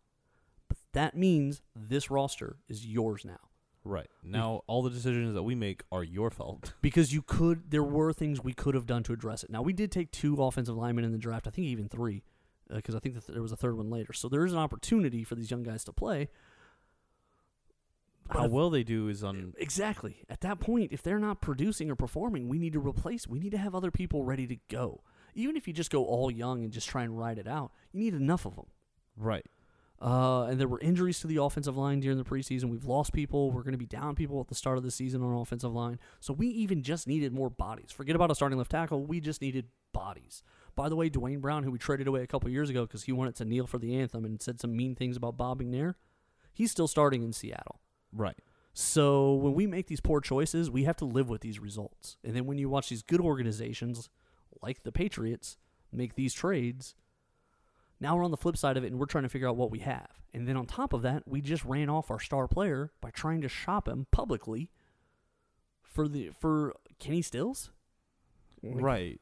But 0.69 0.77
that 0.93 1.17
means 1.17 1.63
this 1.75 2.11
roster 2.11 2.57
is 2.69 2.87
yours 2.87 3.25
now. 3.25 3.49
Right. 3.87 4.09
Now 4.25 4.63
all 4.67 4.83
the 4.83 4.91
decisions 4.91 5.35
that 5.35 5.45
we 5.45 5.55
make 5.55 5.83
are 5.93 6.03
your 6.03 6.31
fault. 6.31 6.75
Because 6.83 7.13
you 7.13 7.23
could 7.23 7.71
there 7.71 7.83
were 7.83 8.13
things 8.13 8.43
we 8.43 8.53
could 8.53 8.75
have 8.75 8.87
done 8.87 9.03
to 9.05 9.13
address 9.13 9.45
it. 9.45 9.51
Now 9.51 9.63
we 9.63 9.73
did 9.73 9.93
take 9.93 10.11
two 10.11 10.43
offensive 10.43 10.77
linemen 10.77 11.05
in 11.05 11.13
the 11.13 11.19
draft, 11.19 11.47
I 11.47 11.51
think 11.51 11.67
even 11.69 11.89
three, 11.89 12.23
uh, 12.71 12.77
because 12.77 12.95
I 12.95 12.99
think 12.99 13.15
that 13.15 13.27
there 13.27 13.43
was 13.43 13.53
a 13.53 13.57
third 13.57 13.77
one 13.77 13.91
later. 13.91 14.13
So 14.13 14.29
there 14.29 14.45
is 14.45 14.53
an 14.53 14.59
opportunity 14.59 15.23
for 15.25 15.35
these 15.37 15.51
young 15.51 15.63
guys 15.63 15.85
to 15.85 15.93
play. 15.93 16.29
But 18.29 18.39
How 18.39 18.45
if- 18.47 18.51
well 18.51 18.71
they 18.71 18.83
do 18.83 19.09
is 19.09 19.23
on 19.23 19.55
Exactly. 19.57 20.25
At 20.29 20.41
that 20.41 20.59
point, 20.59 20.93
if 20.93 21.03
they're 21.03 21.21
not 21.21 21.41
producing 21.41 21.91
or 21.91 21.95
performing, 21.97 22.49
we 22.49 22.59
need 22.59 22.73
to 22.73 22.81
replace. 22.81 23.29
We 23.29 23.39
need 23.39 23.51
to 23.53 23.59
have 23.59 23.75
other 23.75 23.93
people 23.93 24.25
ready 24.25 24.47
to 24.49 24.57
go. 24.69 25.03
Even 25.35 25.57
if 25.57 25.69
you 25.69 25.73
just 25.75 25.91
go 25.91 26.05
all 26.05 26.31
young 26.31 26.65
and 26.65 26.73
just 26.73 26.89
try 26.89 27.03
and 27.05 27.17
ride 27.17 27.39
it 27.39 27.47
out, 27.47 27.71
you 27.93 28.01
need 28.01 28.15
enough 28.15 28.47
of 28.47 28.57
them. 28.57 28.67
right. 29.17 29.47
Uh, 30.01 30.45
and 30.45 30.61
there 30.61 30.69
were 30.69 30.81
injuries 30.81 31.21
to 31.21 31.27
the 31.27 31.41
offensive 31.43 31.77
line 31.77 32.01
during 32.01 32.19
the 32.19 32.25
preseason. 32.25 32.65
We've 32.65 32.85
lost 32.85 33.13
people. 33.13 33.51
We're 33.51 33.63
going 33.63 33.73
to 33.73 33.79
be 33.79 33.87
down 33.87 34.15
people 34.15 34.41
at 34.41 34.49
the 34.49 34.55
start 34.55 34.77
of 34.77 34.85
the 34.85 34.91
season 34.91 35.23
on 35.23 35.35
offensive 35.35 35.73
line. 35.73 35.99
So 36.21 36.35
we 36.35 36.49
even 36.49 36.83
just 36.83 37.07
needed 37.07 37.33
more 37.33 37.49
bodies. 37.49 37.93
Forget 37.93 38.15
about 38.15 38.31
a 38.31 38.35
starting 38.35 38.59
left 38.59 38.71
tackle. 38.71 39.07
We 39.07 39.21
just 39.21 39.41
needed 39.41 39.67
bodies. 39.93 40.43
By 40.75 40.91
the 40.91 40.97
way, 40.97 41.09
Duane 41.09 41.41
Brown, 41.41 41.63
who 41.63 41.71
we 41.71 41.79
traded 41.79 42.07
away 42.07 42.23
a 42.23 42.27
couple 42.27 42.51
years 42.51 42.69
ago 42.69 42.83
because 42.83 43.05
he 43.05 43.13
wanted 43.13 43.37
to 43.37 43.47
kneel 43.47 43.67
for 43.67 43.79
the 43.79 43.97
anthem 43.97 44.27
and 44.27 44.41
said 44.41 44.61
some 44.61 44.77
mean 44.77 44.95
things 44.95 45.17
about 45.17 45.39
Bob 45.39 45.63
McNair, 45.63 45.95
he's 46.53 46.71
still 46.71 46.89
starting 46.89 47.23
in 47.23 47.33
Seattle. 47.33 47.81
Right. 48.13 48.37
So 48.75 49.33
when 49.33 49.55
we 49.55 49.67
make 49.67 49.87
these 49.87 50.03
poor 50.03 50.21
choices, 50.21 50.71
we 50.71 50.85
have 50.85 50.97
to 50.97 51.07
live 51.07 51.31
with 51.31 51.41
these 51.41 51.59
results. 51.59 52.19
And 52.23 52.37
then 52.37 52.45
when 52.45 52.59
you 52.59 52.69
watch 52.69 52.91
these 52.91 53.03
good 53.03 53.23
organizations 53.23 54.11
like 54.61 54.83
the 54.83 54.93
Patriots 54.93 55.57
make 55.91 56.15
these 56.15 56.35
trades, 56.35 56.95
now 58.01 58.17
we're 58.17 58.25
on 58.25 58.31
the 58.31 58.37
flip 58.37 58.57
side 58.57 58.77
of 58.77 58.85
it 58.85 58.89
and 58.89 58.99
we're 58.99 59.07
trying 59.07 59.25
to 59.25 59.29
figure 59.29 59.49
out 59.49 59.57
what 59.57 59.71
we 59.71 59.81
have. 59.81 60.09
And 60.35 60.47
then 60.47 60.57
on 60.57 60.67
top 60.67 60.93
of 60.93 61.03
that, 61.03 61.27
we 61.27 61.41
just 61.41 61.65
ran 61.65 61.89
off 61.89 62.11
our 62.11 62.21
star 62.21 62.47
player 62.47 62.93
by 63.01 63.11
trying 63.11 63.41
to 63.41 63.49
shop 63.49 63.89
him 63.89 64.07
publicly 64.11 64.71
for 65.83 66.09
the 66.09 66.31
for 66.39 66.75
Kenny 66.99 67.23
Stills. 67.23 67.71
Like, 68.63 68.83
Right. 68.83 69.21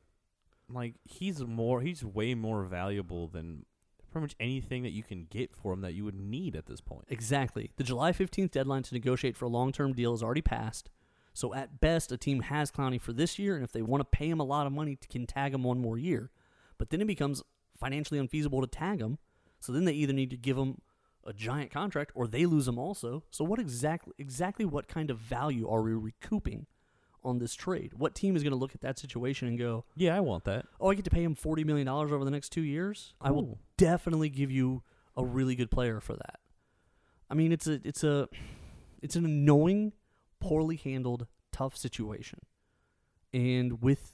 Like 0.69 0.95
he's 1.05 1.41
more 1.41 1.83
he's 1.83 2.05
way 2.05 2.35
more 2.35 2.65
valuable 2.65 3.29
than 3.29 3.67
pretty 4.11 4.23
much 4.25 4.37
anything 4.41 4.83
that 4.85 4.93
you 4.93 5.03
can 5.03 5.27
get 5.29 5.55
for 5.55 5.73
him 5.73 5.81
that 5.83 5.95
you 5.95 6.05
would 6.05 6.15
need 6.15 6.57
at 6.57 6.67
this 6.67 6.81
point. 6.81 7.05
Exactly. 7.09 7.71
The 7.77 7.85
July 7.85 8.13
15th 8.13 8.53
deadline 8.53 8.85
to 8.85 8.95
negotiate 8.95 9.37
for 9.37 9.45
a 9.45 9.49
long 9.49 9.73
term 9.73 9.93
deal 9.93 10.15
is 10.15 10.23
already 10.23 10.43
passed. 10.43 10.91
So 11.33 11.53
at 11.53 11.81
best, 11.81 12.13
a 12.13 12.17
team 12.17 12.43
has 12.43 12.71
Clowney 12.71 13.01
for 13.01 13.13
this 13.13 13.41
year, 13.41 13.57
and 13.57 13.65
if 13.65 13.73
they 13.73 13.83
want 13.83 14.01
to 14.01 14.17
pay 14.17 14.29
him 14.29 14.39
a 14.39 14.45
lot 14.45 14.69
of 14.69 14.73
money, 14.73 14.97
can 15.11 15.27
tag 15.27 15.53
him 15.53 15.65
one 15.65 15.81
more 15.81 15.99
year. 15.99 16.31
But 16.79 16.91
then 16.91 17.01
it 17.01 17.09
becomes 17.09 17.43
financially 17.79 18.19
unfeasible 18.21 18.61
to 18.61 18.67
tag 18.67 19.01
him. 19.01 19.19
So 19.61 19.73
then 19.73 19.85
they 19.85 19.93
either 19.93 20.13
need 20.13 20.31
to 20.31 20.37
give 20.37 20.57
him 20.59 20.79
a 21.27 21.33
giant 21.33 21.71
contract, 21.71 22.13
or 22.15 22.27
they 22.27 22.45
lose 22.45 22.69
him 22.69 22.79
also. 22.79 23.25
So 23.31 23.45
what 23.45 23.59
exactly 23.59 24.13
exactly 24.19 24.65
what 24.65 24.89
kind 24.89 25.11
of 25.11 25.19
value 25.19 25.69
are 25.69 25.83
we 25.83 25.93
recouping 25.95 26.67
on 27.23 27.39
this 27.39 27.55
trade? 27.55 27.93
What 27.97 28.15
team 28.15 28.37
is 28.37 28.43
going 28.43 28.53
to 28.53 28.59
look 28.59 28.75
at 28.75 28.83
that 28.83 28.99
situation 28.99 29.49
and 29.49 29.59
go, 29.59 29.85
Yeah, 29.97 30.15
I 30.15 30.21
want 30.21 30.45
that. 30.45 30.67
"Oh, 30.79 30.91
I 30.91 30.95
get 30.95 31.05
to 31.07 31.11
pay 31.11 31.23
him 31.25 31.35
forty 31.35 31.65
million 31.65 31.87
dollars 31.87 32.13
over 32.13 32.25
the 32.25 32.31
next 32.31 32.51
two 32.51 32.63
years. 32.63 33.15
I 33.21 33.31
will 33.31 33.59
definitely 33.79 34.29
give 34.29 34.51
you 34.51 34.83
a 35.17 35.25
really 35.25 35.55
good 35.55 35.71
player 35.71 36.01
for 36.01 36.15
that." 36.15 36.41
I 37.31 37.35
mean, 37.35 37.53
it's 37.53 37.67
a 37.67 37.81
it's 37.85 38.05
a 38.05 38.29
it's 39.01 39.17
an 39.17 39.25
annoying, 39.25 39.93
poorly 40.41 40.77
handled, 40.77 41.27
tough 41.53 41.75
situation, 41.77 42.41
and 43.33 43.81
with 43.83 44.14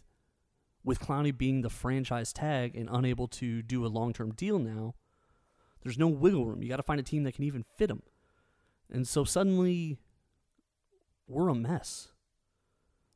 with 0.84 1.00
Clowney 1.00 1.36
being 1.36 1.60
the 1.62 1.70
franchise 1.70 2.32
tag 2.32 2.74
and 2.76 2.88
unable 2.90 3.28
to 3.28 3.62
do 3.62 3.84
a 3.84 3.88
long 3.88 4.12
term 4.12 4.32
deal 4.32 4.58
now, 4.58 4.94
there's 5.82 5.98
no 5.98 6.08
wiggle 6.08 6.46
room. 6.46 6.62
You 6.62 6.68
got 6.68 6.76
to 6.76 6.82
find 6.82 7.00
a 7.00 7.02
team 7.02 7.24
that 7.24 7.34
can 7.34 7.44
even 7.44 7.64
fit 7.76 7.90
him, 7.90 8.02
and 8.90 9.06
so 9.06 9.24
suddenly 9.24 9.98
we're 11.26 11.48
a 11.48 11.54
mess 11.54 12.08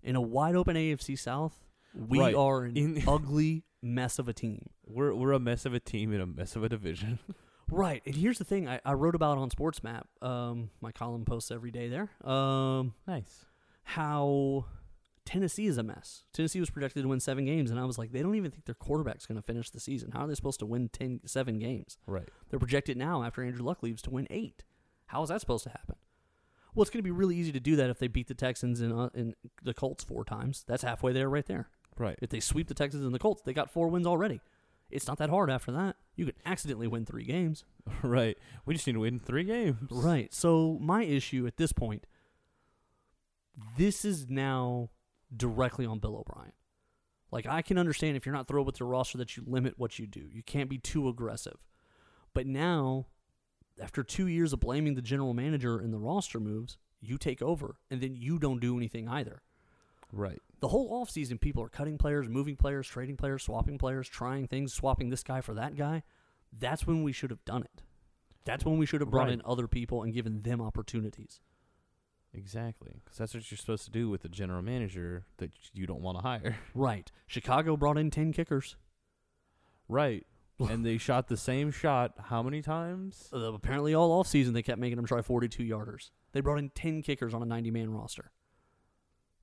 in 0.03 0.17
a 0.17 0.21
wide 0.21 0.55
open 0.57 0.77
AFC 0.77 1.19
South. 1.19 1.65
We 1.95 2.19
Right. 2.19 2.35
are 2.35 2.65
an 2.65 2.77
In- 2.77 3.03
ugly 3.09 3.65
mess 3.83 4.19
of 4.19 4.29
a 4.29 4.33
team. 4.33 4.69
We're 4.87 5.15
we're 5.15 5.33
a 5.33 5.39
mess 5.41 5.65
of 5.67 5.75
a 5.75 5.81
team 5.81 6.13
in 6.13 6.21
a 6.21 6.27
mess 6.27 6.57
of 6.57 6.65
a 6.65 6.69
division. 6.69 7.19
Right. 7.71 8.03
And 8.05 8.15
here's 8.15 8.37
the 8.37 8.45
thing 8.45 8.69
I, 8.69 8.79
I 8.85 8.93
wrote 8.93 9.15
about 9.15 9.39
on 9.39 9.49
SportsMap, 9.49 10.03
um, 10.21 10.69
my 10.83 10.93
column 10.93 11.25
posts 11.25 11.51
every 11.51 11.71
day 11.71 11.89
there, 11.89 12.11
um, 12.23 12.93
nice. 13.09 13.47
how 13.85 14.67
Tennessee 15.25 15.67
is 15.67 15.79
a 15.79 15.83
mess. 15.83 16.25
Tennessee 16.33 16.61
was 16.61 16.71
projected 16.71 17.03
to 17.03 17.09
win 17.09 17.21
seven 17.21 17.45
games, 17.47 17.71
and 17.71 17.81
I 17.81 17.85
was 17.85 17.97
like, 17.97 18.13
they 18.13 18.23
don't 18.23 18.35
even 18.35 18.51
think 18.51 18.67
their 18.67 18.75
quarterback's 18.75 19.27
going 19.27 19.37
to 19.37 19.43
finish 19.43 19.71
the 19.71 19.81
season. 19.81 20.13
How 20.13 20.25
are 20.25 20.27
they 20.27 20.35
supposed 20.35 20.61
to 20.61 20.67
win 20.67 20.89
ten, 20.91 21.21
seven 21.25 21.59
games? 21.59 21.97
Right. 22.07 22.29
They're 22.51 22.59
projected 22.59 22.97
now, 22.97 23.23
after 23.23 23.43
Andrew 23.43 23.65
Luck 23.65 23.83
leaves, 23.83 24.03
to 24.03 24.11
win 24.11 24.27
eight. 24.31 24.65
How 25.07 25.23
is 25.23 25.31
that 25.31 25.41
supposed 25.41 25.65
to 25.65 25.71
happen? 25.71 25.97
Well, 26.75 26.83
it's 26.83 26.91
going 26.91 26.99
to 26.99 27.05
be 27.05 27.11
really 27.11 27.37
easy 27.37 27.53
to 27.53 27.61
do 27.61 27.77
that 27.77 27.89
if 27.89 27.99
they 27.99 28.09
beat 28.09 28.29
the 28.29 28.35
Texans 28.35 28.81
and, 28.81 28.93
uh, 28.93 29.11
and 29.15 29.35
the 29.63 29.75
Colts 29.75 30.05
four 30.05 30.25
times. 30.25 30.65
That's 30.67 30.83
halfway 30.83 31.13
there 31.13 31.31
right 31.31 31.47
there. 31.47 31.69
Right. 31.97 32.19
If 32.21 32.31
they 32.31 32.41
sweep 32.41 32.69
the 32.69 32.75
Texans 32.75 33.05
and 33.05 33.15
the 33.15 33.19
Colts, 33.19 33.43
they 33.43 33.53
got 33.53 33.71
four 33.71 33.89
wins 33.89 34.07
already. 34.07 34.41
It's 34.91 35.07
not 35.07 35.19
that 35.19 35.31
hard 35.31 35.51
after 35.51 35.73
that. 35.73 35.97
You 36.17 36.27
could 36.27 36.35
accidentally 36.45 36.87
win 36.87 37.07
three 37.07 37.25
games. 37.25 37.65
right. 38.03 38.37
We 38.67 38.75
just 38.75 38.87
need 38.87 38.95
to 38.95 39.01
win 39.01 39.21
three 39.21 39.45
games. 39.45 39.91
Right. 39.91 40.35
So 40.35 40.79
my 40.81 41.05
issue 41.05 41.47
at 41.47 41.57
this 41.57 41.73
point, 41.73 42.07
this 43.77 44.05
is 44.05 44.29
now 44.29 44.91
directly 45.35 45.87
on 45.87 45.99
Bill 45.99 46.17
O'Brien. 46.17 46.53
Like 47.31 47.47
I 47.47 47.63
can 47.63 47.79
understand 47.79 48.17
if 48.17 48.25
you're 48.27 48.35
not 48.35 48.47
thrilled 48.49 48.67
with 48.67 48.79
your 48.81 48.89
roster 48.89 49.19
that 49.19 49.37
you 49.37 49.43
limit 49.47 49.75
what 49.79 49.99
you 49.99 50.07
do. 50.07 50.29
You 50.33 50.43
can't 50.43 50.71
be 50.71 50.79
too 50.79 51.09
aggressive. 51.09 51.57
But 52.33 52.47
now, 52.47 53.07
after 53.81 54.03
two 54.03 54.27
years 54.27 54.53
of 54.53 54.61
blaming 54.61 54.95
the 54.95 55.03
general 55.03 55.35
manager 55.35 55.79
and 55.79 55.93
the 55.93 55.99
roster 55.99 56.39
moves, 56.39 56.79
you 57.01 57.19
take 57.19 57.43
over 57.43 57.77
and 57.91 58.01
then 58.01 58.15
you 58.15 58.39
don't 58.39 58.61
do 58.61 58.77
anything 58.77 59.09
either. 59.09 59.43
Right. 60.13 60.41
The 60.61 60.69
whole 60.69 61.05
offseason, 61.05 61.41
people 61.41 61.63
are 61.63 61.69
cutting 61.69 61.99
players, 61.99 62.29
moving 62.29 62.57
players, 62.57 62.87
trading 62.87 63.17
players, 63.17 63.43
swapping 63.43 63.79
players, 63.79 64.09
trying 64.09 64.47
things, 64.47 64.73
swapping 64.73 65.11
this 65.11 65.23
guy 65.25 65.41
for 65.41 65.55
that 65.55 65.77
guy. 65.77 66.05
That's 66.57 66.87
when 66.87 67.03
we 67.03 67.13
should 67.13 67.31
have 67.31 67.45
done 67.45 67.65
it. 67.65 67.83
That's 68.45 68.65
when 68.65 68.79
we 68.79 68.87
should 68.87 69.01
have 69.01 69.11
brought 69.11 69.25
Right. 69.25 69.33
in 69.35 69.43
other 69.45 69.67
people 69.67 70.03
and 70.03 70.15
given 70.15 70.43
them 70.43 70.61
opportunities. 70.61 71.41
Exactly. 72.35 73.01
Because 73.05 73.19
that's 73.19 73.35
what 73.35 73.51
you're 73.51 73.59
supposed 73.59 73.85
to 73.85 73.91
do 73.91 74.09
with 74.11 74.23
the 74.23 74.29
general 74.29 74.63
manager 74.63 75.25
that 75.39 75.51
you 75.73 75.87
don't 75.87 76.01
want 76.03 76.19
to 76.19 76.23
hire. 76.23 76.57
Right. 76.75 77.11
Chicago 77.27 77.77
brought 77.77 77.97
in 77.99 78.11
10 78.11 78.33
kickers. 78.33 78.77
Right. 79.89 80.27
and 80.59 80.85
they 80.85 80.99
shot 80.99 81.29
the 81.29 81.37
same 81.37 81.71
shot 81.71 82.15
how 82.25 82.43
many 82.43 82.63
times? 82.63 83.29
Uh, 83.33 83.53
apparently, 83.53 83.95
all 83.95 84.23
offseason, 84.23 84.53
they 84.53 84.63
kept 84.63 84.81
making 84.81 84.97
them 84.97 85.07
try 85.07 85.23
42 85.23 85.63
yarders. 85.63 86.11
They 86.33 86.41
brought 86.41 86.59
in 86.59 86.71
10 86.71 87.03
kickers 87.03 87.35
on 87.35 87.43
a 87.43 87.47
90 87.47 87.71
man 87.71 87.91
roster. 87.91 88.31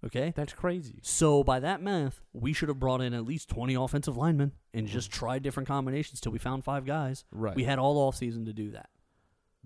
Okay? 0.06 0.34
That's 0.36 0.54
crazy. 0.54 1.00
So, 1.04 1.44
by 1.44 1.60
that 1.60 1.82
math, 1.82 2.22
we 2.34 2.54
should 2.54 2.70
have 2.70 2.80
brought 2.80 3.02
in 3.02 3.14
at 3.14 3.24
least 3.26 3.50
20 3.50 3.76
offensive 3.76 4.18
linemen 4.18 4.54
and 4.74 4.88
just 4.88 5.12
tried 5.12 5.44
different 5.44 5.68
combinations 5.68 6.20
till 6.20 6.32
we 6.32 6.40
found 6.40 6.64
five 6.64 6.86
guys. 6.86 7.24
Right. 7.32 7.56
We 7.56 7.66
had 7.66 7.78
all 7.80 8.12
offseason 8.12 8.46
to 8.46 8.54
do 8.54 8.72
that. 8.72 8.90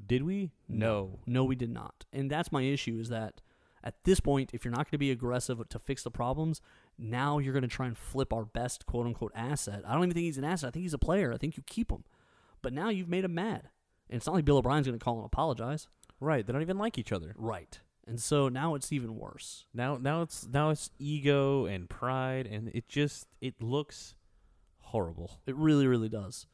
Did 0.04 0.24
we? 0.24 0.52
No. 0.68 1.20
No, 1.26 1.44
we 1.44 1.56
did 1.56 1.70
not. 1.70 2.06
And 2.12 2.30
that's 2.30 2.52
my 2.52 2.62
issue 2.64 2.98
is 3.00 3.10
that 3.10 3.42
at 3.84 4.04
this 4.04 4.20
point, 4.20 4.52
if 4.54 4.66
you're 4.66 4.72
not 4.72 4.86
going 4.86 4.92
to 4.92 4.98
be 4.98 5.12
aggressive 5.12 5.62
to 5.70 5.80
fix 5.80 6.04
the 6.04 6.12
problems, 6.12 6.60
now 6.98 7.38
you're 7.38 7.54
going 7.54 7.62
to 7.62 7.68
try 7.68 7.86
and 7.86 7.98
flip 7.98 8.34
our 8.34 8.46
best 8.46 8.86
quote 8.86 9.06
unquote 9.06 9.32
asset. 9.36 9.84
I 9.86 9.94
don't 9.94 10.04
even 10.04 10.14
think 10.14 10.26
he's 10.26 10.38
an 10.38 10.44
asset. 10.44 10.70
I 10.70 10.72
think 10.72 10.84
he's 10.84 10.94
a 10.94 11.00
player. 11.00 11.34
I 11.34 11.38
think 11.38 11.56
you 11.56 11.64
keep 11.66 11.92
him. 11.92 12.04
But 12.62 12.74
now 12.74 12.90
you've 12.90 13.10
made 13.10 13.26
him 13.26 13.36
mad. 13.36 13.70
And 14.10 14.18
it's 14.18 14.26
not 14.26 14.36
like 14.36 14.46
Bill 14.46 14.58
O'Brien's 14.58 14.88
going 14.88 14.98
to 14.98 15.04
call 15.04 15.18
and 15.18 15.26
apologize. 15.26 15.88
Right. 16.20 16.46
They 16.46 16.52
don't 16.52 16.62
even 16.62 16.78
like 16.78 16.98
each 16.98 17.12
other. 17.12 17.36
Right. 17.38 17.80
And 18.08 18.20
so 18.20 18.50
now 18.50 18.76
it's 18.76 18.92
even 18.92 19.18
worse. 19.18 19.66
Now 19.74 19.98
now 19.98 20.22
it's 20.22 20.48
now 20.48 20.70
it's 20.70 20.92
ego 21.00 21.66
and 21.66 21.90
pride 21.90 22.46
and 22.46 22.70
it 22.70 22.88
just 22.88 23.28
it 23.42 23.62
looks 23.62 24.16
horrible. 24.80 25.40
It 25.46 25.56
really, 25.56 25.88
really 25.88 26.10
does. 26.10 26.46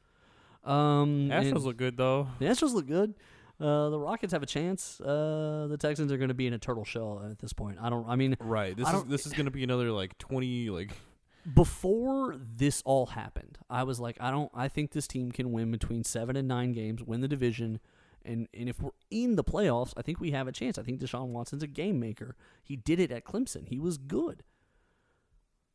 Um, 0.63 1.29
Astros 1.29 1.63
look 1.63 1.77
good 1.77 1.97
though. 1.97 2.27
The 2.39 2.45
Astros 2.45 2.73
look 2.73 2.87
good. 2.87 3.15
Uh, 3.59 3.89
the 3.89 3.99
Rockets 3.99 4.33
have 4.33 4.41
a 4.41 4.47
chance. 4.47 4.99
Uh, 4.99 5.67
the 5.69 5.77
Texans 5.77 6.11
are 6.11 6.17
going 6.17 6.29
to 6.29 6.33
be 6.33 6.47
in 6.47 6.53
a 6.53 6.57
turtle 6.57 6.83
shell 6.83 7.21
at 7.29 7.39
this 7.39 7.53
point. 7.53 7.77
I 7.79 7.89
don't. 7.89 8.07
I 8.07 8.15
mean, 8.15 8.35
Right. 8.39 8.75
This 8.75 8.89
is 8.91 9.03
this 9.05 9.25
is 9.25 9.33
gonna 9.33 9.51
be 9.51 9.63
another 9.63 9.91
like 9.91 10.17
twenty 10.17 10.69
like 10.69 10.91
before 11.53 12.35
this 12.37 12.81
all 12.85 13.07
happened, 13.07 13.57
I 13.69 13.83
was 13.83 13.99
like, 13.99 14.17
I 14.19 14.31
don't. 14.31 14.51
I 14.53 14.67
think 14.67 14.91
this 14.91 15.07
team 15.07 15.31
can 15.31 15.51
win 15.51 15.71
between 15.71 16.03
seven 16.03 16.35
and 16.35 16.47
nine 16.47 16.71
games, 16.71 17.03
win 17.03 17.21
the 17.21 17.27
division, 17.27 17.79
and 18.23 18.47
and 18.53 18.69
if 18.69 18.79
we're 18.81 18.91
in 19.09 19.35
the 19.35 19.43
playoffs, 19.43 19.93
I 19.97 20.01
think 20.01 20.19
we 20.19 20.31
have 20.31 20.47
a 20.47 20.51
chance. 20.51 20.77
I 20.77 20.83
think 20.83 20.99
Deshaun 20.99 21.27
Watson's 21.27 21.63
a 21.63 21.67
game 21.67 21.99
maker. 21.99 22.35
He 22.63 22.75
did 22.75 22.99
it 22.99 23.11
at 23.11 23.25
Clemson. 23.25 23.67
He 23.67 23.79
was 23.79 23.97
good. 23.97 24.43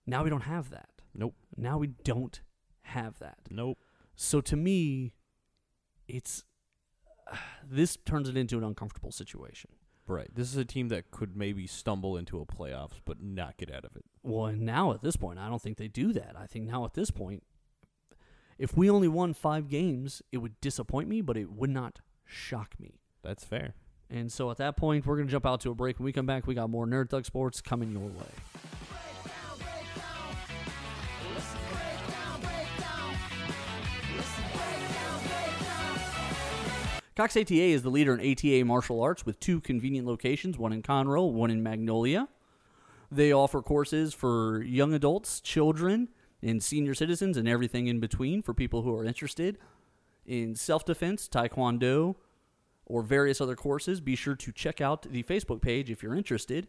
Now 0.06 0.22
we 0.22 0.30
don't 0.30 0.42
have 0.42 0.70
that. 0.70 0.88
Nope. 1.14 1.34
Now 1.56 1.78
we 1.78 1.88
don't 1.88 2.40
have 2.82 3.18
that. 3.18 3.38
Nope. 3.50 3.78
So 4.16 4.40
to 4.40 4.56
me, 4.56 5.12
it's 6.08 6.44
this 7.68 7.96
turns 7.96 8.28
it 8.28 8.36
into 8.36 8.58
an 8.58 8.64
uncomfortable 8.64 9.12
situation. 9.12 9.70
Right. 10.08 10.28
This 10.32 10.48
is 10.48 10.56
a 10.56 10.64
team 10.64 10.88
that 10.88 11.10
could 11.10 11.36
maybe 11.36 11.66
stumble 11.66 12.16
into 12.16 12.40
a 12.40 12.46
playoffs 12.46 13.00
but 13.04 13.20
not 13.20 13.56
get 13.56 13.72
out 13.74 13.84
of 13.84 13.96
it. 13.96 14.04
Well, 14.22 14.46
and 14.46 14.62
now 14.62 14.92
at 14.92 15.02
this 15.02 15.16
point, 15.16 15.38
I 15.38 15.48
don't 15.48 15.60
think 15.60 15.78
they 15.78 15.88
do 15.88 16.12
that. 16.12 16.36
I 16.38 16.46
think 16.46 16.66
now 16.66 16.84
at 16.84 16.94
this 16.94 17.10
point, 17.10 17.42
if 18.56 18.76
we 18.76 18.88
only 18.88 19.08
won 19.08 19.34
five 19.34 19.68
games, 19.68 20.22
it 20.30 20.38
would 20.38 20.60
disappoint 20.60 21.08
me, 21.08 21.20
but 21.22 21.36
it 21.36 21.50
would 21.50 21.70
not 21.70 21.98
shock 22.24 22.74
me. 22.78 23.00
That's 23.22 23.44
fair. 23.44 23.74
And 24.08 24.30
so 24.30 24.50
at 24.52 24.58
that 24.58 24.76
point, 24.76 25.04
we're 25.04 25.16
going 25.16 25.26
to 25.26 25.32
jump 25.32 25.44
out 25.44 25.60
to 25.62 25.70
a 25.70 25.74
break. 25.74 25.98
When 25.98 26.04
we 26.04 26.12
come 26.12 26.26
back, 26.26 26.46
we 26.46 26.54
got 26.54 26.70
more 26.70 26.86
Nerd 26.86 27.10
Thug 27.10 27.26
Sports 27.26 27.60
coming 27.60 27.90
your 27.90 28.02
way. 28.02 28.85
Cox 37.16 37.34
ATA 37.34 37.54
is 37.54 37.80
the 37.80 37.90
leader 37.90 38.14
in 38.14 38.20
ATA 38.20 38.62
martial 38.66 39.00
arts 39.00 39.24
with 39.24 39.40
two 39.40 39.58
convenient 39.62 40.06
locations, 40.06 40.58
one 40.58 40.74
in 40.74 40.82
Conroe, 40.82 41.32
one 41.32 41.50
in 41.50 41.62
Magnolia. 41.62 42.28
They 43.10 43.32
offer 43.32 43.62
courses 43.62 44.12
for 44.12 44.62
young 44.62 44.92
adults, 44.92 45.40
children, 45.40 46.08
and 46.42 46.62
senior 46.62 46.92
citizens, 46.92 47.38
and 47.38 47.48
everything 47.48 47.86
in 47.86 48.00
between 48.00 48.42
for 48.42 48.52
people 48.52 48.82
who 48.82 48.94
are 48.94 49.04
interested 49.04 49.56
in 50.26 50.54
self 50.54 50.84
defense, 50.84 51.26
taekwondo, 51.26 52.16
or 52.84 53.02
various 53.02 53.40
other 53.40 53.56
courses. 53.56 54.02
Be 54.02 54.14
sure 54.14 54.34
to 54.36 54.52
check 54.52 54.82
out 54.82 55.02
the 55.02 55.22
Facebook 55.22 55.62
page 55.62 55.90
if 55.90 56.02
you're 56.02 56.14
interested 56.14 56.68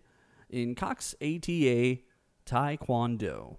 in 0.49 0.75
Cox 0.75 1.13
ATA 1.21 1.97
Taekwondo. 2.45 3.57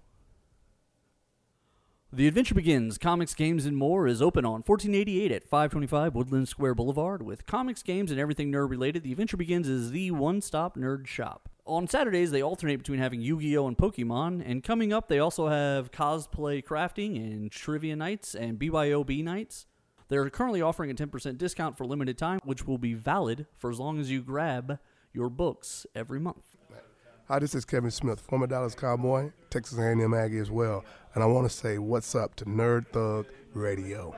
The 2.10 2.26
Adventure 2.26 2.54
Begins 2.54 2.96
Comics, 2.96 3.34
Games, 3.34 3.66
and 3.66 3.76
More 3.76 4.06
is 4.06 4.22
open 4.22 4.46
on 4.46 4.62
1488 4.64 5.30
at 5.30 5.44
525 5.44 6.14
Woodland 6.14 6.48
Square 6.48 6.76
Boulevard. 6.76 7.20
With 7.22 7.44
comics, 7.44 7.82
games, 7.82 8.10
and 8.10 8.18
everything 8.18 8.50
nerd 8.50 8.70
related, 8.70 9.02
The 9.02 9.12
Adventure 9.12 9.36
Begins 9.36 9.68
is 9.68 9.90
the 9.90 10.10
one 10.12 10.40
stop 10.40 10.74
nerd 10.74 11.06
shop. 11.06 11.50
On 11.66 11.86
Saturdays, 11.86 12.30
they 12.30 12.42
alternate 12.42 12.78
between 12.78 12.98
having 12.98 13.20
Yu 13.20 13.38
Gi 13.38 13.58
Oh! 13.58 13.66
and 13.66 13.76
Pokemon, 13.76 14.42
and 14.42 14.64
coming 14.64 14.90
up, 14.90 15.08
they 15.08 15.18
also 15.18 15.48
have 15.48 15.90
cosplay 15.90 16.64
crafting 16.64 17.16
and 17.16 17.52
trivia 17.52 17.94
nights 17.94 18.34
and 18.34 18.58
BYOB 18.58 19.22
nights. 19.22 19.66
They're 20.08 20.30
currently 20.30 20.62
offering 20.62 20.90
a 20.90 20.94
10% 20.94 21.36
discount 21.36 21.76
for 21.76 21.84
limited 21.84 22.16
time, 22.16 22.40
which 22.42 22.66
will 22.66 22.78
be 22.78 22.94
valid 22.94 23.44
for 23.58 23.70
as 23.70 23.78
long 23.78 24.00
as 24.00 24.10
you 24.10 24.22
grab 24.22 24.78
your 25.12 25.28
books 25.28 25.86
every 25.94 26.20
month. 26.20 26.56
Hi, 27.26 27.38
this 27.38 27.54
is 27.54 27.66
Kevin 27.66 27.90
Smith, 27.90 28.20
former 28.20 28.46
Dallas 28.46 28.74
Cowboy, 28.74 29.32
Texas 29.50 29.76
A&M 29.76 30.14
Aggie 30.14 30.38
as 30.38 30.50
well, 30.50 30.82
and 31.14 31.22
I 31.22 31.26
want 31.26 31.48
to 31.50 31.54
say 31.54 31.78
what's 31.78 32.14
up 32.14 32.34
to 32.36 32.44
Nerd 32.44 32.86
Thug 32.88 33.26
Radio. 33.54 34.14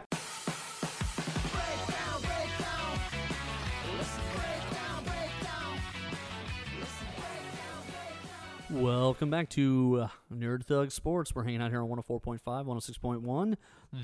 Welcome 8.71 9.31
back 9.31 9.49
to 9.51 10.03
uh, 10.05 10.09
Nerd 10.33 10.65
Thug 10.65 10.93
Sports. 10.93 11.35
We're 11.35 11.43
hanging 11.43 11.61
out 11.61 11.71
here 11.71 11.83
on 11.83 11.89
104.5, 11.89 12.41
106.1, 12.45 13.57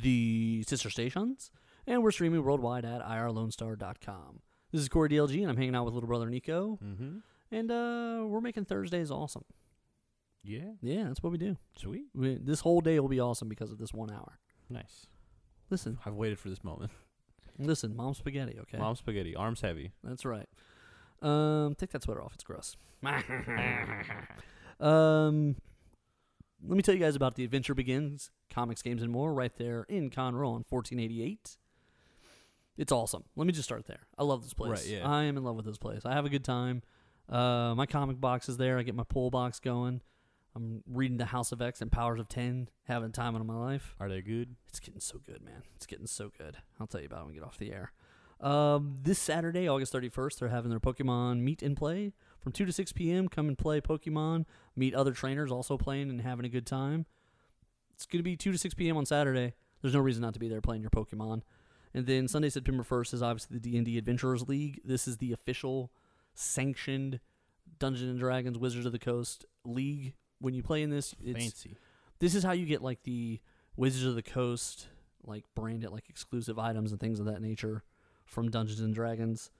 the 0.02 0.64
sister 0.66 0.90
stations, 0.90 1.52
and 1.86 2.02
we're 2.02 2.10
streaming 2.10 2.42
worldwide 2.42 2.84
at 2.84 3.00
irlonestar.com. 3.02 4.40
This 4.72 4.80
is 4.82 4.88
Corey 4.88 5.08
DLG, 5.10 5.40
and 5.42 5.50
I'm 5.50 5.56
hanging 5.56 5.76
out 5.76 5.84
with 5.84 5.94
little 5.94 6.08
brother 6.08 6.28
Nico, 6.28 6.80
Mm-hmm. 6.84 7.18
and 7.52 7.70
uh, 7.70 8.24
we're 8.26 8.40
making 8.40 8.64
Thursdays 8.64 9.10
awesome. 9.10 9.44
Yeah. 10.46 10.72
Yeah, 10.80 11.04
that's 11.04 11.22
what 11.22 11.32
we 11.32 11.38
do. 11.38 11.56
Sweet. 11.76 12.06
We, 12.14 12.38
this 12.40 12.60
whole 12.60 12.80
day 12.80 12.98
will 13.00 13.08
be 13.08 13.20
awesome 13.20 13.48
because 13.48 13.72
of 13.72 13.78
this 13.78 13.92
one 13.92 14.10
hour. 14.10 14.38
Nice. 14.70 15.06
Listen, 15.70 15.98
I've 16.06 16.14
waited 16.14 16.38
for 16.38 16.48
this 16.48 16.62
moment. 16.62 16.90
listen, 17.58 17.96
mom 17.96 18.14
spaghetti, 18.14 18.58
okay? 18.60 18.78
Mom 18.78 18.94
spaghetti, 18.96 19.34
arms 19.34 19.60
heavy. 19.60 19.92
That's 20.04 20.24
right. 20.24 20.48
Um, 21.22 21.74
take 21.74 21.90
that 21.90 22.02
sweater 22.02 22.22
off. 22.22 22.34
It's 22.34 22.44
gross. 22.44 22.76
um, 24.80 25.56
let 26.66 26.76
me 26.76 26.82
tell 26.82 26.94
you 26.94 27.00
guys 27.00 27.16
about 27.16 27.34
the 27.34 27.44
Adventure 27.44 27.74
Begins 27.74 28.30
comics, 28.50 28.82
games, 28.82 29.02
and 29.02 29.10
more 29.10 29.34
right 29.34 29.54
there 29.56 29.84
in 29.88 30.10
Conroe 30.10 30.48
on 30.48 30.64
1488. 30.68 31.56
It's 32.78 32.92
awesome. 32.92 33.24
Let 33.36 33.46
me 33.46 33.52
just 33.52 33.66
start 33.66 33.86
there. 33.86 34.06
I 34.18 34.24
love 34.24 34.42
this 34.42 34.54
place. 34.54 34.70
Right, 34.70 34.86
yeah. 34.86 35.08
I 35.08 35.24
am 35.24 35.36
in 35.36 35.44
love 35.44 35.56
with 35.56 35.64
this 35.64 35.78
place. 35.78 36.02
I 36.04 36.12
have 36.12 36.26
a 36.26 36.28
good 36.28 36.44
time. 36.44 36.82
Uh, 37.28 37.74
my 37.74 37.86
comic 37.86 38.20
box 38.20 38.48
is 38.48 38.56
there. 38.56 38.78
I 38.78 38.82
get 38.82 38.94
my 38.94 39.04
pull 39.04 39.30
box 39.30 39.60
going. 39.60 40.02
I'm 40.56 40.82
reading 40.90 41.18
the 41.18 41.26
House 41.26 41.52
of 41.52 41.60
X 41.60 41.82
and 41.82 41.92
Powers 41.92 42.18
of 42.18 42.30
Ten, 42.30 42.70
having 42.84 43.12
time 43.12 43.36
of 43.36 43.44
my 43.44 43.54
life. 43.54 43.94
Are 44.00 44.08
they 44.08 44.22
good? 44.22 44.56
It's 44.70 44.80
getting 44.80 45.00
so 45.00 45.20
good, 45.24 45.42
man. 45.44 45.64
It's 45.74 45.84
getting 45.84 46.06
so 46.06 46.30
good. 46.36 46.56
I'll 46.80 46.86
tell 46.86 47.02
you 47.02 47.06
about 47.06 47.20
it 47.20 47.24
when 47.24 47.34
we 47.34 47.38
get 47.38 47.46
off 47.46 47.58
the 47.58 47.72
air. 47.72 47.92
Um, 48.40 48.94
this 49.02 49.18
Saturday, 49.18 49.68
August 49.68 49.92
31st, 49.92 50.38
they're 50.38 50.48
having 50.48 50.70
their 50.70 50.80
Pokemon 50.80 51.40
meet 51.40 51.62
and 51.62 51.76
play 51.76 52.14
from 52.40 52.52
2 52.52 52.64
to 52.64 52.72
6 52.72 52.92
p.m. 52.92 53.28
Come 53.28 53.48
and 53.48 53.58
play 53.58 53.82
Pokemon. 53.82 54.46
Meet 54.74 54.94
other 54.94 55.12
trainers 55.12 55.52
also 55.52 55.76
playing 55.76 56.08
and 56.08 56.22
having 56.22 56.46
a 56.46 56.50
good 56.50 56.66
time. 56.66 57.04
It's 57.92 58.06
going 58.06 58.20
to 58.20 58.24
be 58.24 58.34
2 58.34 58.52
to 58.52 58.58
6 58.58 58.74
p.m. 58.74 58.96
on 58.96 59.04
Saturday. 59.04 59.52
There's 59.82 59.94
no 59.94 60.00
reason 60.00 60.22
not 60.22 60.32
to 60.34 60.40
be 60.40 60.48
there 60.48 60.62
playing 60.62 60.80
your 60.80 60.90
Pokemon. 60.90 61.42
And 61.92 62.06
then 62.06 62.28
Sunday, 62.28 62.48
September 62.48 62.82
1st 62.82 63.12
is 63.12 63.22
obviously 63.22 63.58
the 63.58 63.70
D&D 63.70 63.98
Adventurers 63.98 64.48
League. 64.48 64.80
This 64.82 65.06
is 65.06 65.18
the 65.18 65.32
official 65.32 65.92
sanctioned 66.34 67.20
Dungeons 67.78 68.10
and 68.10 68.18
Dragons 68.18 68.56
Wizards 68.56 68.86
of 68.86 68.92
the 68.92 68.98
Coast 68.98 69.44
league. 69.62 70.14
When 70.40 70.54
you 70.54 70.62
play 70.62 70.82
in 70.82 70.90
this, 70.90 71.14
it's 71.22 71.38
Fancy. 71.38 71.76
this 72.18 72.34
is 72.34 72.42
how 72.44 72.52
you 72.52 72.66
get 72.66 72.82
like 72.82 73.02
the 73.04 73.40
Wizards 73.76 74.04
of 74.04 74.14
the 74.14 74.22
Coast 74.22 74.88
like 75.24 75.44
branded 75.54 75.90
like 75.90 76.08
exclusive 76.08 76.58
items 76.58 76.92
and 76.92 77.00
things 77.00 77.18
of 77.18 77.26
that 77.26 77.42
nature 77.42 77.82
from 78.24 78.50
Dungeons 78.50 78.80
and 78.80 78.94
Dragons. 78.94 79.50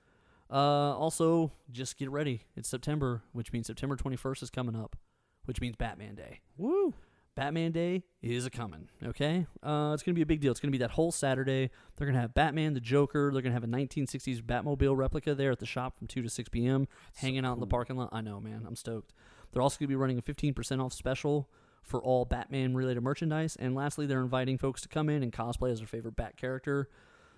Uh, 0.51 0.97
also, 0.97 1.53
just 1.73 1.99
get 1.99 2.11
ready. 2.11 2.43
It's 2.57 2.69
September, 2.69 3.23
which 3.33 3.53
means 3.53 3.67
September 3.67 3.97
21st 3.97 4.45
is 4.45 4.51
coming 4.51 4.77
up, 4.77 4.97
which 5.45 5.61
means 5.61 5.75
Batman 5.77 6.15
Day. 6.15 6.41
Woo. 6.57 6.95
Batman 7.35 7.71
Day 7.73 8.05
is 8.23 8.47
a 8.47 8.51
coming. 8.51 8.89
Okay, 9.05 9.47
uh, 9.63 9.91
it's 9.93 10.03
gonna 10.03 10.15
be 10.15 10.23
a 10.23 10.27
big 10.27 10.41
deal. 10.41 10.51
It's 10.51 10.61
gonna 10.61 10.73
be 10.73 10.79
that 10.79 10.93
whole 10.93 11.13
Saturday. 11.13 11.71
They're 11.97 12.07
gonna 12.07 12.21
have 12.21 12.33
Batman, 12.33 12.73
the 12.73 12.81
Joker. 12.81 13.31
They're 13.33 13.43
gonna 13.43 13.53
have 13.53 13.65
a 13.65 13.67
1960s 13.67 14.41
Batmobile 14.41 14.97
replica 14.97 15.35
there 15.35 15.51
at 15.51 15.59
the 15.59 15.67
shop 15.67 15.99
from 15.99 16.07
two 16.07 16.23
to 16.23 16.31
six 16.31 16.49
p.m. 16.49 16.89
hanging 17.17 17.45
out 17.45 17.55
in 17.55 17.61
the 17.61 17.67
parking 17.67 17.97
lot. 17.97 18.09
I 18.13 18.23
know, 18.23 18.41
man. 18.41 18.65
I'm 18.67 18.77
stoked. 18.77 19.13
They're 19.57 19.63
also 19.63 19.79
going 19.79 19.87
to 19.87 19.93
be 19.93 19.97
running 19.97 20.19
a 20.19 20.23
15% 20.23 20.85
off 20.85 20.93
special 20.93 21.49
for 21.83 22.03
all 22.03 22.27
Batman 22.27 22.75
related 22.75 23.03
merchandise. 23.03 23.57
And 23.57 23.75
lastly, 23.75 24.05
they're 24.05 24.21
inviting 24.21 24.59
folks 24.59 24.83
to 24.83 24.89
come 24.89 25.09
in 25.09 25.23
and 25.23 25.33
cosplay 25.33 25.73
as 25.73 25.79
their 25.79 25.87
favorite 25.87 26.15
Bat 26.15 26.37
character. 26.37 26.91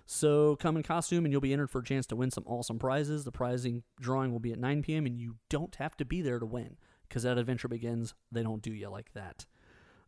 So 0.05 0.57
come 0.57 0.75
in 0.75 0.83
costume 0.83 1.23
and 1.23 1.31
you'll 1.31 1.39
be 1.39 1.53
entered 1.53 1.69
for 1.69 1.79
a 1.79 1.83
chance 1.83 2.05
to 2.07 2.17
win 2.17 2.29
some 2.29 2.43
awesome 2.45 2.77
prizes. 2.77 3.23
The 3.23 3.31
prizing 3.31 3.83
drawing 4.01 4.33
will 4.33 4.41
be 4.41 4.51
at 4.51 4.59
9 4.59 4.83
p.m. 4.83 5.05
and 5.05 5.17
you 5.17 5.37
don't 5.49 5.73
have 5.75 5.95
to 5.95 6.03
be 6.03 6.21
there 6.21 6.39
to 6.39 6.45
win 6.45 6.75
because 7.07 7.23
that 7.23 7.37
Adventure 7.37 7.69
Begins, 7.69 8.13
they 8.29 8.43
don't 8.43 8.61
do 8.61 8.73
you 8.73 8.89
like 8.89 9.13
that. 9.13 9.45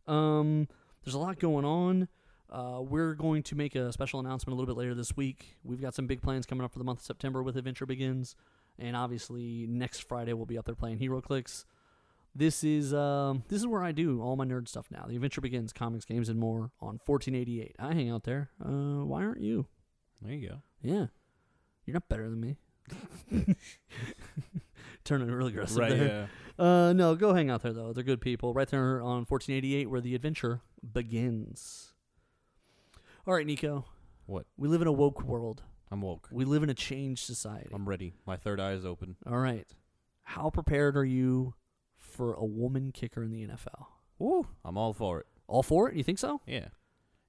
Um, 0.06 0.68
there's 1.02 1.14
a 1.14 1.18
lot 1.18 1.38
going 1.38 1.64
on. 1.64 2.08
Uh, 2.50 2.82
we're 2.82 3.14
going 3.14 3.42
to 3.44 3.54
make 3.54 3.74
a 3.74 3.90
special 3.90 4.20
announcement 4.20 4.52
a 4.52 4.60
little 4.60 4.74
bit 4.74 4.78
later 4.78 4.94
this 4.94 5.16
week. 5.16 5.56
We've 5.64 5.80
got 5.80 5.94
some 5.94 6.06
big 6.06 6.20
plans 6.20 6.44
coming 6.44 6.62
up 6.62 6.74
for 6.74 6.78
the 6.78 6.84
month 6.84 6.98
of 6.98 7.06
September 7.06 7.42
with 7.42 7.56
Adventure 7.56 7.86
Begins, 7.86 8.36
and 8.78 8.94
obviously 8.94 9.66
next 9.66 10.06
Friday 10.06 10.34
we'll 10.34 10.44
be 10.44 10.58
up 10.58 10.66
there 10.66 10.74
playing 10.74 10.98
HeroClix. 10.98 11.64
This 12.34 12.64
is 12.64 12.94
um, 12.94 13.42
this 13.48 13.60
is 13.60 13.66
where 13.66 13.82
I 13.82 13.92
do 13.92 14.22
all 14.22 14.36
my 14.36 14.44
nerd 14.46 14.66
stuff 14.68 14.86
now. 14.90 15.04
The 15.06 15.16
Adventure 15.16 15.40
Begins, 15.42 15.72
comics, 15.72 16.04
games, 16.06 16.28
and 16.30 16.38
more 16.40 16.70
on 16.80 16.98
1488. 17.04 17.76
I 17.78 17.92
hang 17.92 18.10
out 18.10 18.24
there. 18.24 18.50
Uh, 18.64 19.04
why 19.04 19.22
aren't 19.22 19.40
you? 19.42 19.66
There 20.22 20.32
you 20.32 20.48
go. 20.48 20.54
Yeah, 20.82 21.06
you're 21.84 21.94
not 21.94 22.08
better 22.08 22.30
than 22.30 22.40
me. 22.40 22.56
Turning 25.04 25.30
really 25.30 25.50
aggressive 25.52 25.76
Right. 25.78 25.90
there. 25.90 26.28
Yeah. 26.58 26.64
Uh, 26.64 26.92
no, 26.92 27.14
go 27.16 27.34
hang 27.34 27.50
out 27.50 27.62
there 27.62 27.72
though. 27.72 27.92
They're 27.92 28.04
good 28.04 28.20
people. 28.20 28.54
Right 28.54 28.68
there 28.68 29.00
on 29.02 29.24
1488, 29.28 29.90
where 29.90 30.00
the 30.00 30.14
adventure 30.14 30.60
begins. 30.92 31.92
All 33.26 33.34
right, 33.34 33.46
Nico. 33.46 33.84
What? 34.26 34.46
We 34.56 34.68
live 34.68 34.80
in 34.82 34.88
a 34.88 34.92
woke 34.92 35.22
world. 35.22 35.62
I'm 35.90 36.00
woke. 36.00 36.28
We 36.32 36.44
live 36.44 36.62
in 36.62 36.70
a 36.70 36.74
changed 36.74 37.24
society. 37.24 37.70
I'm 37.74 37.88
ready. 37.88 38.14
My 38.26 38.36
third 38.36 38.60
eye 38.60 38.72
is 38.72 38.86
open. 38.86 39.16
All 39.26 39.38
right. 39.38 39.66
How 40.22 40.48
prepared 40.50 40.96
are 40.96 41.04
you 41.04 41.54
for 42.12 42.34
a 42.34 42.44
woman 42.44 42.92
kicker 42.92 43.22
in 43.22 43.30
the 43.30 43.46
NFL? 43.46 43.86
Woo! 44.18 44.46
I'm 44.64 44.76
all 44.76 44.92
for 44.92 45.20
it. 45.20 45.26
All 45.48 45.62
for 45.62 45.88
it? 45.88 45.96
You 45.96 46.04
think 46.04 46.18
so? 46.18 46.40
Yeah. 46.46 46.68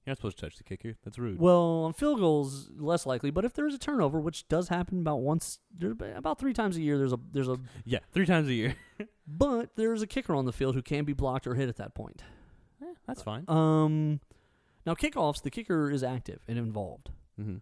You're 0.06 0.12
not 0.12 0.18
supposed 0.18 0.38
to 0.40 0.46
touch 0.46 0.58
the 0.58 0.64
kicker. 0.64 0.96
That's 1.06 1.18
rude. 1.18 1.40
Well, 1.40 1.86
on 1.86 1.94
field 1.94 2.20
goals, 2.20 2.70
less 2.78 3.06
likely. 3.06 3.32
But 3.32 3.46
if 3.46 3.54
there's 3.54 3.74
a 3.74 3.78
turnover, 3.78 4.20
which 4.20 4.48
does 4.50 4.68
happen 4.68 5.00
about 5.00 5.22
once, 5.22 5.60
about 5.82 6.40
three 6.40 6.52
times 6.52 6.76
a 6.76 6.82
year, 6.82 6.98
there's 6.98 7.14
a 7.14 7.20
there's 7.32 7.48
a 7.48 7.58
yeah, 7.86 8.00
three 8.12 8.26
times 8.26 8.50
a 8.50 8.54
year. 8.54 8.76
but 9.28 9.70
there's 9.78 10.02
a 10.02 10.08
kicker 10.08 10.36
on 10.36 10.44
the 10.44 10.52
field 10.52 10.76
who 10.76 10.82
can 10.82 11.06
be 11.06 11.14
blocked 11.14 11.48
or 11.48 11.56
hit 11.56 11.70
at 11.70 11.78
that 11.78 11.96
point. 11.96 12.22
Eh, 12.82 12.94
that's 13.08 13.22
fine. 13.22 13.46
Um, 13.48 14.20
now 14.86 14.94
kickoffs, 14.94 15.42
the 15.42 15.50
kicker 15.50 15.90
is 15.90 16.04
active 16.04 16.42
and 16.50 16.58
involved. 16.58 17.12
Mm-hmm. 17.40 17.58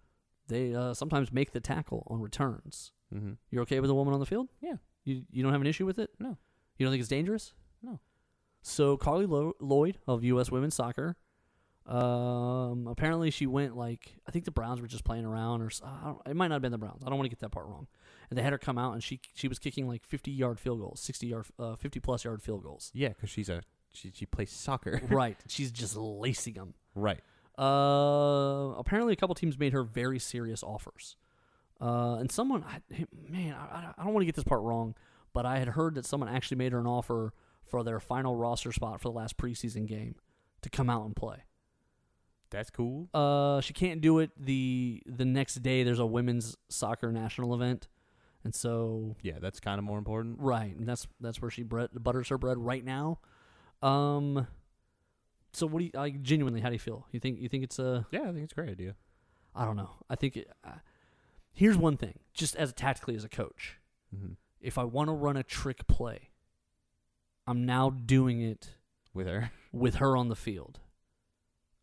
They 0.47 0.73
uh, 0.73 0.95
sometimes 0.95 1.31
make 1.31 1.51
the 1.51 1.59
tackle 1.59 2.07
on 2.09 2.21
returns. 2.21 2.91
Mm-hmm. 3.13 3.33
You're 3.51 3.61
okay 3.63 3.79
with 3.79 3.91
a 3.91 3.95
woman 3.95 4.15
on 4.15 4.19
the 4.19 4.25
field? 4.25 4.49
Yeah. 4.61 4.77
You 5.03 5.23
you 5.31 5.43
don't 5.43 5.51
have 5.51 5.61
an 5.61 5.67
issue 5.67 5.85
with 5.85 5.99
it? 5.99 6.09
No. 6.19 6.37
You 6.81 6.85
don't 6.87 6.93
think 6.93 7.01
it's 7.01 7.09
dangerous? 7.09 7.53
No. 7.83 7.99
So 8.63 8.97
Carly 8.97 9.27
Lo- 9.27 9.53
Lloyd 9.59 9.99
of 10.07 10.23
U.S. 10.23 10.49
Women's 10.51 10.73
Soccer, 10.73 11.15
um, 11.85 12.87
apparently 12.87 13.29
she 13.31 13.45
went 13.47 13.75
like 13.77 14.15
I 14.27 14.31
think 14.31 14.45
the 14.45 14.51
Browns 14.51 14.81
were 14.81 14.87
just 14.87 15.03
playing 15.03 15.25
around, 15.25 15.61
or 15.61 15.67
s- 15.67 15.81
I 15.83 16.05
don't, 16.05 16.21
it 16.27 16.35
might 16.35 16.47
not 16.47 16.55
have 16.55 16.61
been 16.61 16.71
the 16.71 16.77
Browns. 16.77 17.03
I 17.05 17.09
don't 17.09 17.17
want 17.17 17.25
to 17.25 17.29
get 17.29 17.39
that 17.39 17.51
part 17.51 17.67
wrong. 17.67 17.87
And 18.29 18.37
they 18.37 18.43
had 18.43 18.51
her 18.53 18.57
come 18.57 18.77
out, 18.77 18.93
and 18.93 19.03
she 19.03 19.19
she 19.35 19.47
was 19.47 19.59
kicking 19.59 19.87
like 19.87 20.03
50 20.05 20.31
yard 20.31 20.59
field 20.59 20.79
goals, 20.79 20.99
60 21.01 21.27
yard, 21.27 21.45
uh, 21.59 21.75
50 21.75 21.99
plus 21.99 22.23
yard 22.23 22.41
field 22.41 22.63
goals. 22.63 22.91
Yeah, 22.93 23.09
because 23.09 23.29
she's 23.29 23.49
a 23.49 23.61
she 23.93 24.11
she 24.13 24.25
plays 24.25 24.49
soccer. 24.51 25.01
right. 25.09 25.37
She's 25.47 25.71
just 25.71 25.95
lacing 25.95 26.53
them. 26.53 26.73
right. 26.95 27.19
Uh, 27.59 28.73
apparently, 28.77 29.13
a 29.13 29.15
couple 29.15 29.35
teams 29.35 29.59
made 29.59 29.73
her 29.73 29.83
very 29.83 30.17
serious 30.17 30.63
offers. 30.63 31.15
Uh, 31.79 32.15
and 32.19 32.31
someone, 32.31 32.63
I, 32.63 32.79
man, 33.29 33.53
I, 33.53 33.93
I 33.97 34.03
don't 34.03 34.13
want 34.13 34.21
to 34.21 34.25
get 34.25 34.35
this 34.35 34.43
part 34.45 34.61
wrong, 34.61 34.95
but 35.33 35.45
I 35.45 35.59
had 35.59 35.69
heard 35.69 35.95
that 35.95 36.05
someone 36.05 36.29
actually 36.29 36.57
made 36.57 36.71
her 36.71 36.79
an 36.79 36.87
offer 36.87 37.33
for 37.63 37.83
their 37.83 37.99
final 37.99 38.35
roster 38.35 38.71
spot 38.71 38.99
for 39.01 39.09
the 39.09 39.13
last 39.17 39.37
preseason 39.37 39.85
game 39.87 40.15
to 40.61 40.69
come 40.69 40.89
out 40.89 41.05
and 41.05 41.15
play. 41.15 41.37
That's 42.49 42.69
cool. 42.69 43.07
Uh, 43.13 43.61
she 43.61 43.73
can't 43.73 44.01
do 44.01 44.19
it 44.19 44.31
the 44.37 45.01
the 45.05 45.23
next 45.25 45.55
day. 45.63 45.83
There's 45.83 45.99
a 45.99 46.05
women's 46.05 46.57
soccer 46.69 47.11
national 47.11 47.53
event, 47.53 47.87
and 48.43 48.53
so 48.53 49.15
Yeah, 49.21 49.39
that's 49.39 49.59
kind 49.61 49.79
of 49.79 49.85
more 49.85 49.97
important. 49.97 50.37
right, 50.39 50.75
and 50.75 50.85
that's 50.85 51.07
that's 51.21 51.41
where 51.41 51.49
she 51.49 51.63
bread, 51.63 51.89
butters 51.93 52.27
her 52.27 52.37
bread 52.37 52.57
right 52.57 52.83
now. 52.83 53.19
Um, 53.81 54.47
so 55.53 55.65
what 55.65 55.79
do 55.79 55.85
you 55.85 55.91
like? 55.93 56.21
Genuinely, 56.21 56.59
how 56.59 56.67
do 56.67 56.73
you 56.75 56.79
feel? 56.79 57.07
You 57.11 57.21
think 57.21 57.39
you 57.39 57.47
think 57.47 57.63
it's 57.63 57.79
a 57.79 58.05
Yeah, 58.11 58.23
I 58.23 58.33
think 58.33 58.39
it's 58.39 58.51
a 58.51 58.55
great 58.55 58.69
idea. 58.69 58.95
I 59.55 59.63
don't 59.63 59.77
know. 59.77 59.89
I 60.09 60.15
think 60.15 60.35
it, 60.37 60.49
uh, 60.65 60.71
here's 61.53 61.77
one 61.77 61.95
thing, 61.95 62.19
just 62.33 62.55
as 62.57 62.73
tactically 62.73 63.15
as 63.15 63.23
a 63.23 63.29
coach, 63.29 63.77
Mm-hmm. 64.15 64.33
If 64.61 64.77
I 64.77 64.83
want 64.83 65.09
to 65.09 65.13
run 65.13 65.37
a 65.37 65.43
trick 65.43 65.87
play, 65.87 66.29
I'm 67.47 67.65
now 67.65 67.89
doing 67.89 68.41
it 68.41 68.75
With 69.13 69.27
her. 69.27 69.51
with 69.71 69.95
her 69.95 70.15
on 70.15 70.29
the 70.29 70.35
field. 70.35 70.79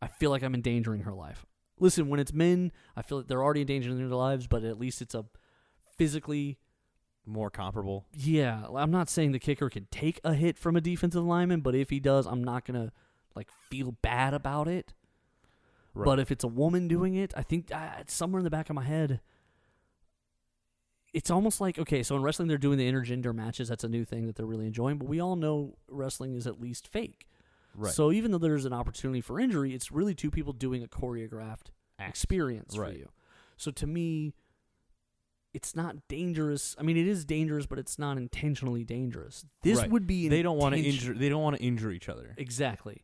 I 0.00 0.06
feel 0.06 0.30
like 0.30 0.42
I'm 0.42 0.54
endangering 0.54 1.02
her 1.02 1.12
life. 1.12 1.44
Listen, 1.80 2.08
when 2.08 2.20
it's 2.20 2.32
men, 2.32 2.72
I 2.96 3.02
feel 3.02 3.18
like 3.18 3.28
they're 3.28 3.42
already 3.42 3.60
endangering 3.60 3.98
their 3.98 4.08
lives, 4.08 4.46
but 4.46 4.64
at 4.64 4.78
least 4.78 5.02
it's 5.02 5.14
a 5.14 5.24
physically. 5.96 6.58
More 7.26 7.50
comparable. 7.50 8.06
Yeah, 8.14 8.64
I'm 8.74 8.90
not 8.90 9.10
saying 9.10 9.32
the 9.32 9.38
kicker 9.38 9.68
can 9.68 9.86
take 9.90 10.18
a 10.24 10.32
hit 10.32 10.56
from 10.56 10.76
a 10.76 10.80
defensive 10.80 11.22
lineman, 11.24 11.60
but 11.60 11.74
if 11.74 11.90
he 11.90 12.00
does, 12.00 12.26
I'm 12.26 12.42
not 12.42 12.64
gonna 12.64 12.90
like 13.34 13.50
feel 13.68 13.92
bad 14.00 14.32
about 14.32 14.66
it. 14.66 14.94
Right. 15.92 16.06
But 16.06 16.20
if 16.20 16.30
it's 16.30 16.44
a 16.44 16.48
woman 16.48 16.88
doing 16.88 17.16
it, 17.16 17.34
I 17.36 17.42
think 17.42 17.70
uh, 17.70 17.90
it's 17.98 18.14
somewhere 18.14 18.40
in 18.40 18.44
the 18.44 18.50
back 18.50 18.70
of 18.70 18.76
my 18.76 18.84
head. 18.84 19.20
It's 21.14 21.30
almost 21.30 21.60
like 21.60 21.78
okay, 21.78 22.02
so 22.02 22.16
in 22.16 22.22
wrestling 22.22 22.48
they're 22.48 22.58
doing 22.58 22.78
the 22.78 22.90
intergender 22.90 23.34
matches. 23.34 23.68
That's 23.68 23.84
a 23.84 23.88
new 23.88 24.04
thing 24.04 24.26
that 24.26 24.36
they're 24.36 24.46
really 24.46 24.66
enjoying. 24.66 24.98
But 24.98 25.08
we 25.08 25.20
all 25.20 25.36
know 25.36 25.76
wrestling 25.88 26.34
is 26.34 26.46
at 26.46 26.60
least 26.60 26.86
fake. 26.86 27.26
right. 27.74 27.92
So 27.92 28.12
even 28.12 28.30
though 28.30 28.38
there's 28.38 28.64
an 28.66 28.72
opportunity 28.72 29.20
for 29.20 29.40
injury, 29.40 29.74
it's 29.74 29.90
really 29.90 30.14
two 30.14 30.30
people 30.30 30.52
doing 30.52 30.82
a 30.82 30.86
choreographed 30.86 31.68
experience 31.98 32.76
for 32.76 32.90
you. 32.92 33.08
So 33.56 33.70
to 33.72 33.86
me, 33.86 34.34
it's 35.54 35.74
not 35.74 36.06
dangerous. 36.08 36.76
I 36.78 36.82
mean, 36.82 36.96
it 36.98 37.08
is 37.08 37.24
dangerous, 37.24 37.64
but 37.66 37.78
it's 37.78 37.98
not 37.98 38.16
intentionally 38.18 38.84
dangerous. 38.84 39.46
This 39.62 39.78
Right. 39.78 39.90
would 39.90 40.06
be. 40.06 40.28
they 40.28 40.42
don't 40.42 40.58
want 40.58 40.74
to 40.74 40.80
injure. 40.80 41.14
They 41.14 41.28
don't 41.30 41.42
want 41.42 41.56
to 41.56 41.62
injure 41.62 41.90
each 41.90 42.08
other. 42.08 42.34
Exactly. 42.36 43.02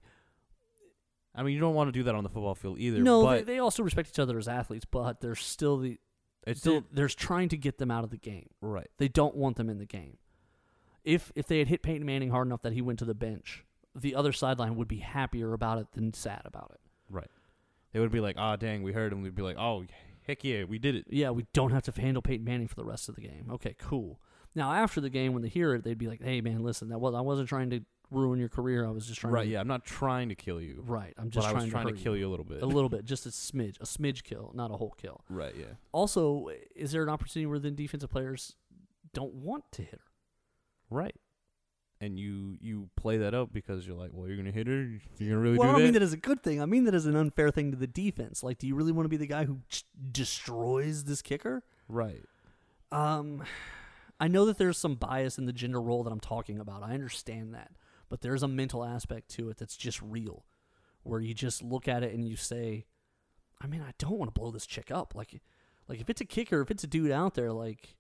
I 1.34 1.42
mean, 1.42 1.54
you 1.54 1.60
don't 1.60 1.74
want 1.74 1.88
to 1.88 1.92
do 1.92 2.04
that 2.04 2.14
on 2.14 2.22
the 2.22 2.28
football 2.30 2.54
field 2.54 2.78
either. 2.78 2.98
no, 3.00 3.24
but 3.24 3.46
they, 3.46 3.54
they 3.54 3.58
also 3.58 3.82
respect 3.82 4.10
each 4.10 4.18
other 4.20 4.38
as 4.38 4.46
athletes, 4.46 4.84
but 4.84 5.20
there's 5.20 5.40
still 5.40 5.78
the 5.78 5.98
it's 6.46 6.60
still 6.60 6.84
there's 6.92 7.14
trying 7.14 7.48
to 7.50 7.56
get 7.56 7.78
them 7.78 7.90
out 7.90 8.04
of 8.04 8.10
the 8.10 8.16
game. 8.16 8.50
right. 8.60 8.88
They 8.98 9.08
don't 9.08 9.36
want 9.36 9.56
them 9.56 9.68
in 9.68 9.78
the 9.78 9.86
game. 9.86 10.18
If 11.04 11.32
if 11.34 11.46
they 11.46 11.58
had 11.58 11.68
hit 11.68 11.82
Peyton 11.82 12.06
Manning 12.06 12.30
hard 12.30 12.46
enough 12.46 12.62
that 12.62 12.72
he 12.72 12.82
went 12.82 12.98
to 13.00 13.04
the 13.04 13.14
bench, 13.14 13.64
the 13.94 14.14
other 14.14 14.32
sideline 14.32 14.76
would 14.76 14.88
be 14.88 14.98
happier 14.98 15.52
about 15.52 15.78
it 15.78 15.86
than 15.92 16.12
sad 16.14 16.42
about 16.44 16.70
it. 16.74 16.80
Right. 17.10 17.30
They 17.92 18.00
would 18.00 18.10
be 18.10 18.20
like, 18.20 18.36
"Ah, 18.38 18.56
dang, 18.56 18.82
we 18.82 18.92
heard 18.92 19.12
him." 19.12 19.22
We'd 19.22 19.34
be 19.34 19.42
like, 19.42 19.56
"Oh, 19.58 19.84
heck 20.26 20.42
yeah, 20.42 20.64
we 20.64 20.78
did 20.78 20.96
it." 20.96 21.04
Yeah, 21.08 21.30
we 21.30 21.46
don't 21.52 21.70
have 21.70 21.82
to 21.84 22.00
handle 22.00 22.22
Peyton 22.22 22.44
Manning 22.44 22.68
for 22.68 22.76
the 22.76 22.84
rest 22.84 23.08
of 23.08 23.14
the 23.14 23.20
game. 23.20 23.48
Okay, 23.52 23.74
cool. 23.78 24.20
Now 24.54 24.72
after 24.72 25.00
the 25.00 25.10
game, 25.10 25.32
when 25.32 25.42
they 25.42 25.48
hear 25.48 25.74
it, 25.74 25.84
they'd 25.84 25.98
be 25.98 26.08
like, 26.08 26.22
"Hey, 26.22 26.40
man, 26.40 26.62
listen, 26.62 26.88
that 26.88 26.98
was 26.98 27.14
I 27.14 27.20
wasn't 27.20 27.48
trying 27.48 27.70
to 27.70 27.80
ruin 28.14 28.38
your 28.38 28.48
career. 28.48 28.86
I 28.86 28.90
was 28.90 29.06
just 29.06 29.20
trying 29.20 29.32
Right. 29.34 29.44
to 29.44 29.50
Yeah, 29.50 29.60
I'm 29.60 29.68
not 29.68 29.84
trying 29.84 30.28
to 30.30 30.34
kill 30.34 30.60
you. 30.60 30.82
right. 30.86 31.12
I'm 31.18 31.24
But 31.24 31.32
just 31.34 31.46
I 31.48 31.50
trying, 31.52 31.62
was 31.64 31.70
trying 31.72 31.86
to, 31.88 31.92
hurt 31.94 32.00
kill 32.00 32.16
you 32.16 32.26
a 32.28 32.30
little 32.30 32.44
bit. 32.44 32.62
a 32.62 32.66
little 32.66 32.88
bit, 32.88 33.04
just 33.06 33.26
a 33.26 33.30
smidge, 33.30 33.76
a 33.80 33.84
smidge 33.84 34.22
kill, 34.22 34.52
not 34.54 34.70
a 34.70 34.76
whole 34.76 34.94
kill. 34.96 35.22
Right. 35.28 35.54
Yeah. 35.56 35.74
Also, 35.92 36.48
is 36.74 36.92
there 36.92 37.02
an 37.02 37.08
opportunity 37.08 37.46
where 37.46 37.58
the 37.58 37.70
defensive 37.70 38.10
players 38.10 38.54
don't 39.12 39.34
want 39.34 39.64
to 39.72 39.82
hit 39.82 39.92
her? 40.00 40.10
Right. 40.90 41.14
And 42.00 42.18
you 42.18 42.56
you 42.60 42.90
play 42.96 43.16
that 43.18 43.32
up 43.34 43.52
because 43.52 43.86
you're 43.86 43.96
like, 43.96 44.10
well, 44.12 44.26
you're 44.28 44.36
gonna 44.36 44.50
hit 44.50 44.66
her. 44.66 44.82
You're 45.18 45.30
gonna 45.30 45.38
really 45.40 45.56
well, 45.58 45.68
I 45.68 45.70
do 45.70 45.72
don't 45.72 45.80
that. 45.80 45.84
mean 45.84 45.92
that 45.94 46.02
as 46.02 46.12
a 46.12 46.16
good 46.18 46.42
thing. 46.42 46.60
I 46.60 46.66
mean 46.66 46.84
that 46.84 46.94
as 46.94 47.06
an 47.06 47.16
unfair 47.16 47.50
thing 47.50 47.70
to 47.70 47.76
the 47.78 47.86
defense. 47.86 48.42
Like, 48.42 48.58
do 48.58 48.66
you 48.66 48.74
really 48.74 48.92
want 48.92 49.06
to 49.06 49.08
be 49.08 49.16
the 49.16 49.26
guy 49.28 49.44
who 49.44 49.60
j- 49.68 49.82
destroys 50.12 51.04
this 51.04 51.22
kicker? 51.22 51.62
right. 51.88 52.22
Um, 52.92 53.42
I 54.20 54.28
know 54.28 54.44
that 54.46 54.58
there's 54.58 54.78
some 54.78 54.94
bias 54.96 55.38
in 55.38 55.46
the 55.46 55.52
gender 55.52 55.80
role 55.80 56.02
that 56.04 56.10
I'm 56.12 56.20
talking 56.20 56.58
about. 56.60 56.82
I 56.82 56.94
understand 56.94 57.54
that, 57.54 57.72
but 58.08 58.20
there's 58.20 58.42
a 58.42 58.48
mental 58.48 58.84
aspect 58.84 59.28
to 59.30 59.50
it 59.50 59.56
that's 59.56 59.76
just 59.76 60.00
real, 60.02 60.44
where 61.02 61.20
you 61.20 61.34
just 61.34 61.62
look 61.62 61.88
at 61.88 62.02
it 62.02 62.14
and 62.14 62.26
you 62.26 62.36
say, 62.36 62.86
I 63.60 63.66
mean, 63.66 63.80
I 63.80 63.92
don't 63.98 64.18
want 64.18 64.32
to 64.34 64.38
blow 64.38 64.50
this 64.50 64.66
chick 64.66 64.90
up. 64.90 65.14
Like, 65.14 65.40
like 65.88 66.00
if 66.00 66.10
it's 66.10 66.20
a 66.20 66.24
kicker, 66.24 66.60
if 66.60 66.70
it's 66.70 66.84
a 66.84 66.86
dude 66.86 67.10
out 67.10 67.34
there, 67.34 67.52
like, 67.52 67.96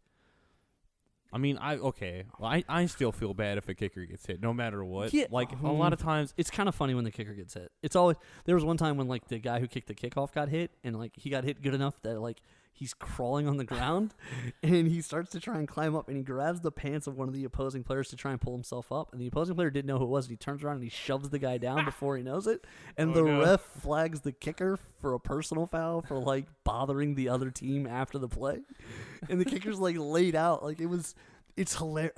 I 1.32 1.38
mean, 1.38 1.58
I 1.58 1.76
okay. 1.76 2.26
Well, 2.38 2.48
I 2.48 2.64
I 2.68 2.86
still 2.86 3.10
feel 3.10 3.34
bad 3.34 3.58
if 3.58 3.68
a 3.68 3.74
kicker 3.74 4.06
gets 4.06 4.24
hit, 4.24 4.40
no 4.40 4.54
matter 4.54 4.84
what. 4.84 5.12
Yeah, 5.12 5.26
Like 5.30 5.50
a 5.52 5.66
um, 5.66 5.78
lot 5.78 5.92
of 5.92 5.98
times, 5.98 6.32
it's 6.36 6.50
kind 6.50 6.68
of 6.68 6.76
funny 6.76 6.94
when 6.94 7.02
the 7.02 7.10
kicker 7.10 7.34
gets 7.34 7.54
hit. 7.54 7.72
It's 7.82 7.96
always 7.96 8.16
there 8.44 8.54
was 8.54 8.64
one 8.64 8.76
time 8.76 8.96
when 8.96 9.08
like 9.08 9.26
the 9.26 9.40
guy 9.40 9.58
who 9.58 9.66
kicked 9.66 9.88
the 9.88 9.94
kickoff 9.94 10.32
got 10.32 10.48
hit, 10.48 10.70
and 10.84 10.96
like 10.96 11.12
he 11.16 11.30
got 11.30 11.42
hit 11.42 11.60
good 11.60 11.74
enough 11.74 12.00
that 12.02 12.20
like 12.20 12.40
he's 12.74 12.92
crawling 12.92 13.48
on 13.48 13.56
the 13.56 13.64
ground, 13.64 14.12
and 14.62 14.88
he 14.88 15.00
starts 15.00 15.30
to 15.30 15.40
try 15.40 15.58
and 15.58 15.66
climb 15.68 15.94
up, 15.96 16.08
and 16.08 16.16
he 16.16 16.22
grabs 16.22 16.60
the 16.60 16.72
pants 16.72 17.06
of 17.06 17.16
one 17.16 17.28
of 17.28 17.34
the 17.34 17.44
opposing 17.44 17.82
players 17.84 18.08
to 18.08 18.16
try 18.16 18.32
and 18.32 18.40
pull 18.40 18.52
himself 18.52 18.90
up, 18.92 19.12
and 19.12 19.20
the 19.20 19.26
opposing 19.26 19.54
player 19.54 19.70
didn't 19.70 19.86
know 19.86 19.98
who 19.98 20.04
it 20.04 20.08
was, 20.10 20.26
and 20.26 20.32
he 20.32 20.36
turns 20.36 20.62
around 20.62 20.74
and 20.74 20.84
he 20.84 20.90
shoves 20.90 21.30
the 21.30 21.38
guy 21.38 21.56
down 21.56 21.84
before 21.84 22.16
he 22.16 22.22
knows 22.22 22.46
it, 22.46 22.66
and 22.96 23.10
Oh, 23.14 23.14
the 23.14 23.22
no. 23.22 23.40
ref 23.40 23.60
flags 23.60 24.20
the 24.20 24.32
kicker 24.32 24.78
for 24.98 25.14
a 25.14 25.20
personal 25.20 25.66
foul 25.66 26.02
for 26.02 26.18
like 26.18 26.46
bothering 26.64 27.14
the 27.14 27.28
other 27.28 27.50
team 27.50 27.86
after 27.86 28.18
the 28.18 28.28
play, 28.28 28.58
and 29.30 29.40
the 29.40 29.44
kicker's 29.44 29.78
like 29.78 29.96
laid 29.98 30.34
out, 30.34 30.62
like 30.64 30.80
it 30.80 30.86
was, 30.86 31.14
it's 31.56 31.76
hilarious. 31.76 32.12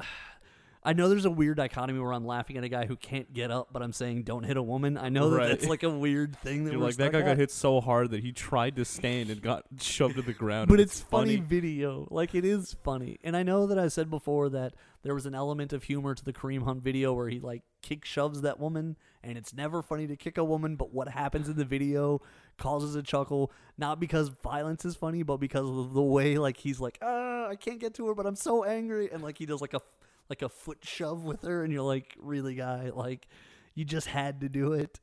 I 0.87 0.93
know 0.93 1.09
there's 1.09 1.25
a 1.25 1.31
weird 1.31 1.57
dichotomy 1.57 1.99
where 1.99 2.13
I'm 2.13 2.25
laughing 2.25 2.57
at 2.57 2.63
a 2.63 2.69
guy 2.69 2.87
who 2.87 2.95
can't 2.95 3.33
get 3.33 3.51
up, 3.51 3.71
but 3.73 3.83
I'm 3.83 3.93
saying 3.93 4.23
don't 4.23 4.45
hit 4.45 4.57
a 4.57 4.63
woman. 4.63 4.97
I 4.97 5.09
know 5.09 5.31
that 5.31 5.37
Right. 5.37 5.49
that's 5.49 5.67
like 5.67 5.83
a 5.83 5.91
weird 5.91 6.37
thing 6.37 6.63
that 6.65 6.71
You're 6.71 6.79
we're 6.79 6.87
like 6.87 6.97
that 6.97 7.11
stuck 7.11 7.21
guy 7.25 7.29
got 7.29 7.37
hit 7.39 7.51
so 7.51 7.81
hard 7.81 8.13
that 8.13 8.23
he 8.23 8.31
tried 8.31 8.77
to 8.77 8.85
stand 8.85 9.29
and 9.31 9.43
got 9.43 9.65
shoved 9.81 10.15
to 10.15 10.23
the 10.23 10.33
ground. 10.33 10.69
but 10.69 10.75
and 10.75 10.83
it's 10.83 11.01
funny 11.01 11.37
video. 11.37 12.07
Like 12.11 12.37
it 12.37 12.45
is 12.45 12.77
funny. 12.85 13.19
And 13.25 13.37
I 13.37 13.43
know 13.43 13.67
that 13.67 13.81
I 13.81 13.89
said 13.89 14.09
before 14.11 14.49
that 14.51 14.75
there 15.03 15.13
was 15.13 15.27
an 15.27 15.35
element 15.35 15.73
of 15.73 15.83
humor 15.83 16.15
to 16.15 16.25
the 16.25 16.33
Kareem 16.33 16.63
Hunt 16.63 16.83
video 16.85 17.13
where 17.13 17.29
he 17.29 17.41
like 17.41 17.63
kick 17.83 18.05
shoves 18.05 18.43
that 18.43 18.61
woman 18.61 18.97
and 19.25 19.37
it's 19.37 19.53
never 19.53 19.83
funny 19.83 20.07
to 20.07 20.15
kick 20.17 20.39
a 20.39 20.45
woman, 20.45 20.77
but 20.77 20.93
what 20.93 21.09
happens 21.09 21.49
in 21.49 21.57
the 21.57 21.65
video 21.65 22.23
causes 22.59 22.95
a 22.95 23.03
chuckle, 23.03 23.51
not 23.77 23.99
because 23.99 24.29
violence 24.29 24.85
is 24.85 24.95
funny, 24.95 25.25
but 25.25 25.39
because 25.39 25.69
of 25.69 25.95
the 25.95 26.03
way 26.03 26.39
like 26.39 26.59
he's 26.59 26.79
like, 26.79 26.97
"Ah, 27.03 27.49
I 27.49 27.57
can't 27.57 27.81
get 27.81 27.93
to 27.95 28.07
her, 28.07 28.15
but 28.15 28.25
I'm 28.25 28.37
so 28.37 28.63
angry." 28.63 29.11
And 29.13 29.21
like 29.21 29.37
he 29.39 29.47
does 29.47 29.61
like 29.61 29.75
a 29.75 29.81
like 30.29 30.43
a 30.43 30.49
foot 30.49 30.79
shove 30.83 31.25
with 31.25 31.43
her 31.43 31.63
and 31.65 31.73
you're 31.73 31.83
like, 31.83 32.15
"Really, 32.19 32.55
guy? 32.55 32.91
Like 32.95 33.29
you 33.75 33.85
just 33.85 34.09
had 34.09 34.41
to 34.41 34.49
do 34.49 34.73
it." 34.73 35.01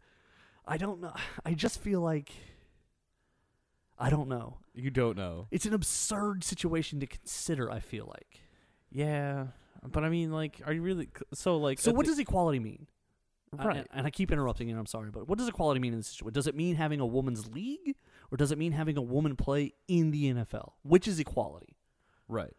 I 0.66 0.78
don't 0.78 1.02
know. 1.02 1.14
I 1.46 1.54
just 1.54 1.80
feel 1.80 2.02
like 2.02 2.32
I 3.98 4.10
don't 4.10 4.28
know. 4.28 4.58
You 4.74 4.90
don't 4.90 5.18
know. 5.18 5.48
It's 5.52 5.66
an 5.66 5.74
absurd 5.74 6.44
situation 6.44 7.00
to 7.00 7.08
consider. 7.08 7.70
I 7.72 7.80
feel 7.80 8.06
like. 8.08 8.40
Yeah, 8.92 9.48
but 9.92 10.04
I 10.04 10.10
mean, 10.10 10.32
like, 10.32 10.62
are 10.66 10.74
you 10.74 10.82
really 10.82 11.10
so 11.34 11.58
like? 11.58 11.80
So, 11.80 11.92
what 11.92 12.06
does 12.06 12.20
equality 12.20 12.60
mean? 12.60 12.88
I- 13.58 13.66
right? 13.66 13.78
Uh, 13.82 13.84
and 13.94 14.08
I 14.08 14.10
keep 14.10 14.32
interrupting 14.32 14.68
you. 14.68 14.78
I'm 14.78 14.88
sorry, 14.88 15.12
but 15.12 15.28
what 15.28 15.38
does 15.38 15.48
equality 15.48 15.80
mean 15.80 15.94
in 15.94 16.00
this 16.00 16.08
situation? 16.08 16.34
Does 16.34 16.48
it 16.48 16.56
mean 16.56 16.76
having 16.76 17.00
a 17.00 17.06
woman's 17.06 17.48
league, 17.54 17.96
or 18.32 18.38
does 18.38 18.52
it 18.52 18.58
mean 18.58 18.72
having 18.72 18.98
a 18.98 19.02
woman 19.02 19.36
play 19.36 19.74
in 19.88 20.10
the 20.12 20.34
NFL? 20.34 20.72
Which 20.82 21.08
is 21.08 21.20
equality? 21.20 21.78
Right. 22.28 22.54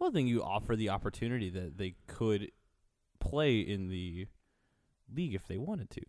Well, 0.00 0.08
I 0.08 0.12
think 0.12 0.28
you 0.28 0.42
offer 0.42 0.74
the 0.74 0.88
opportunity 0.88 1.50
that 1.50 1.76
they 1.78 1.94
could 2.08 2.50
play 3.20 3.60
in 3.60 3.88
the 3.88 4.26
league 5.14 5.34
if 5.34 5.46
they 5.46 5.58
wanted 5.58 5.90
to. 5.90 6.00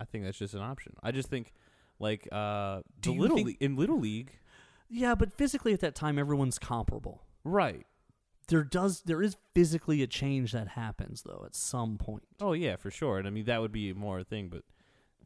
I 0.00 0.04
think 0.04 0.24
that's 0.24 0.38
just 0.38 0.54
an 0.54 0.60
option. 0.60 0.94
I 1.02 1.12
just 1.12 1.28
think, 1.28 1.52
like, 1.98 2.28
uh, 2.30 2.82
Do 3.00 3.10
the 3.10 3.14
you 3.14 3.20
little 3.20 3.36
think- 3.36 3.46
league, 3.48 3.56
in 3.60 3.76
little 3.76 3.98
league, 3.98 4.38
Yeah, 4.90 5.14
but 5.14 5.32
physically 5.32 5.72
at 5.72 5.80
that 5.80 5.94
time, 5.94 6.18
everyone's 6.18 6.58
comparable. 6.58 7.22
right? 7.44 7.86
There 8.48 8.64
does 8.64 9.02
there 9.02 9.22
is 9.22 9.36
physically 9.54 10.02
a 10.02 10.06
change 10.06 10.52
that 10.52 10.68
happens 10.68 11.22
though 11.22 11.42
at 11.44 11.54
some 11.54 11.98
point. 11.98 12.24
Oh 12.40 12.52
yeah, 12.54 12.76
for 12.76 12.90
sure. 12.90 13.18
And 13.18 13.26
I 13.28 13.30
mean 13.30 13.44
that 13.44 13.60
would 13.60 13.72
be 13.72 13.92
more 13.92 14.20
a 14.20 14.24
thing, 14.24 14.48
but 14.48 14.64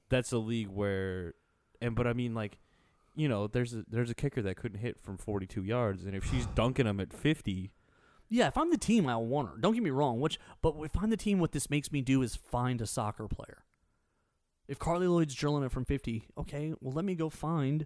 that's 0.09 0.33
a 0.33 0.39
league 0.39 0.67
where, 0.69 1.35
and 1.81 1.95
but 1.95 2.09
I 2.09 2.13
mean 2.15 2.35
like, 2.35 2.59
you 3.15 3.29
know, 3.29 3.47
there's 3.47 3.75
a 3.75 3.85
there's 3.89 4.11
a 4.11 4.15
kicker 4.15 4.43
that 4.43 4.57
couldn't 4.57 4.81
hit 4.81 5.01
from 5.01 5.17
42 5.19 5.63
yards, 5.65 6.05
and 6.05 6.15
if 6.15 6.25
she's 6.25 6.47
dunking 6.55 6.87
them 6.87 7.01
at 7.01 7.13
50, 7.13 7.71
Yeah, 8.29 8.47
if 8.49 8.57
I'm 8.57 8.71
the 8.71 8.79
team, 8.79 9.07
I 9.09 9.17
want 9.17 9.49
her. 9.51 9.57
Don't 9.59 9.75
get 9.75 9.83
me 9.83 9.91
wrong. 9.91 10.21
Which, 10.21 10.39
but 10.63 10.75
if 10.83 10.93
I'm 10.97 11.11
the 11.11 11.17
team, 11.17 11.39
what 11.39 11.53
this 11.53 11.69
makes 11.71 11.93
me 11.93 12.01
do 12.01 12.23
is 12.23 12.37
find 12.37 12.81
a 12.81 12.87
soccer 12.87 13.29
player. 13.29 13.65
If 14.69 14.79
Carly 14.79 15.07
Lloyd's 15.07 15.35
drilling 15.35 15.65
it 15.65 15.73
from 15.73 15.85
50, 15.85 16.29
okay, 16.39 16.73
well, 16.81 16.95
let 16.95 17.05
me 17.05 17.15
go 17.15 17.29
find, 17.29 17.85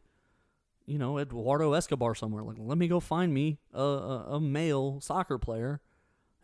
you 0.85 0.99
know, 0.99 1.19
Eduardo 1.19 1.73
Escobar 1.73 2.15
somewhere. 2.15 2.45
Like, 2.45 2.59
let 2.61 2.79
me 2.79 2.87
go 2.87 3.01
find 3.01 3.35
me 3.35 3.59
a, 3.73 3.83
a, 3.83 4.35
a 4.37 4.41
male 4.41 5.01
soccer 5.01 5.39
player 5.39 5.81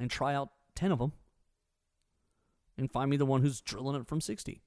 and 0.01 0.11
try 0.11 0.35
out 0.35 0.49
10 0.75 0.91
of 0.91 0.99
them 0.99 1.13
and 2.77 2.91
find 2.91 3.11
me 3.11 3.17
the 3.17 3.27
one 3.27 3.43
who's 3.43 3.61
drilling 3.61 3.95
it 4.01 4.09
from 4.09 4.21
60. 4.21 4.63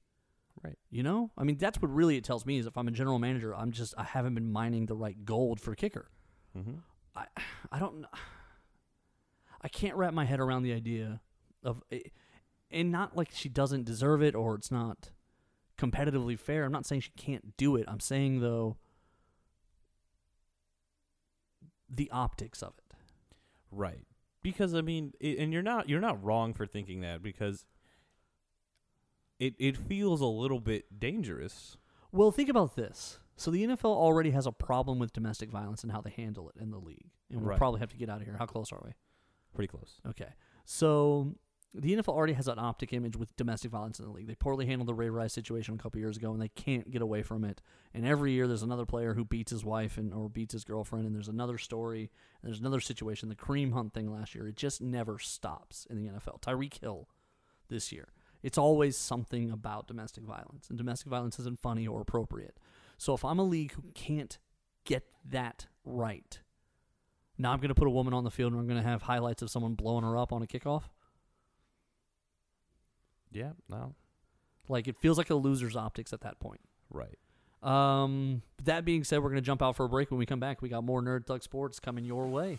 Right. 0.62 0.78
You 0.90 1.02
know? 1.02 1.30
I 1.36 1.44
mean, 1.44 1.58
that's 1.58 1.80
what 1.80 1.94
really 1.94 2.16
it 2.16 2.24
tells 2.24 2.46
me 2.46 2.58
is 2.58 2.66
if 2.66 2.76
I'm 2.76 2.88
a 2.88 2.92
general 2.92 3.18
manager, 3.18 3.54
I'm 3.54 3.72
just, 3.72 3.94
I 3.98 4.04
haven't 4.04 4.34
been 4.34 4.50
mining 4.50 4.86
the 4.86 4.96
right 4.96 5.24
gold 5.24 5.60
for 5.60 5.74
kicker. 5.74 6.08
mm-hmm. 6.56 6.76
I 7.16 7.26
I 7.72 7.78
don't 7.78 8.04
I 9.62 9.68
can't 9.68 9.96
wrap 9.96 10.12
my 10.12 10.24
head 10.24 10.38
around 10.40 10.62
the 10.62 10.72
idea 10.72 11.20
of 11.64 11.82
it, 11.90 12.12
and 12.70 12.92
not 12.92 13.16
like 13.16 13.30
she 13.32 13.48
doesn't 13.48 13.84
deserve 13.84 14.22
it 14.22 14.34
or 14.34 14.54
it's 14.54 14.70
not 14.70 15.10
competitively 15.78 16.38
fair. 16.38 16.64
I'm 16.64 16.72
not 16.72 16.86
saying 16.86 17.00
she 17.00 17.12
can't 17.16 17.56
do 17.56 17.76
it. 17.76 17.86
I'm 17.88 18.00
saying 18.00 18.40
though 18.40 18.76
the 21.88 22.10
optics 22.10 22.62
of 22.62 22.74
it. 22.78 22.96
Right. 23.70 24.06
Because 24.42 24.74
I 24.74 24.82
mean, 24.82 25.12
i 25.22 25.36
and 25.38 25.52
you're 25.52 25.62
not 25.62 25.88
you're 25.88 26.00
not 26.00 26.22
wrong 26.22 26.54
for 26.54 26.66
thinking 26.66 27.00
that 27.00 27.22
because 27.22 27.64
it 29.38 29.54
it 29.58 29.76
feels 29.76 30.20
a 30.20 30.26
little 30.26 30.60
bit 30.60 30.98
dangerous. 31.00 31.76
Well, 32.12 32.30
think 32.30 32.48
about 32.48 32.76
this. 32.76 33.18
So 33.36 33.50
the 33.50 33.64
NFL 33.64 33.84
already 33.94 34.30
has 34.30 34.46
a 34.46 34.52
problem 34.52 34.98
with 34.98 35.12
domestic 35.12 35.50
violence 35.50 35.82
and 35.82 35.92
how 35.92 36.00
they 36.00 36.10
handle 36.10 36.48
it 36.48 36.60
in 36.60 36.70
the 36.70 36.78
league. 36.78 37.10
And 37.30 37.40
we'll 37.40 37.50
Right. 37.50 37.58
probably 37.58 37.80
have 37.80 37.90
to 37.90 37.96
get 37.98 38.08
out 38.08 38.20
of 38.22 38.26
here. 38.26 38.36
How 38.38 38.46
close 38.46 38.72
are 38.72 38.80
we? 38.84 38.92
Pretty 39.54 39.68
close. 39.68 40.00
Okay. 40.08 40.28
So 40.64 41.34
the 41.74 41.92
NFL 41.94 42.14
already 42.14 42.32
has 42.32 42.48
an 42.48 42.58
optic 42.58 42.94
image 42.94 43.16
with 43.16 43.36
domestic 43.36 43.70
violence 43.70 43.98
in 43.98 44.06
the 44.06 44.10
league. 44.10 44.26
They 44.26 44.34
poorly 44.34 44.64
handled 44.64 44.88
the 44.88 44.94
Ray 44.94 45.10
Rice 45.10 45.34
situation 45.34 45.74
a 45.74 45.78
couple 45.78 46.00
years 46.00 46.16
ago, 46.16 46.32
and 46.32 46.40
they 46.40 46.48
can't 46.48 46.90
get 46.90 47.02
away 47.02 47.22
from 47.22 47.44
it. 47.44 47.60
And 47.92 48.06
every 48.06 48.32
year, 48.32 48.46
there's 48.48 48.62
another 48.62 48.86
player 48.86 49.12
who 49.12 49.24
beats 49.26 49.50
his 49.50 49.64
wife 49.66 49.98
and 49.98 50.14
or 50.14 50.30
beats 50.30 50.52
his 50.54 50.64
girlfriend, 50.64 51.04
and 51.04 51.14
there's 51.14 51.28
another 51.28 51.58
story, 51.58 52.10
and 52.40 52.48
there's 52.48 52.60
another 52.60 52.80
situation. 52.80 53.28
The 53.28 53.36
Kareem 53.36 53.72
Hunt 53.74 53.92
thing 53.92 54.10
last 54.10 54.34
year, 54.34 54.48
it 54.48 54.56
just 54.56 54.80
never 54.80 55.18
stops 55.18 55.86
in 55.90 55.98
the 55.98 56.08
NFL. 56.08 56.40
Tyreek 56.40 56.80
Hill 56.80 57.10
this 57.68 57.92
year, 57.92 58.08
it's 58.46 58.58
always 58.58 58.96
something 58.96 59.50
about 59.50 59.88
domestic 59.88 60.22
violence, 60.22 60.68
and 60.68 60.78
domestic 60.78 61.08
violence 61.08 61.40
isn't 61.40 61.60
funny 61.60 61.84
or 61.84 62.00
appropriate. 62.00 62.56
So 62.96 63.12
if 63.12 63.24
I'm 63.24 63.40
a 63.40 63.42
league 63.42 63.72
who 63.72 63.82
can't 63.92 64.38
get 64.84 65.02
that 65.28 65.66
right, 65.84 66.38
now 67.38 67.50
I'm 67.50 67.58
going 67.58 67.70
to 67.70 67.74
put 67.74 67.88
a 67.88 67.90
woman 67.90 68.14
on 68.14 68.22
the 68.22 68.30
field 68.30 68.52
and 68.52 68.60
I'm 68.60 68.68
going 68.68 68.80
to 68.80 68.88
have 68.88 69.02
highlights 69.02 69.42
of 69.42 69.50
someone 69.50 69.74
blowing 69.74 70.04
her 70.04 70.16
up 70.16 70.32
on 70.32 70.44
a 70.44 70.46
kickoff. 70.46 70.84
Yeah. 73.32 73.50
No. 73.68 73.96
Like 74.68 74.86
it 74.86 74.96
feels 75.00 75.18
like 75.18 75.30
a 75.30 75.34
loser's 75.34 75.74
optics 75.74 76.12
at 76.12 76.20
that 76.20 76.38
point. 76.38 76.60
Right. 76.88 77.18
Um, 77.64 78.42
that 78.62 78.84
being 78.84 79.02
said, 79.02 79.24
we're 79.24 79.30
going 79.30 79.42
to 79.42 79.46
jump 79.46 79.60
out 79.60 79.74
for 79.74 79.86
a 79.86 79.88
break. 79.88 80.12
When 80.12 80.18
we 80.18 80.26
come 80.26 80.38
back, 80.38 80.62
we 80.62 80.68
got 80.68 80.84
more 80.84 81.02
Nerd 81.02 81.26
Thug 81.26 81.42
Sports 81.42 81.80
coming 81.80 82.04
your 82.04 82.28
way. 82.28 82.58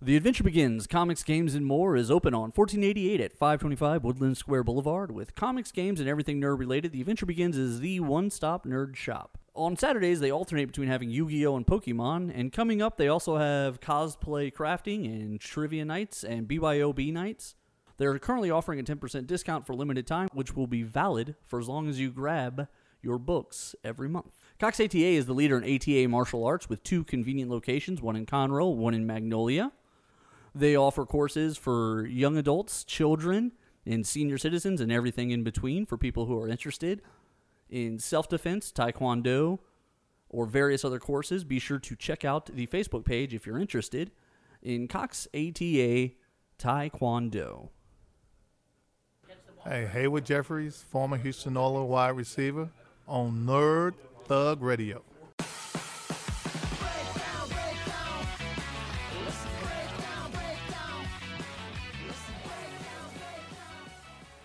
The 0.00 0.16
Adventure 0.16 0.44
Begins, 0.44 0.86
Comics, 0.86 1.24
Games, 1.24 1.56
and 1.56 1.66
More 1.66 1.96
is 1.96 2.08
open 2.08 2.32
on 2.32 2.52
1488 2.52 3.20
at 3.20 3.32
525 3.32 4.04
Woodland 4.04 4.36
Square 4.36 4.62
Boulevard. 4.62 5.10
With 5.10 5.34
comics, 5.34 5.72
games, 5.72 5.98
and 5.98 6.08
everything 6.08 6.40
nerd 6.40 6.60
related, 6.60 6.92
The 6.92 7.00
Adventure 7.00 7.26
Begins 7.26 7.56
is 7.56 7.80
the 7.80 7.98
one 7.98 8.30
stop 8.30 8.64
nerd 8.64 8.94
shop. 8.94 9.38
On 9.56 9.76
Saturdays, 9.76 10.20
they 10.20 10.30
alternate 10.30 10.66
between 10.66 10.86
having 10.86 11.10
Yu 11.10 11.28
Gi 11.28 11.44
Oh! 11.48 11.56
and 11.56 11.66
Pokemon, 11.66 12.30
and 12.32 12.52
coming 12.52 12.80
up, 12.80 12.96
they 12.96 13.08
also 13.08 13.38
have 13.38 13.80
cosplay 13.80 14.52
crafting 14.52 15.04
and 15.04 15.40
trivia 15.40 15.84
nights 15.84 16.22
and 16.22 16.46
BYOB 16.46 17.12
nights. 17.12 17.56
They're 17.96 18.20
currently 18.20 18.52
offering 18.52 18.78
a 18.78 18.84
10% 18.84 19.26
discount 19.26 19.66
for 19.66 19.74
limited 19.74 20.06
time, 20.06 20.28
which 20.32 20.54
will 20.54 20.68
be 20.68 20.84
valid 20.84 21.34
for 21.44 21.58
as 21.58 21.68
long 21.68 21.88
as 21.88 21.98
you 21.98 22.12
grab 22.12 22.68
your 23.02 23.18
books 23.18 23.74
every 23.82 24.08
month. 24.08 24.44
Cox 24.60 24.78
ATA 24.78 24.96
is 24.96 25.26
the 25.26 25.34
leader 25.34 25.60
in 25.60 25.64
ATA 25.64 26.08
martial 26.08 26.44
arts 26.44 26.68
with 26.68 26.84
two 26.84 27.02
convenient 27.02 27.50
locations, 27.50 28.00
one 28.00 28.14
in 28.14 28.26
Conroe, 28.26 28.72
one 28.72 28.94
in 28.94 29.04
Magnolia. 29.04 29.72
They 30.58 30.74
offer 30.74 31.06
courses 31.06 31.56
for 31.56 32.04
young 32.04 32.36
adults, 32.36 32.82
children, 32.82 33.52
and 33.86 34.04
senior 34.04 34.38
citizens, 34.38 34.80
and 34.80 34.90
everything 34.90 35.30
in 35.30 35.44
between 35.44 35.86
for 35.86 35.96
people 35.96 36.26
who 36.26 36.36
are 36.36 36.48
interested 36.48 37.00
in 37.70 38.00
self 38.00 38.28
defense, 38.28 38.72
taekwondo, 38.72 39.60
or 40.28 40.46
various 40.46 40.84
other 40.84 40.98
courses. 40.98 41.44
Be 41.44 41.60
sure 41.60 41.78
to 41.78 41.94
check 41.94 42.24
out 42.24 42.46
the 42.46 42.66
Facebook 42.66 43.04
page 43.04 43.32
if 43.32 43.46
you're 43.46 43.58
interested 43.58 44.10
in 44.60 44.88
Cox 44.88 45.28
ATA 45.32 46.10
Taekwondo. 46.58 47.68
Hey, 49.62 49.86
Haywood 49.86 50.24
Jeffires, 50.24 50.82
former 50.82 51.18
Houston 51.18 51.56
Oilers 51.56 51.88
wide 51.88 52.16
receiver, 52.16 52.68
on 53.06 53.46
Nerd 53.46 53.94
Thug 54.24 54.60
Radio. 54.60 55.02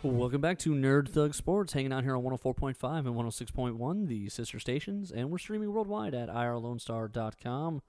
Welcome 0.03 0.41
back 0.41 0.59
to 0.59 0.71
Nerd 0.71 1.07
Thug 1.07 1.33
Sports, 1.33 1.71
hanging 1.71 1.93
out 1.93 2.03
here 2.03 2.17
on 2.17 2.23
104.5 2.23 2.73
and 3.07 3.15
106.1, 3.15 4.07
the 4.09 4.27
sister 4.27 4.59
stations, 4.59 5.11
and 5.13 5.31
we're 5.31 5.37
streaming 5.37 5.71
worldwide 5.71 6.13
at 6.13 6.27
irlonestar.com. 6.27 7.81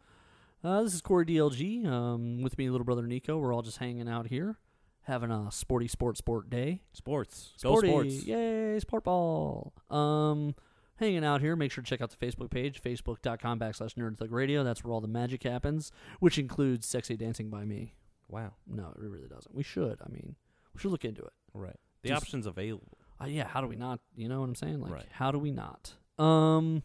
Uh, 0.63 0.83
this 0.85 0.95
is 0.95 1.01
Corey 1.01 1.27
DLG. 1.27 1.85
Um, 1.85 2.41
with 2.41 2.57
me, 2.57 2.71
little 2.71 2.85
brother 2.85 3.05
Nico. 3.05 3.37
We're 3.39 3.53
all 3.53 3.63
just 3.63 3.79
hanging 3.79 4.09
out 4.09 4.29
here, 4.29 4.59
having 5.03 5.33
a 5.33 5.51
sporty 5.51 5.89
sport 5.89 6.17
sport 6.17 6.49
day. 6.49 6.83
Sports. 6.93 7.53
Sporty, 7.57 7.89
Go 7.89 7.93
sports. 7.93 8.27
Yay, 8.27 8.79
sport 8.79 9.03
ball. 9.03 9.73
Um, 9.91 10.55
hanging 10.97 11.25
out 11.25 11.41
here. 11.41 11.57
Make 11.57 11.73
sure 11.73 11.83
to 11.83 11.91
check 11.91 12.01
out 12.01 12.17
the 12.17 12.25
Facebook 12.25 12.51
page, 12.51 12.81
facebook.com 12.81 13.59
backslash 13.59 13.95
Nerd 13.95 14.19
Thug 14.19 14.31
Radio. 14.31 14.63
That's 14.63 14.85
where 14.85 14.93
all 14.93 15.01
the 15.01 15.09
magic 15.09 15.43
happens, 15.43 15.91
which 16.21 16.39
includes 16.39 16.87
sexy 16.87 17.17
dancing 17.17 17.51
by 17.51 17.65
me. 17.65 17.95
Wow. 18.29 18.53
No, 18.69 18.93
it 18.95 19.03
really 19.03 19.27
doesn't. 19.29 19.53
We 19.53 19.65
should. 19.65 19.99
I 20.01 20.09
mean, 20.11 20.37
we 20.73 20.81
should 20.81 20.93
look 20.93 21.05
into 21.05 21.23
it. 21.23 21.33
Right. 21.53 21.77
The 22.05 22.13
options 22.13 22.47
available. 22.47 22.99
Uh, 23.21 23.27
yeah, 23.27 23.47
how 23.47 23.61
do 23.61 23.67
we 23.67 23.77
not? 23.77 24.01
You 24.17 24.29
know 24.29 24.41
what 24.41 24.47
I'm 24.49 24.55
saying? 24.55 24.81
Like, 24.81 24.93
Right. 24.93 25.07
how 25.13 25.31
do 25.31 25.39
we 25.39 25.51
not? 25.51 25.95
Um, 26.19 26.83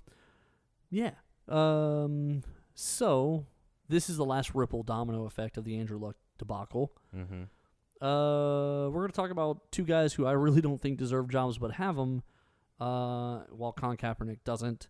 yeah. 0.89 1.11
Um, 1.47 2.43
so 2.75 3.45
this 3.87 4.09
is 4.09 4.17
the 4.17 4.25
last 4.25 4.53
ripple 4.55 4.83
domino 4.83 5.25
effect 5.25 5.57
of 5.57 5.63
the 5.63 5.77
Andrew 5.77 5.97
Luck 5.97 6.15
debacle. 6.37 6.91
Mm-hmm. 7.15 7.43
Uh, 8.05 8.89
we're 8.89 9.01
gonna 9.01 9.11
talk 9.11 9.29
about 9.31 9.71
two 9.71 9.83
guys 9.83 10.13
who 10.13 10.25
I 10.25 10.31
really 10.31 10.61
don't 10.61 10.81
think 10.81 10.97
deserve 10.97 11.29
jobs 11.29 11.57
but 11.57 11.71
have 11.73 11.95
them. 11.95 12.23
Uh, 12.79 13.39
while 13.49 13.73
Colin 13.73 13.97
Kaepernick 13.97 14.39
doesn't. 14.45 14.87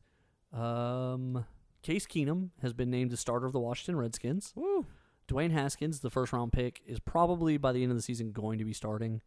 Um, 0.53 1.45
Case 1.81 2.05
Keenum 2.05 2.49
has 2.61 2.71
been 2.73 2.91
named 2.91 3.09
the 3.09 3.17
starter 3.17 3.47
of 3.47 3.53
the 3.53 3.59
Washington 3.59 3.95
Redskins. 3.95 4.53
Woo. 4.55 4.85
Dwayne 5.27 5.51
Haskins, 5.51 5.99
the 6.01 6.09
first 6.09 6.31
round 6.33 6.51
pick, 6.51 6.81
is 6.85 6.99
probably 6.99 7.57
by 7.57 7.71
the 7.71 7.81
end 7.81 7.91
of 7.91 7.97
the 7.97 8.01
season 8.03 8.31
going 8.31 8.59
to 8.59 8.65
be 8.65 8.73
starting. 8.73 9.21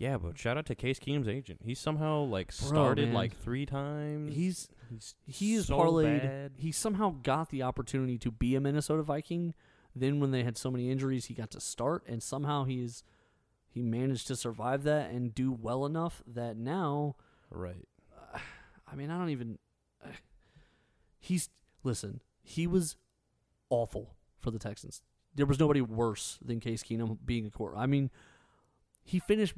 Yeah, 0.00 0.16
but 0.16 0.38
shout 0.38 0.56
out 0.56 0.64
to 0.64 0.74
Case 0.74 0.98
Keenum's 0.98 1.28
agent. 1.28 1.60
He 1.62 1.74
somehow 1.74 2.22
like 2.22 2.56
Bro, 2.58 2.68
started 2.68 3.08
man. 3.08 3.14
like 3.14 3.36
three 3.36 3.66
times. 3.66 4.34
He's 4.34 4.70
he's 4.88 5.14
he 5.26 5.54
is 5.54 5.66
so 5.66 5.76
parlayed. 5.76 6.22
bad. 6.22 6.52
He 6.56 6.72
somehow 6.72 7.16
got 7.22 7.50
the 7.50 7.62
opportunity 7.62 8.16
to 8.16 8.30
be 8.30 8.54
a 8.54 8.62
Minnesota 8.62 9.02
Viking. 9.02 9.52
Then, 9.94 10.18
when 10.18 10.30
they 10.30 10.42
had 10.42 10.56
so 10.56 10.70
many 10.70 10.90
injuries, 10.90 11.26
he 11.26 11.34
got 11.34 11.50
to 11.50 11.60
start, 11.60 12.02
and 12.06 12.22
somehow 12.22 12.64
he's 12.64 13.04
he 13.68 13.82
managed 13.82 14.26
to 14.28 14.36
survive 14.36 14.84
that 14.84 15.10
and 15.10 15.34
do 15.34 15.52
well 15.52 15.84
enough 15.84 16.22
that 16.26 16.56
now, 16.56 17.16
right. 17.50 17.86
I 18.90 18.94
mean, 18.96 19.10
I 19.10 19.18
don't 19.18 19.28
even. 19.28 19.58
He's 21.18 21.50
listen. 21.84 22.22
He 22.42 22.66
was 22.66 22.96
awful 23.68 24.14
for 24.38 24.50
the 24.50 24.58
Texans. 24.58 25.02
There 25.34 25.44
was 25.44 25.60
nobody 25.60 25.82
worse 25.82 26.38
than 26.42 26.58
Case 26.58 26.82
Keenum 26.82 27.18
being 27.26 27.44
a 27.44 27.50
quarter. 27.50 27.76
I 27.76 27.84
mean, 27.84 28.10
he 29.02 29.18
finished 29.18 29.54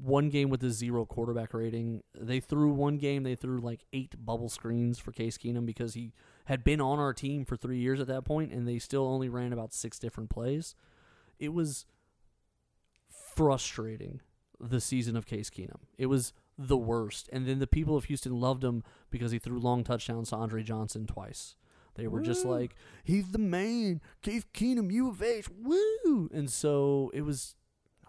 one 0.00 0.30
game 0.30 0.48
with 0.48 0.62
a 0.64 0.70
zero 0.70 1.04
quarterback 1.04 1.54
rating. 1.54 2.02
They 2.18 2.40
threw 2.40 2.72
one 2.72 2.98
game. 2.98 3.22
They 3.22 3.34
threw 3.34 3.60
like 3.60 3.84
eight 3.92 4.14
bubble 4.24 4.48
screens 4.48 4.98
for 4.98 5.12
Case 5.12 5.38
Keenum 5.38 5.66
because 5.66 5.94
he 5.94 6.12
had 6.46 6.64
been 6.64 6.80
on 6.80 6.98
our 6.98 7.12
team 7.12 7.44
for 7.44 7.56
three 7.56 7.78
years 7.78 8.00
at 8.00 8.06
that 8.08 8.24
point, 8.24 8.52
and 8.52 8.66
they 8.66 8.78
still 8.78 9.06
only 9.06 9.28
ran 9.28 9.52
about 9.52 9.72
six 9.72 9.98
different 9.98 10.30
plays. 10.30 10.74
It 11.38 11.52
was 11.52 11.86
frustrating 13.34 14.20
the 14.60 14.80
season 14.80 15.16
of 15.16 15.26
Case 15.26 15.50
Keenum. 15.50 15.80
It 15.98 16.06
was 16.06 16.32
the 16.58 16.76
worst. 16.76 17.28
And 17.32 17.46
then 17.46 17.58
the 17.58 17.66
people 17.66 17.96
of 17.96 18.04
Houston 18.04 18.38
loved 18.40 18.62
him 18.62 18.82
because 19.10 19.32
he 19.32 19.38
threw 19.38 19.58
long 19.58 19.84
touchdowns 19.84 20.30
to 20.30 20.36
Andre 20.36 20.62
Johnson 20.62 21.06
twice. 21.06 21.56
They 21.94 22.06
were 22.06 22.20
just 22.22 22.46
like, 22.46 22.74
he's 23.04 23.32
the 23.32 23.38
man. 23.38 24.00
Case 24.22 24.44
Keenum, 24.54 24.90
U 24.90 25.08
of 25.08 25.22
H, 25.22 25.48
woo! 25.50 26.30
And 26.32 26.50
so 26.50 27.10
it 27.12 27.22
was 27.22 27.54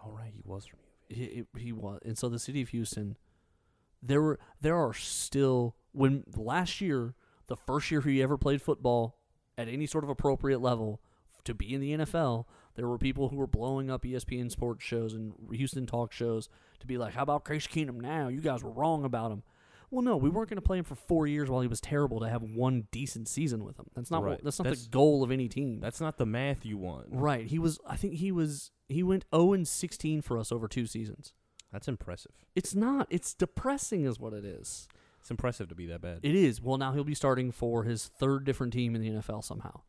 All 0.01 0.11
right, 0.11 0.31
he 0.33 0.41
was 0.45 0.65
from. 0.65 0.79
He, 1.13 1.45
he- 1.57 1.71
was 1.71 1.99
and 2.05 2.17
so 2.17 2.29
the 2.29 2.39
city 2.39 2.61
of 2.61 2.69
houston 2.69 3.17
there 4.01 4.21
were 4.21 4.39
there 4.61 4.75
are 4.75 4.93
still 4.93 5.75
when 5.91 6.23
last 6.35 6.81
year 6.81 7.15
the 7.47 7.55
first 7.55 7.91
year 7.91 8.01
he 8.01 8.21
ever 8.21 8.37
played 8.37 8.61
football 8.61 9.17
at 9.57 9.67
any 9.67 9.85
sort 9.85 10.03
of 10.03 10.09
appropriate 10.09 10.59
level 10.59 11.01
to 11.43 11.53
be 11.53 11.73
in 11.73 11.81
the 11.81 11.91
NFL 11.97 12.45
there 12.75 12.87
were 12.87 12.97
people 12.97 13.29
who 13.29 13.35
were 13.35 13.47
blowing 13.47 13.89
up 13.91 14.03
ESPN 14.03 14.49
sports 14.49 14.83
shows 14.83 15.13
and 15.13 15.33
Houston 15.51 15.85
talk 15.85 16.11
shows 16.11 16.49
to 16.79 16.87
be 16.87 16.97
like 16.97 17.13
how 17.13 17.23
about 17.23 17.45
Case 17.45 17.67
Keenum 17.67 18.01
now? 18.01 18.27
You 18.29 18.41
guys 18.41 18.63
were 18.63 18.71
wrong 18.71 19.03
about 19.03 19.31
him 19.31 19.43
well 19.93 20.01
no 20.01 20.17
we 20.17 20.29
weren't 20.29 20.49
going 20.49 20.57
to 20.57 20.61
play 20.61 20.77
him 20.77 20.83
for 20.83 20.95
4 20.95 21.27
years 21.27 21.49
while 21.49 21.61
he 21.61 21.67
was 21.67 21.79
terrible 21.81 22.19
to 22.19 22.29
have 22.29 22.41
one 22.43 22.87
decent 22.91 23.27
season 23.27 23.63
with 23.63 23.77
him 23.79 23.85
that's 23.95 24.11
not 24.11 24.21
what, 24.23 24.29
Right. 24.29 24.43
that's 24.43 24.59
not 24.59 24.63
That's- 24.63 24.83
the 24.85 24.89
goal 24.89 25.23
of 25.23 25.31
any 25.31 25.47
team 25.47 25.79
That's 25.79 26.01
not 26.01 26.17
the 26.17 26.25
math 26.25 26.65
you 26.65 26.77
want. 26.77 27.07
right 27.09 27.45
he 27.47 27.59
was 27.59 27.79
I 27.87 27.95
think 27.95 28.15
he 28.15 28.31
was 28.31 28.71
he 28.89 29.03
went 29.03 29.25
0 29.33 29.53
and 29.53 29.67
16 29.67 30.21
for 30.21 30.37
us 30.37 30.51
over 30.51 30.67
two 30.67 30.85
seasons 30.85 31.33
That's 31.71 31.87
impressive. 31.87 32.33
it's 32.55 32.75
not. 32.75 33.07
It's 33.09 33.33
depressing, 33.33 34.03
is 34.05 34.19
what 34.19 34.33
it 34.33 34.45
is. 34.45 34.87
It's 35.19 35.31
impressive 35.31 35.69
to 35.69 35.75
be 35.75 35.87
that 35.87 36.01
bad. 36.01 36.19
It 36.21 36.35
is. 36.35 36.61
Well, 36.61 36.77
now 36.77 36.91
he'll 36.91 37.03
be 37.05 37.15
starting 37.15 37.51
for 37.51 37.83
his 37.83 38.07
third 38.19 38.43
different 38.43 38.73
team 38.73 38.93
in 38.95 39.01
the 39.01 39.09
NFL 39.09 39.41
somehow, 39.43 39.81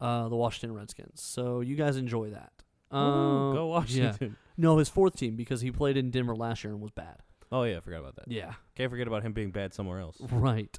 uh, 0.00 0.28
the 0.28 0.36
Washington 0.36 0.74
Redskins. 0.76 1.22
So 1.22 1.60
you 1.60 1.76
guys 1.76 1.96
enjoy 1.96 2.30
that. 2.30 2.52
Um, 2.90 3.54
go 3.54 3.66
yeah. 3.68 3.72
Washington. 3.72 4.36
No, 4.58 4.76
his 4.78 4.88
fourth 4.88 5.16
team 5.16 5.36
because 5.36 5.60
he 5.62 5.70
played 5.70 5.96
in 5.96 6.10
Denver 6.10 6.36
last 6.36 6.62
year 6.64 6.72
and 6.72 6.82
was 6.82 6.90
bad. 6.90 7.18
Oh 7.52 7.62
yeah, 7.64 7.76
I 7.76 7.80
forgot 7.80 8.00
about 8.00 8.16
that. 8.16 8.28
Yeah, 8.28 8.54
Can't 8.74 8.90
forget 8.90 9.06
about 9.06 9.22
him 9.22 9.32
being 9.32 9.50
bad 9.50 9.74
somewhere 9.74 10.00
else. 10.00 10.16
right. 10.30 10.78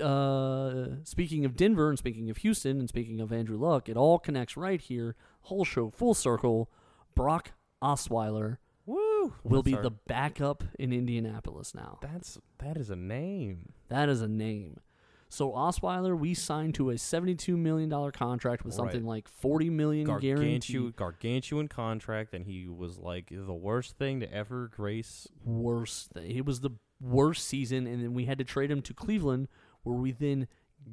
Uh, 0.00 0.96
speaking 1.02 1.44
of 1.44 1.56
Denver 1.56 1.88
and 1.88 1.98
speaking 1.98 2.30
of 2.30 2.38
Houston 2.38 2.78
and 2.78 2.88
speaking 2.88 3.20
of 3.20 3.32
Andrew 3.32 3.56
Luck, 3.56 3.88
it 3.88 3.96
all 3.96 4.18
connects 4.18 4.56
right 4.56 4.80
here. 4.80 5.16
Whole 5.42 5.64
show 5.64 5.90
full 5.90 6.14
circle. 6.14 6.70
Brock 7.14 7.52
Osweiler 7.82 8.58
Woo! 8.86 9.34
will 9.44 9.62
be 9.62 9.74
the 9.74 9.90
backup 9.90 10.64
in 10.78 10.92
Indianapolis 10.92 11.74
now. 11.74 11.98
That's 12.00 12.38
that 12.58 12.76
is 12.76 12.90
a 12.90 12.96
name. 12.96 13.72
That 13.88 14.08
is 14.08 14.22
a 14.22 14.28
name. 14.28 14.78
So 15.32 15.52
Osweiler, 15.52 16.14
we 16.18 16.34
signed 16.34 16.74
to 16.74 16.90
a 16.90 16.98
seventy-two 16.98 17.56
million 17.56 17.88
dollar 17.88 18.12
contract 18.12 18.66
with 18.66 18.74
something 18.74 19.02
Right. 19.02 19.08
like 19.14 19.28
forty 19.28 19.70
million 19.70 20.06
guaranteed. 20.20 20.94
gargantuan 20.94 21.68
contract, 21.68 22.34
and 22.34 22.44
he 22.44 22.68
was 22.68 22.98
like 22.98 23.30
the 23.30 23.54
worst 23.54 23.96
thing 23.96 24.20
to 24.20 24.30
ever 24.30 24.68
grace. 24.68 25.26
Worst. 25.42 26.10
Thing. 26.10 26.30
It 26.36 26.44
was 26.44 26.60
the 26.60 26.72
worst 27.00 27.48
season, 27.48 27.86
and 27.86 28.02
then 28.02 28.12
we 28.12 28.26
had 28.26 28.36
to 28.38 28.44
trade 28.44 28.70
him 28.70 28.82
to 28.82 28.92
Cleveland, 28.92 29.48
where 29.84 29.96
we 29.96 30.12
then 30.12 30.48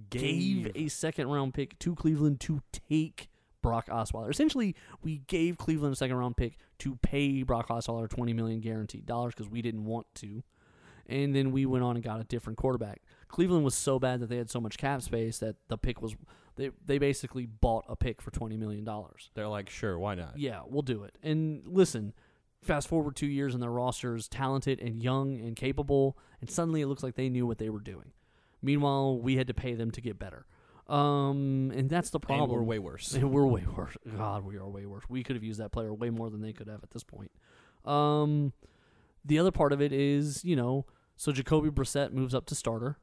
gave, 0.09 0.71
a 0.73 0.87
second-round 0.87 1.53
pick 1.53 1.77
to 1.79 1.93
Cleveland 1.93 2.39
to 2.39 2.61
take 2.71 3.27
Brock 3.61 3.87
Osweiler. 3.87 4.29
Essentially, 4.31 4.73
we 5.01 5.17
gave 5.27 5.57
Cleveland 5.57 5.91
a 5.91 5.97
second-round 5.97 6.37
pick 6.37 6.57
to 6.77 6.95
pay 7.01 7.43
Brock 7.43 7.67
Osweiler 7.67 8.09
twenty 8.09 8.31
million 8.31 8.61
guaranteed 8.61 9.05
dollars 9.05 9.33
because 9.35 9.49
we 9.49 9.61
didn't 9.61 9.83
want 9.83 10.07
to, 10.15 10.43
and 11.07 11.35
then 11.35 11.51
we 11.51 11.65
went 11.65 11.83
on 11.83 11.97
and 11.97 12.05
got 12.05 12.21
a 12.21 12.23
different 12.23 12.57
quarterback. 12.57 13.01
Cleveland 13.29 13.63
was 13.63 13.75
so 13.75 13.99
bad 13.99 14.19
that 14.19 14.27
they 14.29 14.37
had 14.37 14.49
so 14.49 14.59
much 14.59 14.77
cap 14.77 15.01
space 15.01 15.37
that 15.39 15.55
the 15.69 15.77
pick 15.77 16.01
was 16.01 16.15
they 16.55 16.71
they 16.85 16.97
basically 16.97 17.45
bought 17.45 17.85
a 17.87 17.95
pick 17.95 18.21
for 18.21 18.31
twenty 18.31 18.57
million 18.57 18.83
dollars. 18.83 19.29
They're 19.35 19.47
like, 19.47 19.69
sure, 19.69 19.97
why 19.97 20.15
not? 20.15 20.37
Yeah, 20.37 20.61
we'll 20.67 20.81
do 20.81 21.03
it. 21.03 21.17
And 21.23 21.61
listen, 21.65 22.13
fast 22.61 22.87
forward 22.87 23.15
two 23.15 23.27
years 23.27 23.53
and 23.53 23.63
their 23.63 23.71
roster 23.71 24.15
is 24.15 24.27
talented 24.27 24.79
and 24.81 25.01
young 25.01 25.39
and 25.39 25.55
capable, 25.55 26.17
and 26.41 26.49
suddenly 26.49 26.81
it 26.81 26.87
looks 26.87 27.03
like 27.03 27.15
they 27.15 27.29
knew 27.29 27.45
what 27.47 27.59
they 27.59 27.69
were 27.69 27.79
doing. 27.79 28.11
Meanwhile, 28.61 29.19
we 29.19 29.37
had 29.37 29.47
to 29.47 29.53
pay 29.53 29.73
them 29.75 29.89
to 29.91 30.01
get 30.01 30.19
better. 30.19 30.45
Um, 30.87 31.71
and 31.75 31.87
that's 31.87 32.09
the 32.09 32.17
And 32.17 32.23
problem. 32.27 32.49
we're 32.49 32.63
way 32.63 32.79
worse. 32.79 33.13
And 33.13 33.31
we're 33.31 33.45
way 33.45 33.63
worse. 33.77 33.95
God, 34.17 34.43
we 34.43 34.57
are 34.57 34.67
way 34.67 34.87
worse. 34.87 35.03
We 35.07 35.23
could 35.23 35.35
have 35.35 35.43
used 35.43 35.59
that 35.59 35.71
player 35.71 35.93
way 35.93 36.09
more 36.09 36.29
than 36.31 36.41
they 36.41 36.51
could 36.51 36.67
have 36.67 36.83
at 36.83 36.89
this 36.89 37.03
point. 37.03 37.31
Um, 37.85 38.53
the 39.23 39.37
other 39.37 39.51
part 39.51 39.71
of 39.71 39.81
it 39.81 39.93
is, 39.93 40.43
you 40.43 40.55
know, 40.55 40.87
so 41.15 41.31
Jacoby 41.31 41.69
Brissett 41.69 42.11
moves 42.11 42.33
up 42.33 42.47
to 42.47 42.55
starter. 42.55 42.97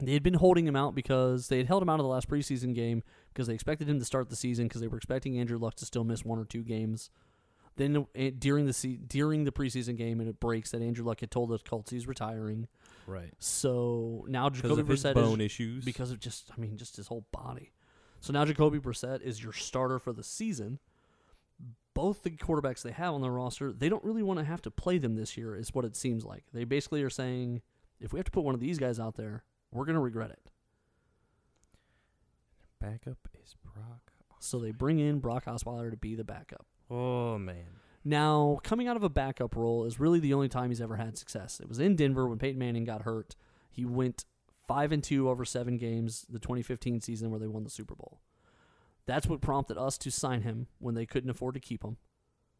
They 0.00 0.12
had 0.12 0.22
been 0.22 0.34
holding 0.34 0.66
him 0.66 0.76
out 0.76 0.94
because 0.94 1.48
they 1.48 1.58
had 1.58 1.66
held 1.66 1.82
him 1.82 1.88
out 1.88 2.00
of 2.00 2.04
the 2.04 2.08
last 2.10 2.28
preseason 2.28 2.74
game 2.74 3.02
because 3.32 3.46
they 3.46 3.54
expected 3.54 3.88
him 3.88 3.98
to 3.98 4.04
start 4.04 4.28
the 4.30 4.36
season 4.36 4.66
because 4.66 4.80
they 4.80 4.86
were 4.88 4.96
expecting 4.96 5.38
Andrew 5.38 5.58
Luck 5.58 5.74
to 5.76 5.86
still 5.86 6.04
miss 6.04 6.24
one 6.24 6.38
or 6.38 6.44
two 6.44 6.62
games. 6.62 7.10
Then 7.76 8.06
uh, 8.18 8.30
during 8.38 8.66
the 8.66 8.72
se- 8.72 8.98
during 9.06 9.44
the 9.44 9.52
preseason 9.52 9.96
game, 9.96 10.18
and 10.20 10.28
it 10.28 10.40
breaks 10.40 10.72
that 10.72 10.82
Andrew 10.82 11.04
Luck 11.04 11.20
had 11.20 11.30
told 11.30 11.50
the 11.50 11.58
Colts 11.58 11.90
he's 11.92 12.08
retiring. 12.08 12.66
right. 13.06 13.32
So 13.38 14.24
now 14.28 14.48
Because 14.48 14.70
Jacoby 14.70 14.94
Brissett 14.94 15.14
bone 15.14 15.40
is, 15.40 15.46
issues. 15.46 15.84
because 15.84 16.10
of 16.10 16.18
just 16.18 16.50
I 16.56 16.60
mean 16.60 16.76
just 16.76 16.96
his 16.96 17.06
whole 17.06 17.24
body. 17.30 17.72
So 18.20 18.32
now 18.32 18.44
Jacoby 18.44 18.80
Brissett 18.80 19.20
is 19.22 19.40
your 19.42 19.52
starter 19.52 20.00
for 20.00 20.12
the 20.12 20.24
season. 20.24 20.80
Both 21.94 22.22
the 22.22 22.30
quarterbacks 22.30 22.82
they 22.82 22.92
have 22.92 23.14
on 23.14 23.22
their 23.22 23.30
roster, 23.32 23.72
they 23.72 23.88
don't 23.88 24.04
really 24.04 24.22
want 24.22 24.38
to 24.38 24.44
have 24.44 24.62
to 24.62 24.70
play 24.70 24.98
them 24.98 25.16
this 25.16 25.36
year, 25.36 25.56
is 25.56 25.74
what 25.74 25.84
it 25.84 25.96
seems 25.96 26.24
like. 26.24 26.44
They 26.52 26.62
basically 26.64 27.02
are 27.02 27.10
saying, 27.10 27.62
if 28.00 28.12
we 28.12 28.18
have 28.20 28.24
to 28.26 28.30
put 28.30 28.44
one 28.44 28.54
of 28.54 28.60
these 28.60 28.78
guys 28.78 29.00
out 29.00 29.16
there, 29.16 29.42
we're 29.72 29.84
gonna 29.84 30.00
regret 30.00 30.30
it. 30.30 30.50
backup 32.80 33.18
is 33.42 33.56
Brock. 33.62 34.12
So 34.40 34.58
they 34.58 34.70
bring 34.70 34.98
in 35.00 35.18
Brock 35.18 35.46
Osweiler 35.46 35.90
to 35.90 35.96
be 35.96 36.14
the 36.14 36.24
backup. 36.24 36.66
Oh 36.90 37.38
man. 37.38 37.66
Now, 38.04 38.60
coming 38.62 38.86
out 38.88 38.96
of 38.96 39.02
a 39.02 39.08
backup 39.08 39.56
role 39.56 39.84
is 39.84 40.00
really 40.00 40.20
the 40.20 40.32
only 40.32 40.48
time 40.48 40.70
he's 40.70 40.80
ever 40.80 40.96
had 40.96 41.18
success. 41.18 41.60
It 41.60 41.68
was 41.68 41.80
in 41.80 41.96
Denver 41.96 42.28
when 42.28 42.38
Peyton 42.38 42.58
Manning 42.58 42.84
got 42.84 43.02
hurt. 43.02 43.34
He 43.70 43.84
went 43.84 44.24
five 44.66 44.92
and 44.92 45.02
two 45.02 45.28
over 45.28 45.44
seven 45.44 45.76
games 45.76 46.24
the 46.28 46.38
2015 46.38 47.00
season 47.00 47.30
where 47.30 47.40
they 47.40 47.48
won 47.48 47.64
the 47.64 47.70
Super 47.70 47.94
Bowl. 47.94 48.20
That's 49.06 49.26
what 49.26 49.40
prompted 49.40 49.76
us 49.78 49.98
to 49.98 50.10
sign 50.10 50.42
him 50.42 50.68
when 50.78 50.94
they 50.94 51.06
couldn't 51.06 51.30
afford 51.30 51.54
to 51.54 51.60
keep 51.60 51.82
him. 51.82 51.96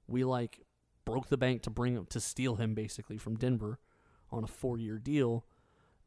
We 0.06 0.24
like 0.24 0.60
broke 1.04 1.28
the 1.28 1.36
bank 1.36 1.62
to 1.62 1.70
bring 1.70 1.94
him 1.94 2.06
to 2.06 2.20
steal 2.20 2.56
him 2.56 2.74
basically 2.74 3.18
from 3.18 3.36
Denver 3.36 3.78
on 4.30 4.44
a 4.44 4.48
four 4.48 4.78
year 4.78 4.98
deal, 4.98 5.44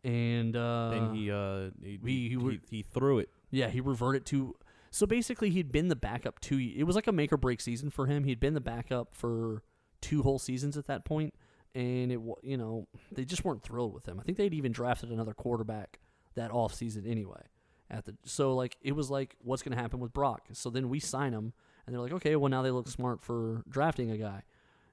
and 0.03 0.55
uh, 0.55 0.89
then 0.91 1.13
he 1.15 1.31
uh 1.31 1.69
he, 1.83 1.99
we- 2.01 2.11
he 2.11 2.29
he, 2.29 2.37
would- 2.37 2.61
he 2.69 2.81
threw 2.83 3.19
it. 3.19 3.29
yeah, 3.51 3.69
he 3.69 3.81
reverted 3.81 4.25
to. 4.27 4.55
So 4.93 5.05
basically, 5.05 5.49
he'd 5.51 5.71
been 5.71 5.87
the 5.87 5.95
backup 5.95 6.39
two. 6.41 6.57
It 6.75 6.83
was 6.83 6.95
like 6.95 7.07
a 7.07 7.11
make 7.11 7.31
or 7.31 7.37
break 7.37 7.61
season 7.61 7.89
for 7.89 8.07
him. 8.07 8.23
He'd 8.25 8.39
been 8.39 8.53
the 8.53 8.59
backup 8.61 9.15
for 9.15 9.63
two 10.01 10.23
whole 10.23 10.39
seasons 10.39 10.75
at 10.77 10.87
that 10.87 11.05
point, 11.05 11.33
and 11.73 12.11
it 12.11 12.19
you 12.43 12.57
know 12.57 12.87
they 13.11 13.23
just 13.23 13.45
weren't 13.45 13.63
thrilled 13.63 13.93
with 13.93 14.05
him. 14.05 14.19
I 14.19 14.23
think 14.23 14.37
they'd 14.37 14.53
even 14.53 14.71
drafted 14.73 15.09
another 15.11 15.33
quarterback 15.33 15.99
that 16.35 16.51
off 16.51 16.73
season 16.73 17.05
anyway. 17.05 17.41
At 17.89 18.05
the 18.05 18.15
so 18.25 18.53
like 18.55 18.77
it 18.81 18.93
was 18.93 19.09
like 19.09 19.35
what's 19.41 19.61
going 19.63 19.75
to 19.75 19.81
happen 19.81 19.99
with 19.99 20.11
Brock? 20.13 20.47
So 20.53 20.69
then 20.69 20.89
we 20.89 20.99
sign 20.99 21.31
him, 21.33 21.53
and 21.85 21.93
they're 21.93 22.01
like, 22.01 22.13
okay, 22.13 22.35
well 22.35 22.49
now 22.49 22.61
they 22.61 22.71
look 22.71 22.87
smart 22.89 23.21
for 23.21 23.63
drafting 23.69 24.11
a 24.11 24.17
guy, 24.17 24.43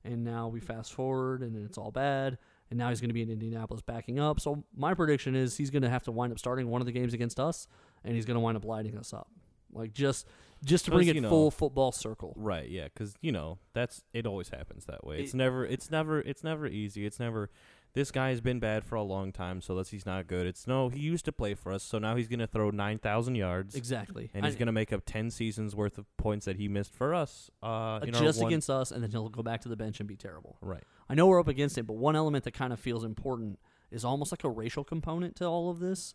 and 0.05 0.23
now 0.25 0.47
we 0.49 0.61
fast 0.61 0.93
forward 0.93 1.43
and 1.43 1.57
it's 1.57 1.79
all 1.79 1.91
bad. 1.91 2.39
And 2.71 2.79
now 2.79 2.89
he's 2.91 3.01
going 3.01 3.09
to 3.11 3.15
be 3.15 3.23
in 3.23 3.31
Indianapolis 3.31 3.83
backing 3.83 4.19
up. 4.19 4.41
So 4.41 4.65
my 4.77 4.95
prediction 4.95 5.35
is 5.35 5.57
he's 5.57 5.71
going 5.71 5.83
to 5.83 5.91
have 5.91 6.03
to 6.05 6.13
wind 6.13 6.33
up 6.33 6.39
starting 6.39 6.69
one 6.69 6.81
of 6.81 6.87
the 6.87 6.93
games 6.93 7.15
against 7.15 7.39
us, 7.41 7.67
and 8.05 8.15
he's 8.15 8.25
going 8.25 8.35
to 8.37 8.41
wind 8.41 8.57
up 8.57 8.65
lighting 8.65 8.97
us 8.97 9.13
up, 9.13 9.29
like 9.73 9.93
just 9.93 10.27
just 10.65 10.87
to 10.87 10.91
bring 10.91 11.07
it 11.09 11.21
know- 11.21 11.29
full 11.29 11.51
football 11.51 11.93
circle. 11.93 12.35
Right, 12.37 12.69
yeah, 12.69 12.85
because 12.85 13.15
you 13.21 13.33
know 13.33 13.59
that's 13.75 14.03
it. 14.13 14.27
Always 14.27 14.49
happens 14.49 14.87
that 14.87 15.05
way. 15.05 15.21
It's 15.21 15.35
It- 15.35 15.37
never, 15.37 15.65
it's 15.65 15.91
never, 15.91 16.21
it's 16.21 16.43
never 16.45 16.67
easy. 16.67 17.07
It's 17.07 17.21
never. 17.21 17.51
This 17.95 18.11
guy 18.13 18.29
has 18.31 18.41
been 18.41 18.61
bad 18.61 18.85
for 18.85 18.95
a 18.95 19.03
long 19.03 19.33
time, 19.33 19.61
so 19.61 19.75
that's 19.75 19.91
he's 19.91 20.07
not 20.07 20.27
good. 20.27 20.47
It's 20.47 20.67
no, 20.67 20.89
he 20.89 21.01
used 21.01 21.25
to 21.25 21.33
play 21.33 21.55
for 21.55 21.73
us, 21.73 21.83
so 21.83 21.99
now 21.99 22.15
he's 22.17 22.29
gonna 22.29 22.47
throw 22.47 22.71
nine 22.71 22.99
thousand 22.99 23.35
yards, 23.35 23.75
Exactly, 23.75 24.31
and 24.35 24.45
he's 24.45 24.57
gonna 24.57 24.73
make 24.73 24.93
up 24.93 25.03
ten 25.07 25.31
seasons 25.31 25.75
worth 25.75 25.99
of 25.99 26.05
points 26.17 26.45
that 26.45 26.57
he 26.57 26.69
missed 26.69 26.95
for 26.95 27.15
us. 27.15 27.51
Uh, 27.63 28.01
just 28.07 28.41
one- 28.41 28.49
against 28.49 28.71
us, 28.71 28.93
and 28.93 29.03
then 29.03 29.11
he'll 29.11 29.29
go 29.29 29.43
back 29.43 29.63
to 29.63 29.69
the 29.69 29.77
bench 29.77 30.01
and 30.01 30.09
be 30.09 30.17
terrible. 30.17 30.59
right. 30.61 30.85
I 31.09 31.15
know 31.15 31.27
we're 31.27 31.41
up 31.41 31.49
against 31.49 31.79
it, 31.79 31.85
but 31.87 31.95
one 31.95 32.15
element 32.17 32.45
that 32.45 32.53
kind 32.53 32.71
of 32.73 32.79
feels 32.79 33.03
important 33.03 33.59
is 33.91 34.05
almost 34.05 34.31
like 34.31 34.45
a 34.45 34.51
racial 34.51 34.85
component 34.85 35.35
to 35.37 35.47
all 35.47 35.71
of 35.71 35.79
this, 35.81 36.15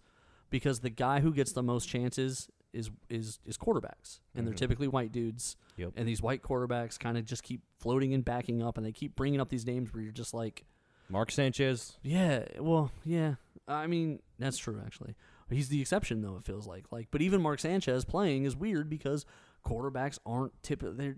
because 0.51 0.81
the 0.81 0.91
guy 0.91 1.19
who 1.21 1.33
gets 1.33 1.51
the 1.51 1.63
most 1.63 1.87
chances 1.89 2.49
is 2.71 2.91
is 3.09 3.39
is 3.45 3.57
quarterbacks, 3.57 4.19
and 4.35 4.45
they're 4.47 4.53
Mhm. 4.53 4.57
typically 4.57 4.87
white 4.87 5.11
dudes. 5.11 5.57
Yep. 5.77 5.93
And 5.95 6.07
these 6.07 6.21
white 6.21 6.43
quarterbacks 6.43 6.99
kind 6.99 7.17
of 7.17 7.25
just 7.25 7.41
keep 7.43 7.61
floating 7.79 8.13
and 8.13 8.23
backing 8.23 8.61
up, 8.61 8.77
and 8.77 8.85
they 8.85 8.91
keep 8.91 9.15
bringing 9.15 9.41
up 9.41 9.49
these 9.49 9.65
names 9.65 9.91
where 9.91 10.01
you're 10.03 10.11
just 10.11 10.33
like, 10.35 10.65
Mark 11.13 11.31
Sanchez. 11.31 11.97
yeah, 12.03 12.43
well, 12.59 12.91
yeah. 13.05 13.35
I 13.67 13.87
mean, 13.87 14.19
that's 14.39 14.57
true 14.57 14.81
actually. 14.85 15.15
He's 15.49 15.69
the 15.69 15.79
exception 15.79 16.21
though. 16.21 16.35
It 16.37 16.43
feels 16.45 16.67
like 16.67 16.85
like, 16.91 17.07
but 17.11 17.21
even 17.21 17.41
Mark 17.41 17.59
Sanchez 17.59 18.03
playing 18.03 18.43
is 18.45 18.55
weird 18.55 18.89
because 18.89 19.25
quarterbacks 19.65 20.17
aren't 20.25 20.51
typically. 20.63 20.95
They're 20.97 21.15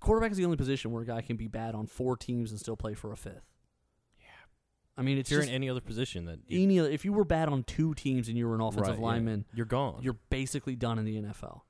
quarterback 0.00 0.30
is 0.30 0.36
the 0.38 0.44
only 0.44 0.56
position 0.56 0.90
where 0.92 1.02
a 1.02 1.06
guy 1.06 1.20
can 1.20 1.36
be 1.36 1.46
bad 1.48 1.74
on 1.74 1.86
four 1.86 2.16
teams 2.16 2.50
and 2.50 2.58
still 2.60 2.76
play 2.76 2.94
for 2.94 3.12
a 3.12 3.16
fifth. 3.16 3.44
Yeah, 4.18 4.26
I 4.96 5.02
mean, 5.02 5.18
it's 5.18 5.28
If 5.30 5.32
you're 5.32 5.40
just 5.42 5.50
in 5.50 5.54
any 5.54 5.68
other 5.70 5.80
position 5.80 6.24
that 6.26 6.38
you, 6.48 6.62
any 6.62 6.78
other- 6.80 6.90
if 6.90 7.04
you 7.04 7.12
were 7.12 7.24
bad 7.24 7.48
on 7.48 7.62
two 7.64 7.92
teams 7.94 8.28
and 8.28 8.36
you 8.38 8.46
were 8.48 8.54
an 8.54 8.60
offensive 8.60 8.94
right, 8.94 8.98
yeah, 8.98 9.04
lineman, 9.04 9.44
you're 9.54 9.66
gone. 9.66 10.00
you're 10.02 10.18
basically 10.30 10.74
done 10.76 10.98
in 10.98 11.04
the 11.04 11.16
NFL. 11.22 11.62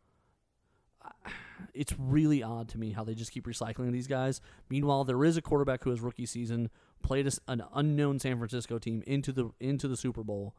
It's 1.72 1.94
really 1.98 2.42
odd 2.42 2.68
to 2.70 2.78
me 2.78 2.90
how 2.92 3.04
they 3.04 3.14
just 3.14 3.30
keep 3.32 3.46
recycling 3.46 3.92
these 3.92 4.06
guys. 4.06 4.40
Meanwhile, 4.68 5.04
there 5.04 5.24
is 5.24 5.36
a 5.36 5.42
quarterback 5.42 5.84
who 5.84 5.90
has 5.90 6.00
rookie 6.00 6.26
season 6.26 6.68
played 7.02 7.26
a 7.26 7.32
an 7.48 7.62
unknown 7.74 8.18
San 8.18 8.38
Francisco 8.38 8.78
team 8.78 9.02
into 9.06 9.32
the 9.32 9.50
into 9.60 9.88
the 9.88 9.96
Super 9.96 10.22
Bowl, 10.22 10.54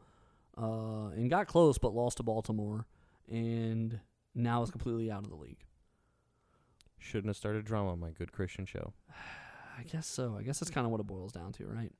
uh, 0.56 1.08
and 1.14 1.30
got 1.30 1.46
close 1.46 1.78
but 1.78 1.94
lost 1.94 2.18
to 2.18 2.22
Baltimore, 2.22 2.86
and 3.30 4.00
now 4.34 4.62
is 4.62 4.70
completely 4.70 5.10
out 5.10 5.24
of 5.24 5.30
the 5.30 5.36
league. 5.36 5.64
Shouldn't 6.98 7.28
have 7.28 7.36
started 7.36 7.64
drama, 7.64 7.96
my 7.96 8.10
good 8.10 8.32
Christian 8.32 8.66
show. 8.66 8.92
I 9.78 9.82
guess 9.84 10.06
so. 10.06 10.36
I 10.36 10.42
guess 10.42 10.58
that's 10.58 10.70
kind 10.70 10.84
of 10.84 10.90
what 10.90 11.00
it 11.00 11.06
boils 11.06 11.32
down 11.32 11.52
to, 11.52 11.66
right? 11.66 11.92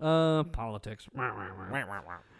Uh, 0.00 0.44
politics. 0.44 1.08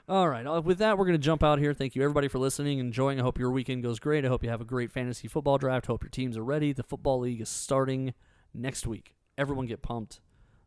All 0.08 0.28
right. 0.28 0.46
Uh, 0.46 0.60
with 0.60 0.78
that, 0.78 0.96
we're 0.96 1.06
going 1.06 1.18
to 1.18 1.24
jump 1.24 1.42
out 1.42 1.58
here. 1.58 1.74
Thank 1.74 1.96
you, 1.96 2.02
everybody, 2.02 2.28
for 2.28 2.38
listening, 2.38 2.78
enjoying. 2.78 3.18
I 3.18 3.22
hope 3.22 3.38
your 3.38 3.50
weekend 3.50 3.82
goes 3.82 3.98
great. 3.98 4.24
I 4.24 4.28
hope 4.28 4.44
you 4.44 4.50
have 4.50 4.60
a 4.60 4.64
great 4.64 4.92
fantasy 4.92 5.26
football 5.26 5.58
draft. 5.58 5.86
Hope 5.86 6.02
your 6.04 6.10
teams 6.10 6.36
are 6.36 6.44
ready. 6.44 6.72
The 6.72 6.84
football 6.84 7.20
league 7.20 7.40
is 7.40 7.48
starting 7.48 8.14
next 8.54 8.86
week. 8.86 9.14
Everyone 9.36 9.66
get 9.66 9.82
pumped. 9.82 10.20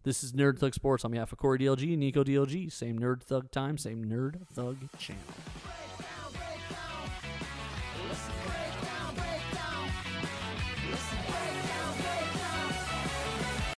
This 0.09 0.23
is 0.23 0.31
Nerd 0.31 0.57
Thug 0.57 0.73
Sports 0.73 1.05
on 1.05 1.11
behalf 1.11 1.31
of 1.31 1.37
Corey 1.37 1.59
DLG 1.59 1.91
and 1.91 1.99
Nico 1.99 2.23
DLG. 2.23 2.73
Same 2.73 2.97
Nerd 2.97 3.21
Thug 3.21 3.51
time, 3.51 3.77
same 3.77 4.03
Nerd 4.05 4.39
Thug 4.55 4.75
channel. 4.97 5.21